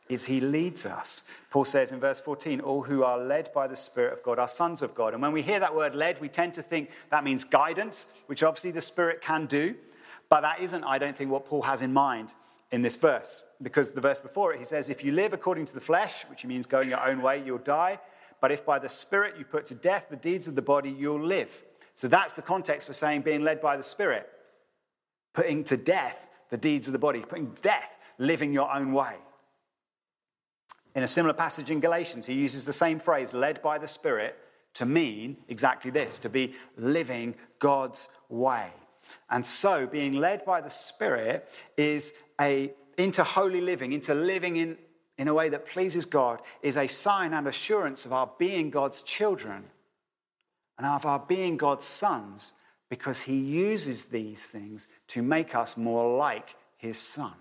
is 0.08 0.24
he 0.24 0.40
leads 0.40 0.86
us. 0.86 1.24
Paul 1.50 1.64
says 1.64 1.92
in 1.92 2.00
verse 2.00 2.20
14, 2.20 2.60
all 2.60 2.82
who 2.82 3.02
are 3.02 3.18
led 3.18 3.52
by 3.52 3.66
the 3.66 3.76
Spirit 3.76 4.12
of 4.12 4.22
God 4.22 4.38
are 4.38 4.48
sons 4.48 4.82
of 4.82 4.94
God. 4.94 5.14
And 5.14 5.22
when 5.22 5.32
we 5.32 5.42
hear 5.42 5.58
that 5.58 5.74
word 5.74 5.94
led, 5.94 6.20
we 6.20 6.28
tend 6.28 6.54
to 6.54 6.62
think 6.62 6.90
that 7.10 7.24
means 7.24 7.44
guidance, 7.44 8.06
which 8.26 8.42
obviously 8.42 8.70
the 8.70 8.80
Spirit 8.80 9.20
can 9.20 9.46
do. 9.46 9.74
But 10.28 10.42
that 10.42 10.60
isn't, 10.60 10.84
I 10.84 10.98
don't 10.98 11.16
think, 11.16 11.30
what 11.30 11.46
Paul 11.46 11.62
has 11.62 11.82
in 11.82 11.92
mind 11.92 12.34
in 12.70 12.82
this 12.82 12.96
verse. 12.96 13.42
Because 13.62 13.92
the 13.92 14.00
verse 14.00 14.18
before 14.18 14.52
it, 14.52 14.58
he 14.58 14.64
says, 14.64 14.90
if 14.90 15.02
you 15.02 15.12
live 15.12 15.32
according 15.32 15.64
to 15.66 15.74
the 15.74 15.80
flesh, 15.80 16.22
which 16.24 16.44
means 16.44 16.66
going 16.66 16.88
your 16.88 17.04
own 17.04 17.20
way, 17.20 17.42
you'll 17.44 17.58
die. 17.58 17.98
But 18.46 18.52
if 18.52 18.64
by 18.64 18.78
the 18.78 18.88
Spirit 18.88 19.34
you 19.36 19.44
put 19.44 19.66
to 19.66 19.74
death 19.74 20.06
the 20.08 20.14
deeds 20.14 20.46
of 20.46 20.54
the 20.54 20.62
body, 20.62 20.88
you'll 20.88 21.20
live. 21.20 21.64
So 21.94 22.06
that's 22.06 22.34
the 22.34 22.42
context 22.42 22.86
for 22.86 22.92
saying 22.92 23.22
being 23.22 23.42
led 23.42 23.60
by 23.60 23.76
the 23.76 23.82
Spirit. 23.82 24.30
Putting 25.34 25.64
to 25.64 25.76
death 25.76 26.28
the 26.50 26.56
deeds 26.56 26.86
of 26.86 26.92
the 26.92 26.98
body, 27.00 27.22
putting 27.22 27.52
to 27.52 27.60
death 27.60 27.96
living 28.18 28.52
your 28.52 28.72
own 28.72 28.92
way. 28.92 29.16
In 30.94 31.02
a 31.02 31.08
similar 31.08 31.34
passage 31.34 31.72
in 31.72 31.80
Galatians, 31.80 32.24
he 32.24 32.34
uses 32.34 32.64
the 32.64 32.72
same 32.72 33.00
phrase, 33.00 33.34
led 33.34 33.60
by 33.62 33.78
the 33.78 33.88
Spirit, 33.88 34.38
to 34.74 34.86
mean 34.86 35.38
exactly 35.48 35.90
this 35.90 36.20
to 36.20 36.28
be 36.28 36.54
living 36.76 37.34
God's 37.58 38.08
way. 38.28 38.68
And 39.28 39.44
so, 39.44 39.88
being 39.88 40.12
led 40.12 40.44
by 40.44 40.60
the 40.60 40.70
Spirit 40.70 41.48
is 41.76 42.14
a 42.40 42.72
into 42.96 43.24
holy 43.24 43.60
living, 43.60 43.92
into 43.92 44.14
living 44.14 44.56
in, 44.56 44.78
in 45.18 45.28
a 45.28 45.34
way 45.34 45.48
that 45.48 45.66
pleases 45.66 46.04
God, 46.04 46.40
is 46.62 46.76
a 46.76 46.86
sign 46.86 47.32
and 47.32 47.46
assurance 47.46 48.04
of 48.04 48.12
our 48.12 48.30
being 48.38 48.70
God's 48.70 49.02
children 49.02 49.64
and 50.78 50.86
of 50.86 51.06
our 51.06 51.18
being 51.18 51.56
God's 51.56 51.86
sons, 51.86 52.52
because 52.90 53.20
He 53.20 53.36
uses 53.36 54.06
these 54.06 54.44
things 54.44 54.88
to 55.08 55.22
make 55.22 55.54
us 55.54 55.76
more 55.76 56.16
like 56.18 56.54
His 56.76 56.98
Son. 56.98 57.32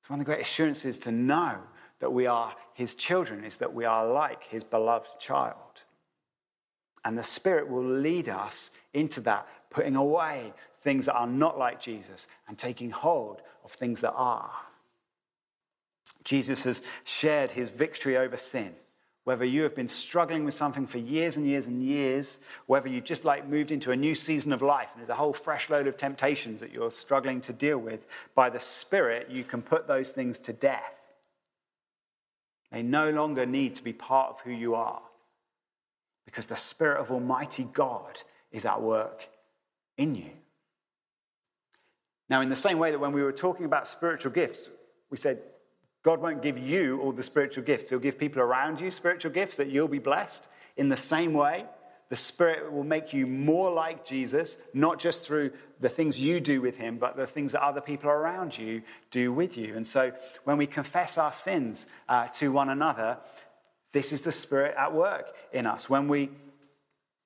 It's 0.00 0.08
one 0.08 0.20
of 0.20 0.24
the 0.26 0.32
great 0.32 0.40
assurances 0.40 0.98
to 0.98 1.12
know 1.12 1.58
that 2.00 2.12
we 2.12 2.26
are 2.26 2.54
his 2.74 2.94
children, 2.94 3.44
is 3.44 3.56
that 3.58 3.74
we 3.74 3.84
are 3.84 4.06
like 4.06 4.44
his 4.44 4.64
beloved 4.64 5.18
child. 5.18 5.84
And 7.04 7.18
the 7.18 7.22
Spirit 7.22 7.68
will 7.68 7.84
lead 7.84 8.28
us 8.28 8.70
into 8.94 9.20
that, 9.22 9.46
putting 9.70 9.96
away 9.96 10.52
things 10.82 11.06
that 11.06 11.14
are 11.14 11.26
not 11.26 11.58
like 11.58 11.80
Jesus 11.80 12.28
and 12.46 12.56
taking 12.56 12.90
hold 12.90 13.42
of 13.64 13.72
things 13.72 14.00
that 14.00 14.12
are. 14.12 14.50
Jesus 16.24 16.64
has 16.64 16.82
shared 17.04 17.52
his 17.52 17.68
victory 17.68 18.16
over 18.16 18.36
sin. 18.36 18.74
Whether 19.24 19.44
you 19.44 19.62
have 19.62 19.74
been 19.74 19.88
struggling 19.88 20.44
with 20.44 20.54
something 20.54 20.86
for 20.86 20.96
years 20.96 21.36
and 21.36 21.46
years 21.46 21.66
and 21.66 21.82
years, 21.82 22.40
whether 22.66 22.88
you've 22.88 23.04
just 23.04 23.26
like 23.26 23.46
moved 23.46 23.70
into 23.70 23.92
a 23.92 23.96
new 23.96 24.14
season 24.14 24.54
of 24.54 24.62
life 24.62 24.88
and 24.92 25.00
there's 25.00 25.10
a 25.10 25.14
whole 25.14 25.34
fresh 25.34 25.68
load 25.68 25.86
of 25.86 25.98
temptations 25.98 26.60
that 26.60 26.72
you're 26.72 26.90
struggling 26.90 27.40
to 27.42 27.52
deal 27.52 27.76
with, 27.76 28.06
by 28.34 28.48
the 28.48 28.58
Spirit, 28.58 29.30
you 29.30 29.44
can 29.44 29.60
put 29.60 29.86
those 29.86 30.12
things 30.12 30.38
to 30.38 30.54
death. 30.54 30.94
They 32.72 32.82
no 32.82 33.10
longer 33.10 33.44
need 33.44 33.74
to 33.74 33.84
be 33.84 33.92
part 33.92 34.30
of 34.30 34.40
who 34.40 34.50
you 34.50 34.74
are 34.74 35.02
because 36.24 36.48
the 36.48 36.56
Spirit 36.56 36.98
of 37.00 37.10
Almighty 37.10 37.68
God 37.72 38.20
is 38.50 38.64
at 38.64 38.80
work 38.80 39.28
in 39.98 40.14
you. 40.14 40.30
Now, 42.30 42.40
in 42.40 42.48
the 42.48 42.56
same 42.56 42.78
way 42.78 42.90
that 42.90 42.98
when 42.98 43.12
we 43.12 43.22
were 43.22 43.32
talking 43.32 43.64
about 43.66 43.86
spiritual 43.86 44.32
gifts, 44.32 44.70
we 45.10 45.16
said 45.16 45.40
God 46.02 46.20
won't 46.20 46.42
give 46.42 46.58
you 46.58 47.00
all 47.00 47.12
the 47.12 47.22
spiritual 47.22 47.64
gifts. 47.64 47.90
He'll 47.90 47.98
give 47.98 48.18
people 48.18 48.40
around 48.40 48.80
you 48.80 48.90
spiritual 48.90 49.32
gifts 49.32 49.56
that 49.56 49.68
you'll 49.68 49.88
be 49.88 49.98
blessed. 49.98 50.46
In 50.76 50.88
the 50.88 50.96
same 50.96 51.32
way, 51.32 51.66
the 52.08 52.16
Spirit 52.16 52.72
will 52.72 52.84
make 52.84 53.12
you 53.12 53.26
more 53.26 53.70
like 53.70 54.04
Jesus, 54.04 54.56
not 54.72 54.98
just 54.98 55.22
through 55.22 55.50
the 55.80 55.88
things 55.88 56.18
you 56.18 56.40
do 56.40 56.62
with 56.62 56.76
Him, 56.76 56.96
but 56.96 57.16
the 57.16 57.26
things 57.26 57.52
that 57.52 57.62
other 57.62 57.80
people 57.80 58.08
around 58.08 58.56
you 58.56 58.82
do 59.10 59.32
with 59.32 59.58
you. 59.58 59.76
And 59.76 59.86
so 59.86 60.12
when 60.44 60.56
we 60.56 60.66
confess 60.66 61.18
our 61.18 61.32
sins 61.32 61.86
uh, 62.08 62.28
to 62.34 62.50
one 62.50 62.70
another, 62.70 63.18
this 63.92 64.12
is 64.12 64.22
the 64.22 64.32
Spirit 64.32 64.74
at 64.78 64.94
work 64.94 65.34
in 65.52 65.66
us. 65.66 65.90
When 65.90 66.08
we, 66.08 66.30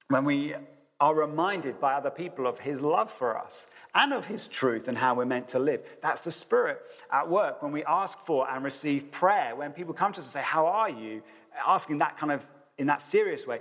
when 0.09 0.25
we 0.25 0.55
are 1.03 1.17
reminded 1.17 1.81
by 1.81 1.95
other 1.95 2.11
people 2.11 2.47
of 2.47 2.61
His 2.61 2.81
love 2.81 3.11
for 3.11 3.37
us 3.37 3.67
and 3.95 4.13
of 4.13 4.25
his 4.27 4.47
truth 4.47 4.89
and 4.89 4.97
how 4.97 5.15
we're 5.15 5.25
meant 5.25 5.49
to 5.49 5.59
live. 5.59 5.83
That's 6.01 6.23
the 6.23 6.31
Spirit 6.31 6.81
at 7.11 7.29
work. 7.29 7.63
When 7.63 7.73
we 7.73 7.85
ask 7.85 8.21
for 8.21 8.49
and 8.49 8.65
receive 8.65 9.11
prayer, 9.11 9.55
when 9.55 9.73
people 9.73 9.95
come 9.95 10.13
to 10.13 10.21
us 10.21 10.27
and 10.27 10.33
say, 10.33 10.49
How 10.49 10.67
are 10.67 10.89
you? 10.89 11.23
asking 11.67 11.99
that 11.99 12.17
kind 12.17 12.33
of 12.33 12.47
in 12.79 12.87
that 12.87 13.03
serious 13.03 13.47
way, 13.47 13.61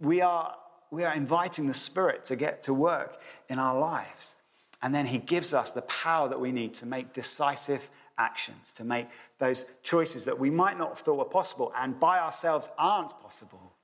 we 0.00 0.22
are, 0.22 0.56
we 0.90 1.04
are 1.04 1.14
inviting 1.14 1.68
the 1.68 1.74
Spirit 1.74 2.24
to 2.24 2.36
get 2.36 2.62
to 2.62 2.74
work 2.74 3.20
in 3.48 3.58
our 3.58 3.78
lives. 3.78 4.36
And 4.82 4.94
then 4.94 5.06
he 5.06 5.18
gives 5.18 5.54
us 5.54 5.70
the 5.70 5.82
power 5.82 6.28
that 6.28 6.40
we 6.40 6.52
need 6.52 6.74
to 6.74 6.86
make 6.86 7.12
decisive 7.12 7.90
actions, 8.16 8.72
to 8.72 8.82
make 8.82 9.08
those 9.38 9.66
choices 9.82 10.24
that 10.24 10.38
we 10.38 10.50
might 10.50 10.78
not 10.78 10.88
have 10.88 10.98
thought 10.98 11.18
were 11.18 11.24
possible 11.26 11.72
and 11.76 12.00
by 12.00 12.18
ourselves 12.18 12.70
aren't 12.78 13.10
possible. 13.20 13.74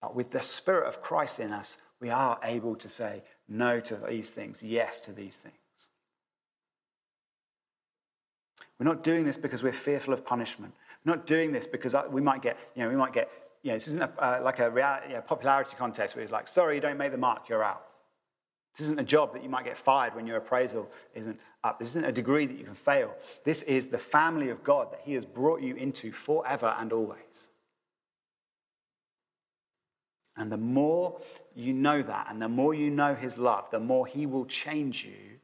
But 0.00 0.14
with 0.14 0.30
the 0.30 0.42
Spirit 0.42 0.86
of 0.86 1.02
Christ 1.02 1.40
in 1.40 1.52
us, 1.52 1.78
we 2.00 2.10
are 2.10 2.38
able 2.42 2.76
to 2.76 2.88
say 2.88 3.22
no 3.48 3.80
to 3.80 3.96
these 3.96 4.30
things, 4.30 4.62
yes 4.62 5.00
to 5.02 5.12
these 5.12 5.36
things. 5.36 5.54
We're 8.78 8.86
not 8.86 9.02
doing 9.02 9.24
this 9.24 9.36
because 9.36 9.62
we're 9.62 9.72
fearful 9.72 10.12
of 10.12 10.24
punishment. 10.24 10.74
We're 11.04 11.14
not 11.14 11.26
doing 11.26 11.52
this 11.52 11.66
because 11.66 11.94
we 12.10 12.20
might 12.20 12.42
get, 12.42 12.58
you 12.74 12.82
know, 12.82 12.88
we 12.88 12.96
might 12.96 13.12
get, 13.12 13.30
you 13.62 13.70
know, 13.70 13.76
this 13.76 13.88
isn't 13.88 14.02
a, 14.02 14.10
uh, 14.22 14.40
like 14.42 14.58
a 14.58 14.70
reality, 14.70 15.08
you 15.08 15.14
know, 15.14 15.20
popularity 15.20 15.76
contest 15.76 16.16
where 16.16 16.22
it's 16.22 16.32
like, 16.32 16.48
sorry, 16.48 16.74
you 16.74 16.80
don't 16.80 16.98
make 16.98 17.12
the 17.12 17.18
mark, 17.18 17.48
you're 17.48 17.62
out. 17.62 17.86
This 18.76 18.86
isn't 18.86 18.98
a 18.98 19.04
job 19.04 19.32
that 19.34 19.44
you 19.44 19.48
might 19.48 19.64
get 19.64 19.76
fired 19.76 20.16
when 20.16 20.26
your 20.26 20.36
appraisal 20.36 20.90
isn't 21.14 21.38
up. 21.62 21.78
This 21.78 21.90
isn't 21.90 22.04
a 22.04 22.12
degree 22.12 22.46
that 22.46 22.58
you 22.58 22.64
can 22.64 22.74
fail. 22.74 23.14
This 23.44 23.62
is 23.62 23.86
the 23.86 23.98
family 23.98 24.48
of 24.48 24.64
God 24.64 24.90
that 24.90 25.00
He 25.04 25.14
has 25.14 25.24
brought 25.24 25.62
you 25.62 25.76
into 25.76 26.10
forever 26.10 26.74
and 26.78 26.92
always. 26.92 27.50
And 30.36 30.50
the 30.50 30.56
more 30.56 31.20
you 31.54 31.72
know 31.72 32.02
that, 32.02 32.26
and 32.30 32.42
the 32.42 32.48
more 32.48 32.74
you 32.74 32.90
know 32.90 33.14
His 33.14 33.38
love, 33.38 33.70
the 33.70 33.80
more 33.80 34.06
He 34.06 34.26
will 34.26 34.46
change 34.46 35.04
you. 35.04 35.38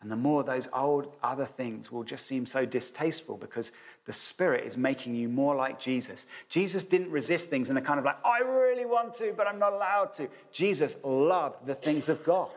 And 0.00 0.10
the 0.10 0.16
more 0.16 0.44
those 0.44 0.68
old 0.72 1.12
other 1.24 1.44
things 1.44 1.90
will 1.90 2.04
just 2.04 2.26
seem 2.26 2.46
so 2.46 2.64
distasteful 2.64 3.36
because 3.36 3.72
the 4.04 4.12
Spirit 4.12 4.64
is 4.64 4.76
making 4.76 5.16
you 5.16 5.28
more 5.28 5.56
like 5.56 5.80
Jesus. 5.80 6.28
Jesus 6.48 6.84
didn't 6.84 7.10
resist 7.10 7.50
things 7.50 7.68
in 7.68 7.76
a 7.76 7.82
kind 7.82 7.98
of 7.98 8.04
like, 8.04 8.24
I 8.24 8.38
really 8.38 8.86
want 8.86 9.12
to, 9.14 9.34
but 9.36 9.48
I'm 9.48 9.58
not 9.58 9.72
allowed 9.72 10.12
to. 10.14 10.28
Jesus 10.52 10.96
loved 11.02 11.66
the 11.66 11.74
things 11.74 12.08
of 12.08 12.22
God. 12.22 12.50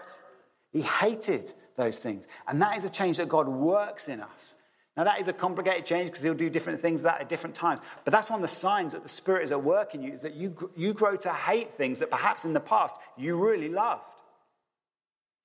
He 0.71 0.81
hated 0.81 1.51
those 1.75 1.97
things. 1.97 2.27
And 2.47 2.61
that 2.61 2.77
is 2.77 2.85
a 2.85 2.89
change 2.89 3.17
that 3.17 3.27
God 3.27 3.47
works 3.47 4.07
in 4.07 4.21
us. 4.21 4.55
Now, 5.01 5.05
that 5.05 5.19
is 5.19 5.27
a 5.27 5.33
complicated 5.33 5.83
change 5.83 6.11
because 6.11 6.21
he'll 6.21 6.35
do 6.35 6.47
different 6.47 6.79
things 6.79 7.01
that 7.01 7.21
at 7.21 7.27
different 7.27 7.55
times. 7.55 7.79
But 8.05 8.11
that's 8.11 8.29
one 8.29 8.37
of 8.37 8.43
the 8.43 8.55
signs 8.55 8.91
that 8.91 9.01
the 9.01 9.09
Spirit 9.09 9.41
is 9.41 9.51
at 9.51 9.63
work 9.63 9.95
in 9.95 10.03
you, 10.03 10.13
is 10.13 10.21
that 10.21 10.35
you, 10.35 10.55
you 10.77 10.93
grow 10.93 11.15
to 11.15 11.29
hate 11.33 11.73
things 11.73 11.97
that 11.97 12.11
perhaps 12.11 12.45
in 12.45 12.53
the 12.53 12.59
past 12.59 12.93
you 13.17 13.35
really 13.35 13.67
loved. 13.69 14.03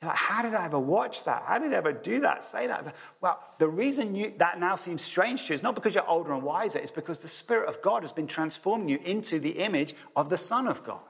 You're 0.02 0.10
like, 0.10 0.18
how 0.18 0.42
did 0.42 0.52
I 0.52 0.66
ever 0.66 0.78
watch 0.78 1.24
that? 1.24 1.44
How 1.46 1.58
did 1.58 1.72
I 1.72 1.76
ever 1.76 1.94
do 1.94 2.20
that, 2.20 2.44
say 2.44 2.66
that? 2.66 2.94
Well, 3.22 3.42
the 3.58 3.66
reason 3.66 4.14
you, 4.14 4.34
that 4.36 4.60
now 4.60 4.74
seems 4.74 5.00
strange 5.00 5.46
to 5.46 5.48
you 5.48 5.54
is 5.54 5.62
not 5.62 5.74
because 5.74 5.94
you're 5.94 6.06
older 6.06 6.34
and 6.34 6.42
wiser, 6.42 6.78
it's 6.78 6.90
because 6.90 7.20
the 7.20 7.26
Spirit 7.26 7.66
of 7.66 7.80
God 7.80 8.02
has 8.02 8.12
been 8.12 8.26
transforming 8.26 8.90
you 8.90 8.98
into 9.06 9.40
the 9.40 9.52
image 9.52 9.94
of 10.14 10.28
the 10.28 10.36
Son 10.36 10.68
of 10.68 10.84
God. 10.84 11.00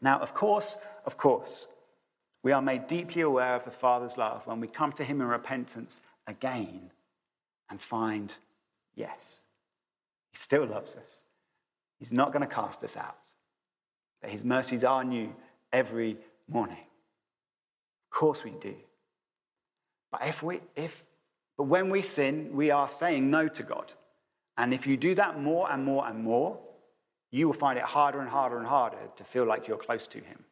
Now, 0.00 0.20
of 0.20 0.32
course, 0.32 0.78
of 1.04 1.18
course, 1.18 1.68
we 2.48 2.52
are 2.52 2.62
made 2.62 2.86
deeply 2.86 3.20
aware 3.20 3.56
of 3.56 3.66
the 3.66 3.70
Father's 3.70 4.16
love 4.16 4.46
when 4.46 4.58
we 4.58 4.68
come 4.68 4.90
to 4.92 5.04
Him 5.04 5.20
in 5.20 5.26
repentance 5.26 6.00
again 6.26 6.90
and 7.68 7.78
find, 7.78 8.34
yes, 8.94 9.42
He 10.30 10.38
still 10.38 10.64
loves 10.64 10.96
us. 10.96 11.24
He's 11.98 12.10
not 12.10 12.32
going 12.32 12.40
to 12.40 12.54
cast 12.54 12.82
us 12.82 12.96
out. 12.96 13.18
That 14.22 14.30
His 14.30 14.46
mercies 14.46 14.82
are 14.82 15.04
new 15.04 15.36
every 15.74 16.16
morning. 16.48 16.86
Of 18.06 18.18
course 18.18 18.42
we 18.42 18.52
do. 18.52 18.76
But 20.10 20.26
if 20.26 20.42
we 20.42 20.62
if 20.74 21.04
but 21.58 21.64
when 21.64 21.90
we 21.90 22.00
sin, 22.00 22.52
we 22.54 22.70
are 22.70 22.88
saying 22.88 23.30
no 23.30 23.48
to 23.48 23.62
God. 23.62 23.92
And 24.56 24.72
if 24.72 24.86
you 24.86 24.96
do 24.96 25.14
that 25.16 25.38
more 25.38 25.70
and 25.70 25.84
more 25.84 26.08
and 26.08 26.24
more, 26.24 26.58
you 27.30 27.46
will 27.46 27.52
find 27.52 27.78
it 27.78 27.84
harder 27.84 28.20
and 28.20 28.30
harder 28.30 28.56
and 28.56 28.66
harder 28.66 29.10
to 29.16 29.24
feel 29.24 29.44
like 29.44 29.68
you're 29.68 29.76
close 29.76 30.06
to 30.06 30.20
him. 30.20 30.46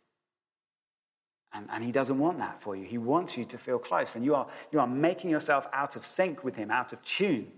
And, 1.56 1.68
and 1.72 1.82
he 1.82 1.90
doesn't 1.90 2.18
want 2.18 2.38
that 2.38 2.60
for 2.60 2.76
you. 2.76 2.84
He 2.84 2.98
wants 2.98 3.38
you 3.38 3.46
to 3.46 3.56
feel 3.56 3.78
close. 3.78 4.14
And 4.14 4.24
you 4.24 4.34
are, 4.34 4.46
you 4.72 4.78
are 4.78 4.86
making 4.86 5.30
yourself 5.30 5.66
out 5.72 5.96
of 5.96 6.04
sync 6.04 6.44
with 6.44 6.54
him, 6.54 6.70
out 6.70 6.92
of 6.92 7.02
tune. 7.02 7.50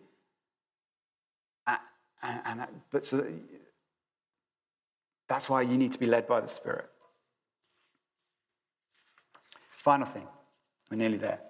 And, 1.66 1.78
and, 2.22 2.61
and 2.61 2.68
but 2.92 3.05
so 3.05 3.26
that's 5.26 5.49
why 5.49 5.62
you 5.62 5.76
need 5.76 5.90
to 5.92 5.99
be 5.99 6.07
led 6.07 6.28
by 6.28 6.40
the 6.40 6.46
Spirit. 6.46 6.88
Final 9.70 10.07
thing, 10.07 10.28
we're 10.90 10.96
nearly 10.96 11.18
there. 11.18 11.40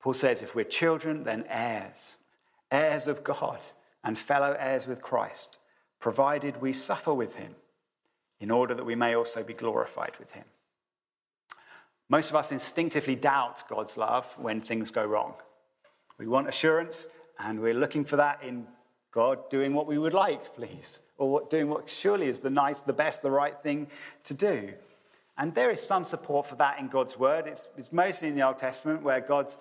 Paul 0.00 0.14
says, 0.14 0.42
if 0.42 0.54
we're 0.54 0.64
children, 0.64 1.22
then 1.22 1.44
heirs, 1.48 2.18
heirs 2.70 3.06
of 3.06 3.22
God 3.22 3.60
and 4.02 4.18
fellow 4.18 4.56
heirs 4.58 4.88
with 4.88 5.00
Christ, 5.02 5.58
provided 6.00 6.60
we 6.60 6.72
suffer 6.72 7.14
with 7.14 7.36
him, 7.36 7.54
in 8.40 8.50
order 8.50 8.74
that 8.74 8.84
we 8.84 8.96
may 8.96 9.14
also 9.14 9.42
be 9.42 9.54
glorified 9.54 10.18
with 10.18 10.32
him. 10.32 10.44
Most 12.08 12.30
of 12.30 12.36
us 12.36 12.52
instinctively 12.52 13.16
doubt 13.16 13.64
God's 13.68 13.96
love 13.96 14.32
when 14.38 14.60
things 14.60 14.90
go 14.90 15.04
wrong. 15.04 15.34
We 16.18 16.26
want 16.26 16.48
assurance, 16.48 17.08
and 17.38 17.60
we're 17.60 17.74
looking 17.74 18.04
for 18.04 18.16
that 18.16 18.42
in 18.42 18.66
God 19.10 19.48
doing 19.48 19.74
what 19.74 19.86
we 19.86 19.96
would 19.96 20.14
like, 20.14 20.54
please, 20.54 21.00
or 21.18 21.46
doing 21.48 21.68
what 21.68 21.88
surely 21.88 22.26
is 22.26 22.40
the 22.40 22.50
nice, 22.50 22.82
the 22.82 22.92
best, 22.92 23.22
the 23.22 23.30
right 23.30 23.56
thing 23.62 23.88
to 24.24 24.34
do. 24.34 24.72
And 25.36 25.54
there 25.54 25.70
is 25.70 25.80
some 25.80 26.04
support 26.04 26.46
for 26.46 26.54
that 26.56 26.78
in 26.78 26.88
God's 26.88 27.18
word. 27.18 27.46
It's, 27.46 27.68
it's 27.76 27.92
mostly 27.92 28.28
in 28.28 28.36
the 28.36 28.46
Old 28.46 28.58
Testament 28.58 29.02
where 29.02 29.20
God's 29.20 29.56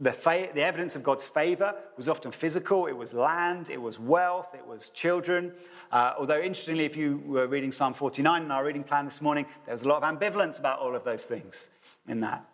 the, 0.00 0.12
fa- 0.12 0.48
the 0.54 0.62
evidence 0.62 0.94
of 0.94 1.02
God's 1.02 1.24
favor 1.24 1.74
was 1.96 2.08
often 2.08 2.30
physical. 2.30 2.86
It 2.86 2.96
was 2.96 3.12
land, 3.12 3.68
it 3.68 3.82
was 3.82 3.98
wealth, 3.98 4.54
it 4.54 4.64
was 4.64 4.90
children. 4.90 5.52
Uh, 5.90 6.14
although, 6.18 6.40
interestingly, 6.40 6.84
if 6.84 6.96
you 6.96 7.20
were 7.26 7.48
reading 7.48 7.72
Psalm 7.72 7.94
49 7.94 8.42
in 8.42 8.50
our 8.50 8.64
reading 8.64 8.84
plan 8.84 9.04
this 9.04 9.20
morning, 9.20 9.44
there 9.64 9.74
was 9.74 9.82
a 9.82 9.88
lot 9.88 10.02
of 10.02 10.18
ambivalence 10.18 10.60
about 10.60 10.78
all 10.78 10.94
of 10.94 11.02
those 11.02 11.24
things 11.24 11.70
in 12.06 12.20
that. 12.20 12.44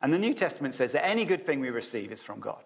And 0.00 0.12
the 0.12 0.18
New 0.18 0.32
Testament 0.32 0.74
says 0.74 0.92
that 0.92 1.06
any 1.06 1.24
good 1.24 1.44
thing 1.44 1.60
we 1.60 1.70
receive 1.70 2.12
is 2.12 2.22
from 2.22 2.40
God. 2.40 2.62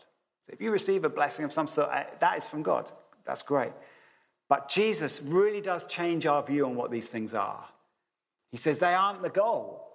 So 0.47 0.53
if 0.53 0.61
you 0.61 0.71
receive 0.71 1.05
a 1.05 1.09
blessing 1.09 1.45
of 1.45 1.53
some 1.53 1.67
sort, 1.67 1.91
uh, 1.91 2.05
that 2.21 2.37
is 2.37 2.49
from 2.49 2.63
God. 2.63 2.91
That's 3.25 3.43
great. 3.43 3.73
But 4.49 4.69
Jesus 4.69 5.23
really 5.23 5.61
does 5.61 5.87
change 5.87 6.27
our 6.27 6.43
view 6.43 6.67
on 6.67 6.77
what 6.77 6.91
these 6.91 7.09
things 7.09 7.35
are. 7.35 7.65
He 8.51 8.59
says 8.59 8.79
they 8.79 8.93
aren't 8.93 9.23
the 9.23 9.31
goal, 9.31 9.89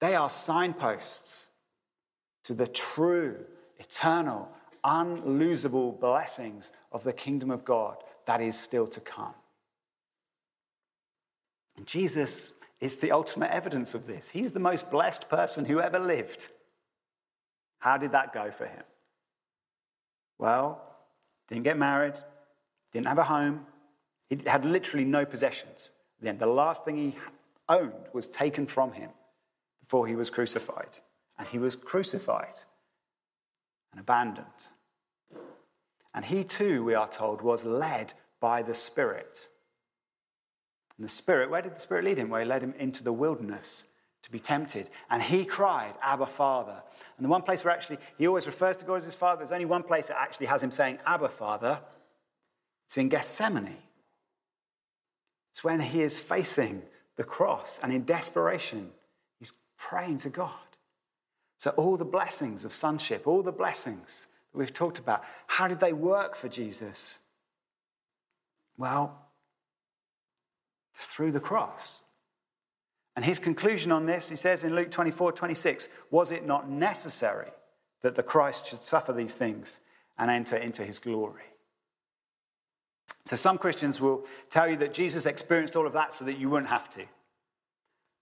they 0.00 0.14
are 0.14 0.30
signposts 0.30 1.48
to 2.44 2.54
the 2.54 2.66
true, 2.66 3.44
eternal, 3.78 4.48
unlosable 4.84 5.98
blessings 5.98 6.70
of 6.92 7.04
the 7.04 7.12
kingdom 7.12 7.50
of 7.50 7.64
God 7.64 7.96
that 8.26 8.40
is 8.40 8.58
still 8.58 8.86
to 8.88 9.00
come. 9.00 9.34
And 11.76 11.86
Jesus 11.86 12.52
is 12.80 12.96
the 12.96 13.12
ultimate 13.12 13.50
evidence 13.50 13.94
of 13.94 14.06
this. 14.06 14.28
He's 14.28 14.52
the 14.52 14.60
most 14.60 14.90
blessed 14.90 15.28
person 15.28 15.64
who 15.64 15.80
ever 15.80 15.98
lived. 15.98 16.48
How 17.78 17.96
did 17.96 18.12
that 18.12 18.32
go 18.32 18.50
for 18.50 18.66
him? 18.66 18.84
Well, 20.38 20.82
didn't 21.48 21.64
get 21.64 21.78
married, 21.78 22.14
didn't 22.92 23.06
have 23.06 23.18
a 23.18 23.24
home, 23.24 23.66
he 24.28 24.38
had 24.46 24.64
literally 24.64 25.04
no 25.04 25.24
possessions. 25.24 25.90
Then 26.20 26.38
the 26.38 26.46
last 26.46 26.84
thing 26.84 26.96
he 26.96 27.14
owned 27.68 27.92
was 28.12 28.28
taken 28.28 28.66
from 28.66 28.92
him 28.92 29.10
before 29.80 30.06
he 30.06 30.16
was 30.16 30.30
crucified. 30.30 30.96
And 31.38 31.48
he 31.48 31.58
was 31.58 31.76
crucified 31.76 32.54
and 33.92 34.00
abandoned. 34.00 34.46
And 36.14 36.24
he 36.24 36.44
too, 36.44 36.84
we 36.84 36.94
are 36.94 37.08
told, 37.08 37.42
was 37.42 37.64
led 37.64 38.12
by 38.40 38.62
the 38.62 38.74
Spirit. 38.74 39.48
And 40.96 41.04
the 41.04 41.12
Spirit, 41.12 41.50
where 41.50 41.62
did 41.62 41.74
the 41.74 41.80
Spirit 41.80 42.04
lead 42.04 42.18
him? 42.18 42.28
Well, 42.28 42.40
he 42.40 42.46
led 42.46 42.62
him 42.62 42.74
into 42.78 43.02
the 43.02 43.12
wilderness 43.12 43.84
to 44.22 44.30
be 44.30 44.38
tempted. 44.38 44.90
And 45.10 45.22
he 45.22 45.44
cried, 45.44 45.94
Abba, 46.02 46.26
Father. 46.26 46.82
And 47.16 47.24
the 47.24 47.28
one 47.28 47.42
place 47.42 47.64
where 47.64 47.74
actually 47.74 47.98
he 48.16 48.26
always 48.26 48.46
refers 48.46 48.76
to 48.78 48.84
God 48.84 48.96
as 48.96 49.04
his 49.04 49.14
Father, 49.14 49.38
there's 49.38 49.52
only 49.52 49.64
one 49.64 49.82
place 49.82 50.06
that 50.06 50.20
actually 50.20 50.46
has 50.46 50.62
him 50.62 50.70
saying, 50.70 50.98
Abba, 51.06 51.28
Father. 51.28 51.80
It's 52.86 52.96
in 52.96 53.08
Gethsemane. 53.08 53.76
It's 55.50 55.64
when 55.64 55.80
he 55.80 56.02
is 56.02 56.18
facing 56.18 56.82
the 57.16 57.24
cross 57.24 57.80
and 57.82 57.92
in 57.92 58.04
desperation, 58.04 58.90
he's 59.38 59.52
praying 59.78 60.18
to 60.18 60.30
God. 60.30 60.50
So, 61.58 61.70
all 61.70 61.96
the 61.96 62.04
blessings 62.04 62.64
of 62.64 62.74
sonship, 62.74 63.26
all 63.26 63.42
the 63.42 63.52
blessings 63.52 64.28
that 64.52 64.58
we've 64.58 64.72
talked 64.72 64.98
about, 64.98 65.22
how 65.46 65.68
did 65.68 65.80
they 65.80 65.92
work 65.92 66.34
for 66.34 66.48
Jesus? 66.48 67.20
Well, 68.76 69.16
through 70.94 71.32
the 71.32 71.40
cross. 71.40 72.02
And 73.16 73.24
his 73.24 73.38
conclusion 73.38 73.92
on 73.92 74.06
this, 74.06 74.28
he 74.28 74.36
says 74.36 74.64
in 74.64 74.74
Luke 74.74 74.90
24 74.90 75.32
26, 75.32 75.88
was 76.10 76.32
it 76.32 76.46
not 76.46 76.68
necessary 76.68 77.50
that 78.02 78.14
the 78.14 78.22
Christ 78.22 78.66
should 78.66 78.80
suffer 78.80 79.12
these 79.12 79.34
things 79.34 79.80
and 80.18 80.30
enter 80.30 80.56
into 80.56 80.84
his 80.84 80.98
glory? 80.98 81.42
So 83.24 83.36
some 83.36 83.56
Christians 83.56 84.00
will 84.00 84.24
tell 84.50 84.68
you 84.68 84.76
that 84.76 84.92
Jesus 84.92 85.26
experienced 85.26 85.76
all 85.76 85.86
of 85.86 85.92
that 85.94 86.12
so 86.12 86.24
that 86.24 86.38
you 86.38 86.50
wouldn't 86.50 86.70
have 86.70 86.90
to. 86.90 87.04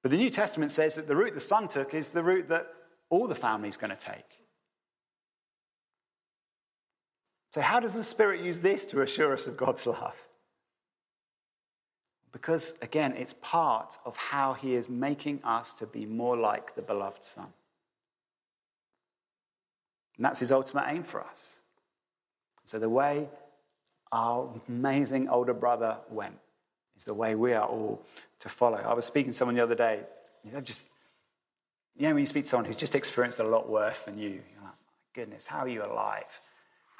But 0.03 0.11
the 0.11 0.16
New 0.16 0.30
Testament 0.30 0.70
says 0.70 0.95
that 0.97 1.09
the 1.09 1.16
route 1.16 1.35
the 1.35 1.41
Son 1.41 1.68
took 1.68 1.95
is 1.95 2.09
the 2.09 2.22
route 2.22 2.49
that 2.49 2.68
all 3.12 3.28
the 3.28 3.34
family's 3.34 3.76
going 3.76 3.90
to 3.90 3.96
take. 3.96 4.40
So, 7.52 7.60
how 7.60 7.78
does 7.78 7.92
the 7.92 8.02
Spirit 8.02 8.40
use 8.40 8.62
this 8.62 8.86
to 8.86 9.02
assure 9.02 9.34
us 9.34 9.46
of 9.46 9.58
God's 9.58 9.86
love? 9.86 10.16
Because, 12.32 12.72
again, 12.80 13.12
it's 13.14 13.34
part 13.34 13.98
of 14.06 14.16
how 14.16 14.54
He 14.54 14.74
is 14.74 14.88
making 14.88 15.44
us 15.44 15.74
to 15.74 15.86
be 15.86 16.06
more 16.06 16.38
like 16.38 16.74
the 16.74 16.80
beloved 16.80 17.22
Son. 17.22 17.48
And 20.16 20.24
that's 20.24 20.38
His 20.38 20.50
ultimate 20.50 20.86
aim 20.88 21.02
for 21.02 21.22
us. 21.22 21.60
So, 22.64 22.78
the 22.78 22.88
way 22.88 23.28
our 24.10 24.48
amazing 24.68 25.28
older 25.28 25.52
brother 25.52 25.98
went 26.08 26.38
is 26.96 27.04
the 27.04 27.12
way 27.12 27.34
we 27.34 27.52
are 27.52 27.66
all 27.66 28.02
to 28.38 28.48
follow. 28.48 28.78
I 28.78 28.94
was 28.94 29.04
speaking 29.04 29.32
to 29.32 29.36
someone 29.36 29.54
the 29.54 29.62
other 29.62 29.74
day. 29.74 30.00
They're 30.46 30.62
just, 30.62 30.86
you 31.97 32.09
know, 32.09 32.14
when 32.14 32.22
you 32.22 32.26
speak 32.26 32.45
to 32.45 32.51
someone 32.51 32.64
who's 32.64 32.76
just 32.76 32.95
experienced 32.95 33.38
a 33.38 33.45
lot 33.45 33.68
worse 33.68 34.05
than 34.05 34.18
you, 34.18 34.28
you're 34.28 34.62
like, 34.62 34.72
my 34.72 35.14
goodness, 35.14 35.47
how 35.47 35.61
are 35.61 35.68
you 35.68 35.84
alive? 35.84 36.40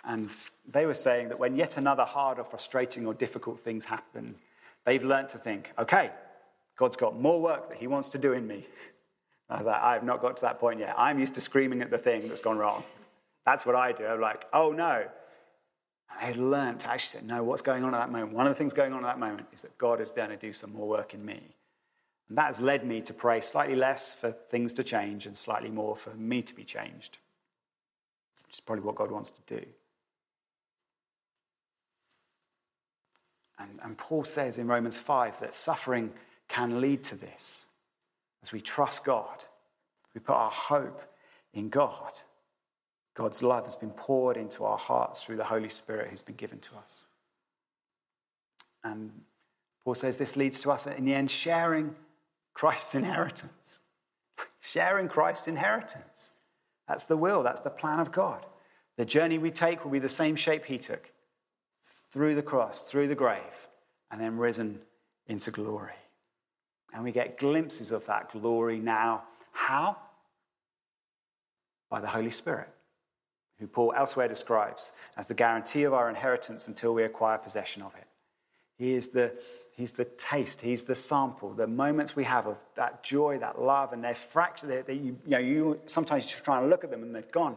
And 0.05 0.31
they 0.69 0.87
were 0.87 0.95
saying 0.95 1.29
that 1.29 1.39
when 1.39 1.57
yet 1.57 1.77
another 1.77 2.05
hard 2.05 2.39
or 2.39 2.45
frustrating 2.45 3.07
or 3.07 3.15
difficult 3.15 3.61
things 3.61 3.85
happen, 3.85 4.35
they've 4.85 5.03
learned 5.03 5.29
to 5.31 5.39
think, 5.39 5.73
okay, 5.79 6.11
God's 6.77 6.97
got 6.97 7.19
more 7.19 7.41
work 7.41 7.69
that 7.69 7.79
He 7.79 7.87
wants 7.87 8.09
to 8.11 8.19
do 8.19 8.33
in 8.33 8.47
me. 8.47 8.67
I 9.49 9.59
was 9.59 9.67
like, 9.67 9.81
I 9.81 9.93
have 9.95 10.03
not 10.03 10.21
got 10.21 10.37
to 10.39 10.43
that 10.43 10.59
point 10.59 10.81
yet. 10.81 10.95
I'm 10.97 11.19
used 11.19 11.35
to 11.35 11.41
screaming 11.41 11.83
at 11.83 11.91
the 11.91 11.99
thing 11.99 12.29
that's 12.29 12.41
gone 12.41 12.59
wrong. 12.59 12.83
That's 13.45 13.67
what 13.67 13.75
I 13.75 13.93
do. 13.93 14.07
I'm 14.07 14.21
like, 14.21 14.47
oh 14.53 14.73
no. 14.73 15.05
And 16.21 16.35
they 16.35 16.41
learned 16.41 16.81
to 16.81 16.91
actually 16.91 17.21
say, 17.21 17.27
no, 17.27 17.43
what's 17.43 17.63
going 17.63 17.85
on 17.85 17.95
at 17.95 17.99
that 17.99 18.11
moment? 18.11 18.33
One 18.33 18.47
of 18.47 18.51
the 18.51 18.59
things 18.59 18.73
going 18.73 18.93
on 18.93 19.05
at 19.05 19.09
that 19.09 19.19
moment 19.19 19.49
is 19.53 19.63
that 19.63 19.77
God 19.79 20.01
is 20.01 20.11
going 20.11 20.31
to 20.31 20.37
do 20.37 20.53
some 20.53 20.73
more 20.73 20.89
work 20.89 21.15
in 21.15 21.25
me. 21.25 21.41
And 22.33 22.39
that 22.39 22.47
has 22.47 22.63
led 22.63 22.87
me 22.87 23.03
to 23.03 23.13
pray 23.13 23.43
slightly 23.43 23.77
less 23.77 24.15
for 24.15 24.33
things 24.33 24.73
to 24.73 24.83
change 24.83 25.27
and 25.27 25.37
slightly 25.37 25.69
more 25.69 25.95
for 25.95 26.15
me 26.15 26.41
to 26.41 26.55
be 26.55 26.65
changed, 26.65 27.19
which 28.47 28.55
is 28.55 28.61
probably 28.61 28.85
what 28.85 28.95
God 28.95 29.11
wants 29.11 29.33
to 29.33 29.59
do. 29.59 29.67
And, 33.59 33.79
and 33.83 33.99
Paul 33.99 34.25
says 34.25 34.57
in 34.57 34.67
Romans 34.67 34.97
5 34.97 35.41
that 35.41 35.55
suffering 35.55 36.11
can 36.49 36.81
lead 36.81 37.05
to 37.05 37.17
this 37.17 37.67
as 38.43 38.51
we 38.51 38.63
trust 38.63 39.05
God, 39.05 39.45
we 40.15 40.21
put 40.23 40.33
our 40.33 40.51
hope 40.51 41.03
in 41.53 41.69
God. 41.69 42.19
God's 43.13 43.43
love 43.43 43.65
has 43.65 43.77
been 43.77 43.91
poured 43.91 44.39
into 44.39 44.65
our 44.65 44.79
hearts 44.79 45.23
through 45.23 45.37
the 45.37 45.45
Holy 45.45 45.69
Spirit 45.69 46.09
who's 46.09 46.23
been 46.23 46.37
given 46.37 46.61
to 46.61 46.77
us. 46.77 47.05
And 48.85 49.11
Paul 49.85 49.97
says 49.97 50.17
this 50.17 50.35
leads 50.35 50.61
to 50.61 50.71
us, 50.73 50.87
in 50.87 51.05
the 51.05 51.13
end, 51.13 51.31
sharing 51.31 51.95
Christ's 52.55 52.95
inheritance. 52.95 53.81
sharing 54.61 55.09
Christ's 55.09 55.49
inheritance. 55.49 56.33
That's 56.89 57.07
the 57.07 57.17
will, 57.17 57.43
that's 57.43 57.61
the 57.61 57.71
plan 57.71 58.01
of 58.01 58.13
God. 58.13 58.45
The 58.97 59.05
journey 59.05 59.39
we 59.39 59.51
take 59.51 59.85
will 59.85 59.91
be 59.91 59.99
the 59.99 60.09
same 60.09 60.37
shape 60.37 60.65
he 60.65 60.79
took 60.79 61.11
through 62.11 62.35
the 62.35 62.43
cross, 62.43 62.83
through 62.83 63.09
the 63.09 63.15
grave, 63.15 63.69
and 64.11 64.21
then 64.21 64.37
risen 64.37 64.81
into 65.27 65.51
glory. 65.51 65.95
And 66.93 67.03
we 67.03 67.13
get 67.13 67.39
glimpses 67.39 67.91
of 67.91 68.05
that 68.07 68.31
glory 68.31 68.79
now. 68.79 69.23
How? 69.53 69.97
By 71.89 72.01
the 72.01 72.09
Holy 72.09 72.31
Spirit 72.31 72.69
who 73.63 73.69
Paul 73.69 73.95
elsewhere 73.97 74.27
describes 74.27 74.93
as 75.17 75.29
the 75.29 75.35
guarantee 75.35 75.85
of 75.85 75.95
our 75.95 76.09
inheritance 76.09 76.67
until 76.67 76.93
we 76.95 77.05
acquire 77.05 77.39
possession 77.39 77.81
of 77.81 77.95
it. 77.95 78.09
He 78.77 78.95
is 78.95 79.11
the, 79.11 79.33
he's 79.73 79.93
the 79.93 80.05
taste, 80.05 80.61
he's 80.61 80.85
the 80.85 80.95
sample, 80.95 81.53
the 81.53 81.67
moments 81.67 82.15
we 82.15 82.25
have 82.25 82.47
of 82.47 82.57
that 82.77 83.03
joy, 83.03 83.39
that 83.39 83.61
love, 83.61 83.93
and 83.93 84.03
they're 84.03 84.15
fractured. 84.15 84.87
That 84.87 84.95
you, 84.95 85.17
you, 85.25 85.31
know, 85.31 85.39
you 85.39 85.81
sometimes 85.87 86.31
you're 86.31 86.41
trying 86.41 86.63
to 86.63 86.69
look 86.69 86.85
at 86.85 86.91
them 86.91 87.03
and 87.03 87.15
they've 87.15 87.31
gone. 87.31 87.57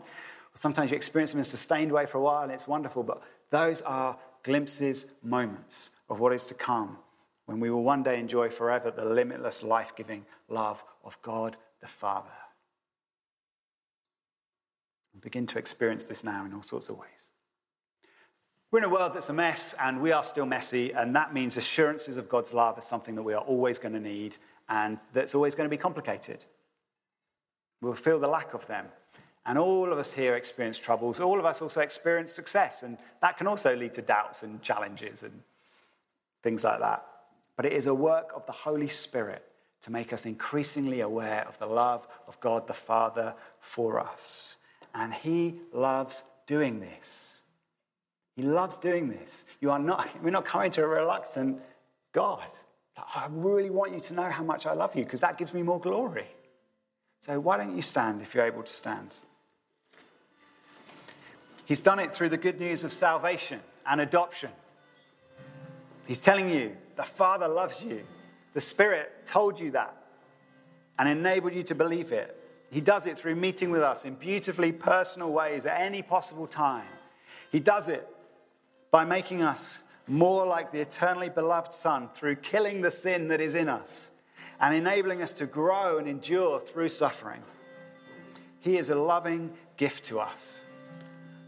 Sometimes 0.54 0.92
you 0.92 0.98
experience 0.98 1.32
them 1.32 1.40
in 1.40 1.44
a 1.44 1.46
sustained 1.46 1.92
way 1.92 2.06
for 2.06 2.18
a 2.18 2.22
while 2.22 2.44
and 2.44 2.52
it's 2.52 2.68
wonderful, 2.68 3.04
but 3.04 3.22
those 3.50 3.82
are 3.82 4.18
glimpses, 4.44 5.08
moments 5.22 5.92
of 6.10 6.20
what 6.20 6.34
is 6.34 6.46
to 6.46 6.54
come 6.54 6.98
when 7.46 7.60
we 7.60 7.70
will 7.70 7.84
one 7.84 8.04
day 8.04 8.20
enjoy 8.20 8.50
forever 8.50 8.92
the 8.92 9.06
limitless, 9.06 9.64
life 9.64 9.94
giving 9.96 10.26
love 10.48 10.84
of 11.04 11.22
God 11.22 11.58
the 11.82 11.88
Father 11.88 12.32
and 15.14 15.22
begin 15.22 15.46
to 15.48 15.58
experience 15.58 16.06
this 16.06 16.24
now 16.24 16.46
in 16.46 16.54
all 16.54 16.62
sorts 16.62 16.90
of 16.90 16.98
ways. 16.98 17.32
We're 18.76 18.80
in 18.80 18.84
a 18.88 18.90
world 18.90 19.14
that's 19.14 19.30
a 19.30 19.34
mess, 19.34 19.74
and 19.80 20.02
we 20.02 20.12
are 20.12 20.22
still 20.22 20.46
messy, 20.46 20.92
and 20.92 21.16
that 21.16 21.34
means 21.34 21.56
assurances 21.56 22.18
of 22.18 22.28
God's 22.28 22.54
love 22.54 22.78
is 22.78 22.84
something 22.84 23.16
that 23.16 23.24
we 23.24 23.34
are 23.34 23.40
always 23.40 23.80
going 23.80 23.94
to 23.94 24.02
need, 24.02 24.36
and 24.68 25.00
that's 25.14 25.34
always 25.34 25.56
going 25.56 25.64
to 25.64 25.74
be 25.74 25.82
complicated. 25.82 26.44
We'll 27.80 27.94
feel 27.94 28.20
the 28.20 28.28
lack 28.28 28.54
of 28.54 28.68
them. 28.68 28.88
And 29.46 29.58
all 29.58 29.94
of 29.94 29.98
us 29.98 30.12
here 30.12 30.36
experience 30.36 30.78
troubles. 30.78 31.22
All 31.22 31.40
of 31.40 31.46
us 31.46 31.62
also 31.62 31.80
experience 31.80 32.34
success, 32.34 32.84
and 32.84 32.98
that 33.22 33.38
can 33.38 33.48
also 33.48 33.74
lead 33.74 33.94
to 33.94 34.02
doubts 34.02 34.44
and 34.44 34.62
challenges 34.62 35.24
and 35.24 35.42
things 36.44 36.66
like 36.66 36.82
that. 36.82 37.06
But 37.56 37.66
it 37.66 37.72
is 37.72 37.88
a 37.88 37.96
work 37.96 38.34
of 38.36 38.46
the 38.46 38.52
Holy 38.52 38.90
Spirit 38.90 39.46
to 39.84 39.90
make 39.90 40.12
us 40.12 40.26
increasingly 40.26 41.00
aware 41.00 41.46
of 41.48 41.58
the 41.60 41.66
love 41.66 42.10
of 42.28 42.38
God 42.42 42.68
the 42.68 42.74
Father 42.74 43.36
for 43.58 44.02
us. 44.02 44.58
And 44.94 45.14
he 45.14 45.62
loves 45.72 46.26
doing 46.46 46.82
this. 46.82 47.35
He 48.36 48.44
loves 48.44 48.78
doing 48.78 49.08
this. 49.08 49.46
You 49.62 49.72
are 49.72 49.80
not, 49.80 50.10
we're 50.24 50.30
not 50.30 50.46
coming 50.46 50.72
to 50.72 50.84
a 50.84 50.88
reluctant 50.88 51.62
God. 52.14 52.44
I 52.98 53.28
really 53.30 53.70
want 53.70 53.94
you 53.94 54.00
to 54.00 54.14
know 54.14 54.30
how 54.30 54.44
much 54.44 54.66
I 54.66 54.74
love 54.74 54.96
you 54.96 55.04
because 55.04 55.22
that 55.22 55.38
gives 55.38 55.54
me 55.54 55.62
more 55.62 55.80
glory. 55.80 56.28
So 57.22 57.40
why 57.40 57.58
don't 57.58 57.76
you 57.76 57.82
stand 57.82 58.22
if 58.22 58.34
you're 58.34 58.46
able 58.46 58.64
to 58.64 58.72
stand? 58.72 59.18
He's 61.66 61.82
done 61.82 62.00
it 62.00 62.14
through 62.14 62.30
the 62.30 62.38
good 62.38 62.60
news 62.60 62.84
of 62.84 62.94
salvation 62.94 63.60
and 63.86 64.00
adoption. 64.00 64.52
He's 66.08 66.20
telling 66.20 66.50
you 66.50 66.78
the 66.96 67.04
Father 67.04 67.48
loves 67.48 67.84
you. 67.84 68.04
The 68.54 68.62
Spirit 68.62 69.26
told 69.26 69.60
you 69.60 69.72
that 69.72 69.96
and 71.00 71.10
enabled 71.10 71.54
you 71.54 71.64
to 71.64 71.76
believe 71.76 72.12
it. 72.12 72.40
He 72.72 72.82
does 72.82 73.08
it 73.08 73.18
through 73.18 73.36
meeting 73.36 73.72
with 73.72 73.82
us 73.82 74.06
in 74.06 74.16
beautifully 74.16 74.72
personal 74.72 75.32
ways 75.32 75.66
at 75.66 75.82
any 75.82 76.02
possible 76.02 76.48
time. 76.48 76.88
He 77.52 77.60
does 77.60 77.90
it 77.90 78.08
by 78.96 79.04
making 79.04 79.42
us 79.42 79.84
more 80.08 80.46
like 80.46 80.72
the 80.72 80.80
eternally 80.80 81.28
beloved 81.28 81.74
Son 81.74 82.08
through 82.14 82.38
killing 82.38 82.80
the 82.80 82.90
sin 82.90 83.28
that 83.28 83.42
is 83.42 83.54
in 83.54 83.68
us 83.68 84.12
and 84.62 84.74
enabling 84.74 85.22
us 85.22 85.34
to 85.34 85.46
grow 85.46 85.98
and 85.98 86.08
endure 86.08 86.62
through 86.62 86.88
suffering. 86.88 87.42
He 88.62 88.78
is 88.78 88.90
a 88.90 88.96
loving 88.96 89.52
gift 89.76 90.06
to 90.06 90.22
us. 90.22 90.64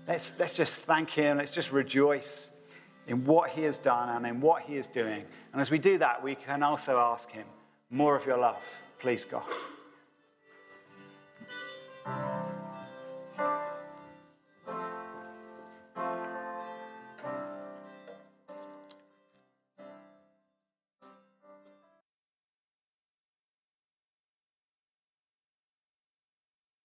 Let's, 0.09 0.37
let's 0.37 0.55
just 0.55 0.83
thank 0.83 1.09
Him. 1.09 1.37
Let's 1.37 1.51
just 1.51 1.71
rejoice 1.71 2.51
in 3.07 3.23
what 3.23 3.51
He 3.51 3.61
has 3.61 3.77
done 3.77 4.09
and 4.09 4.27
in 4.27 4.41
what 4.41 4.63
He 4.63 4.75
is 4.75 4.87
doing. 4.87 5.23
And 5.53 5.61
as 5.61 5.71
we 5.71 5.79
do 5.79 5.97
that, 5.99 6.21
we 6.21 6.35
can 6.35 6.63
also 6.63 6.97
ask 6.97 7.31
Him, 7.31 7.45
More 7.89 8.17
of 8.17 8.25
your 8.25 8.39
love, 8.39 8.61
please, 8.99 9.23
God. 9.23 9.45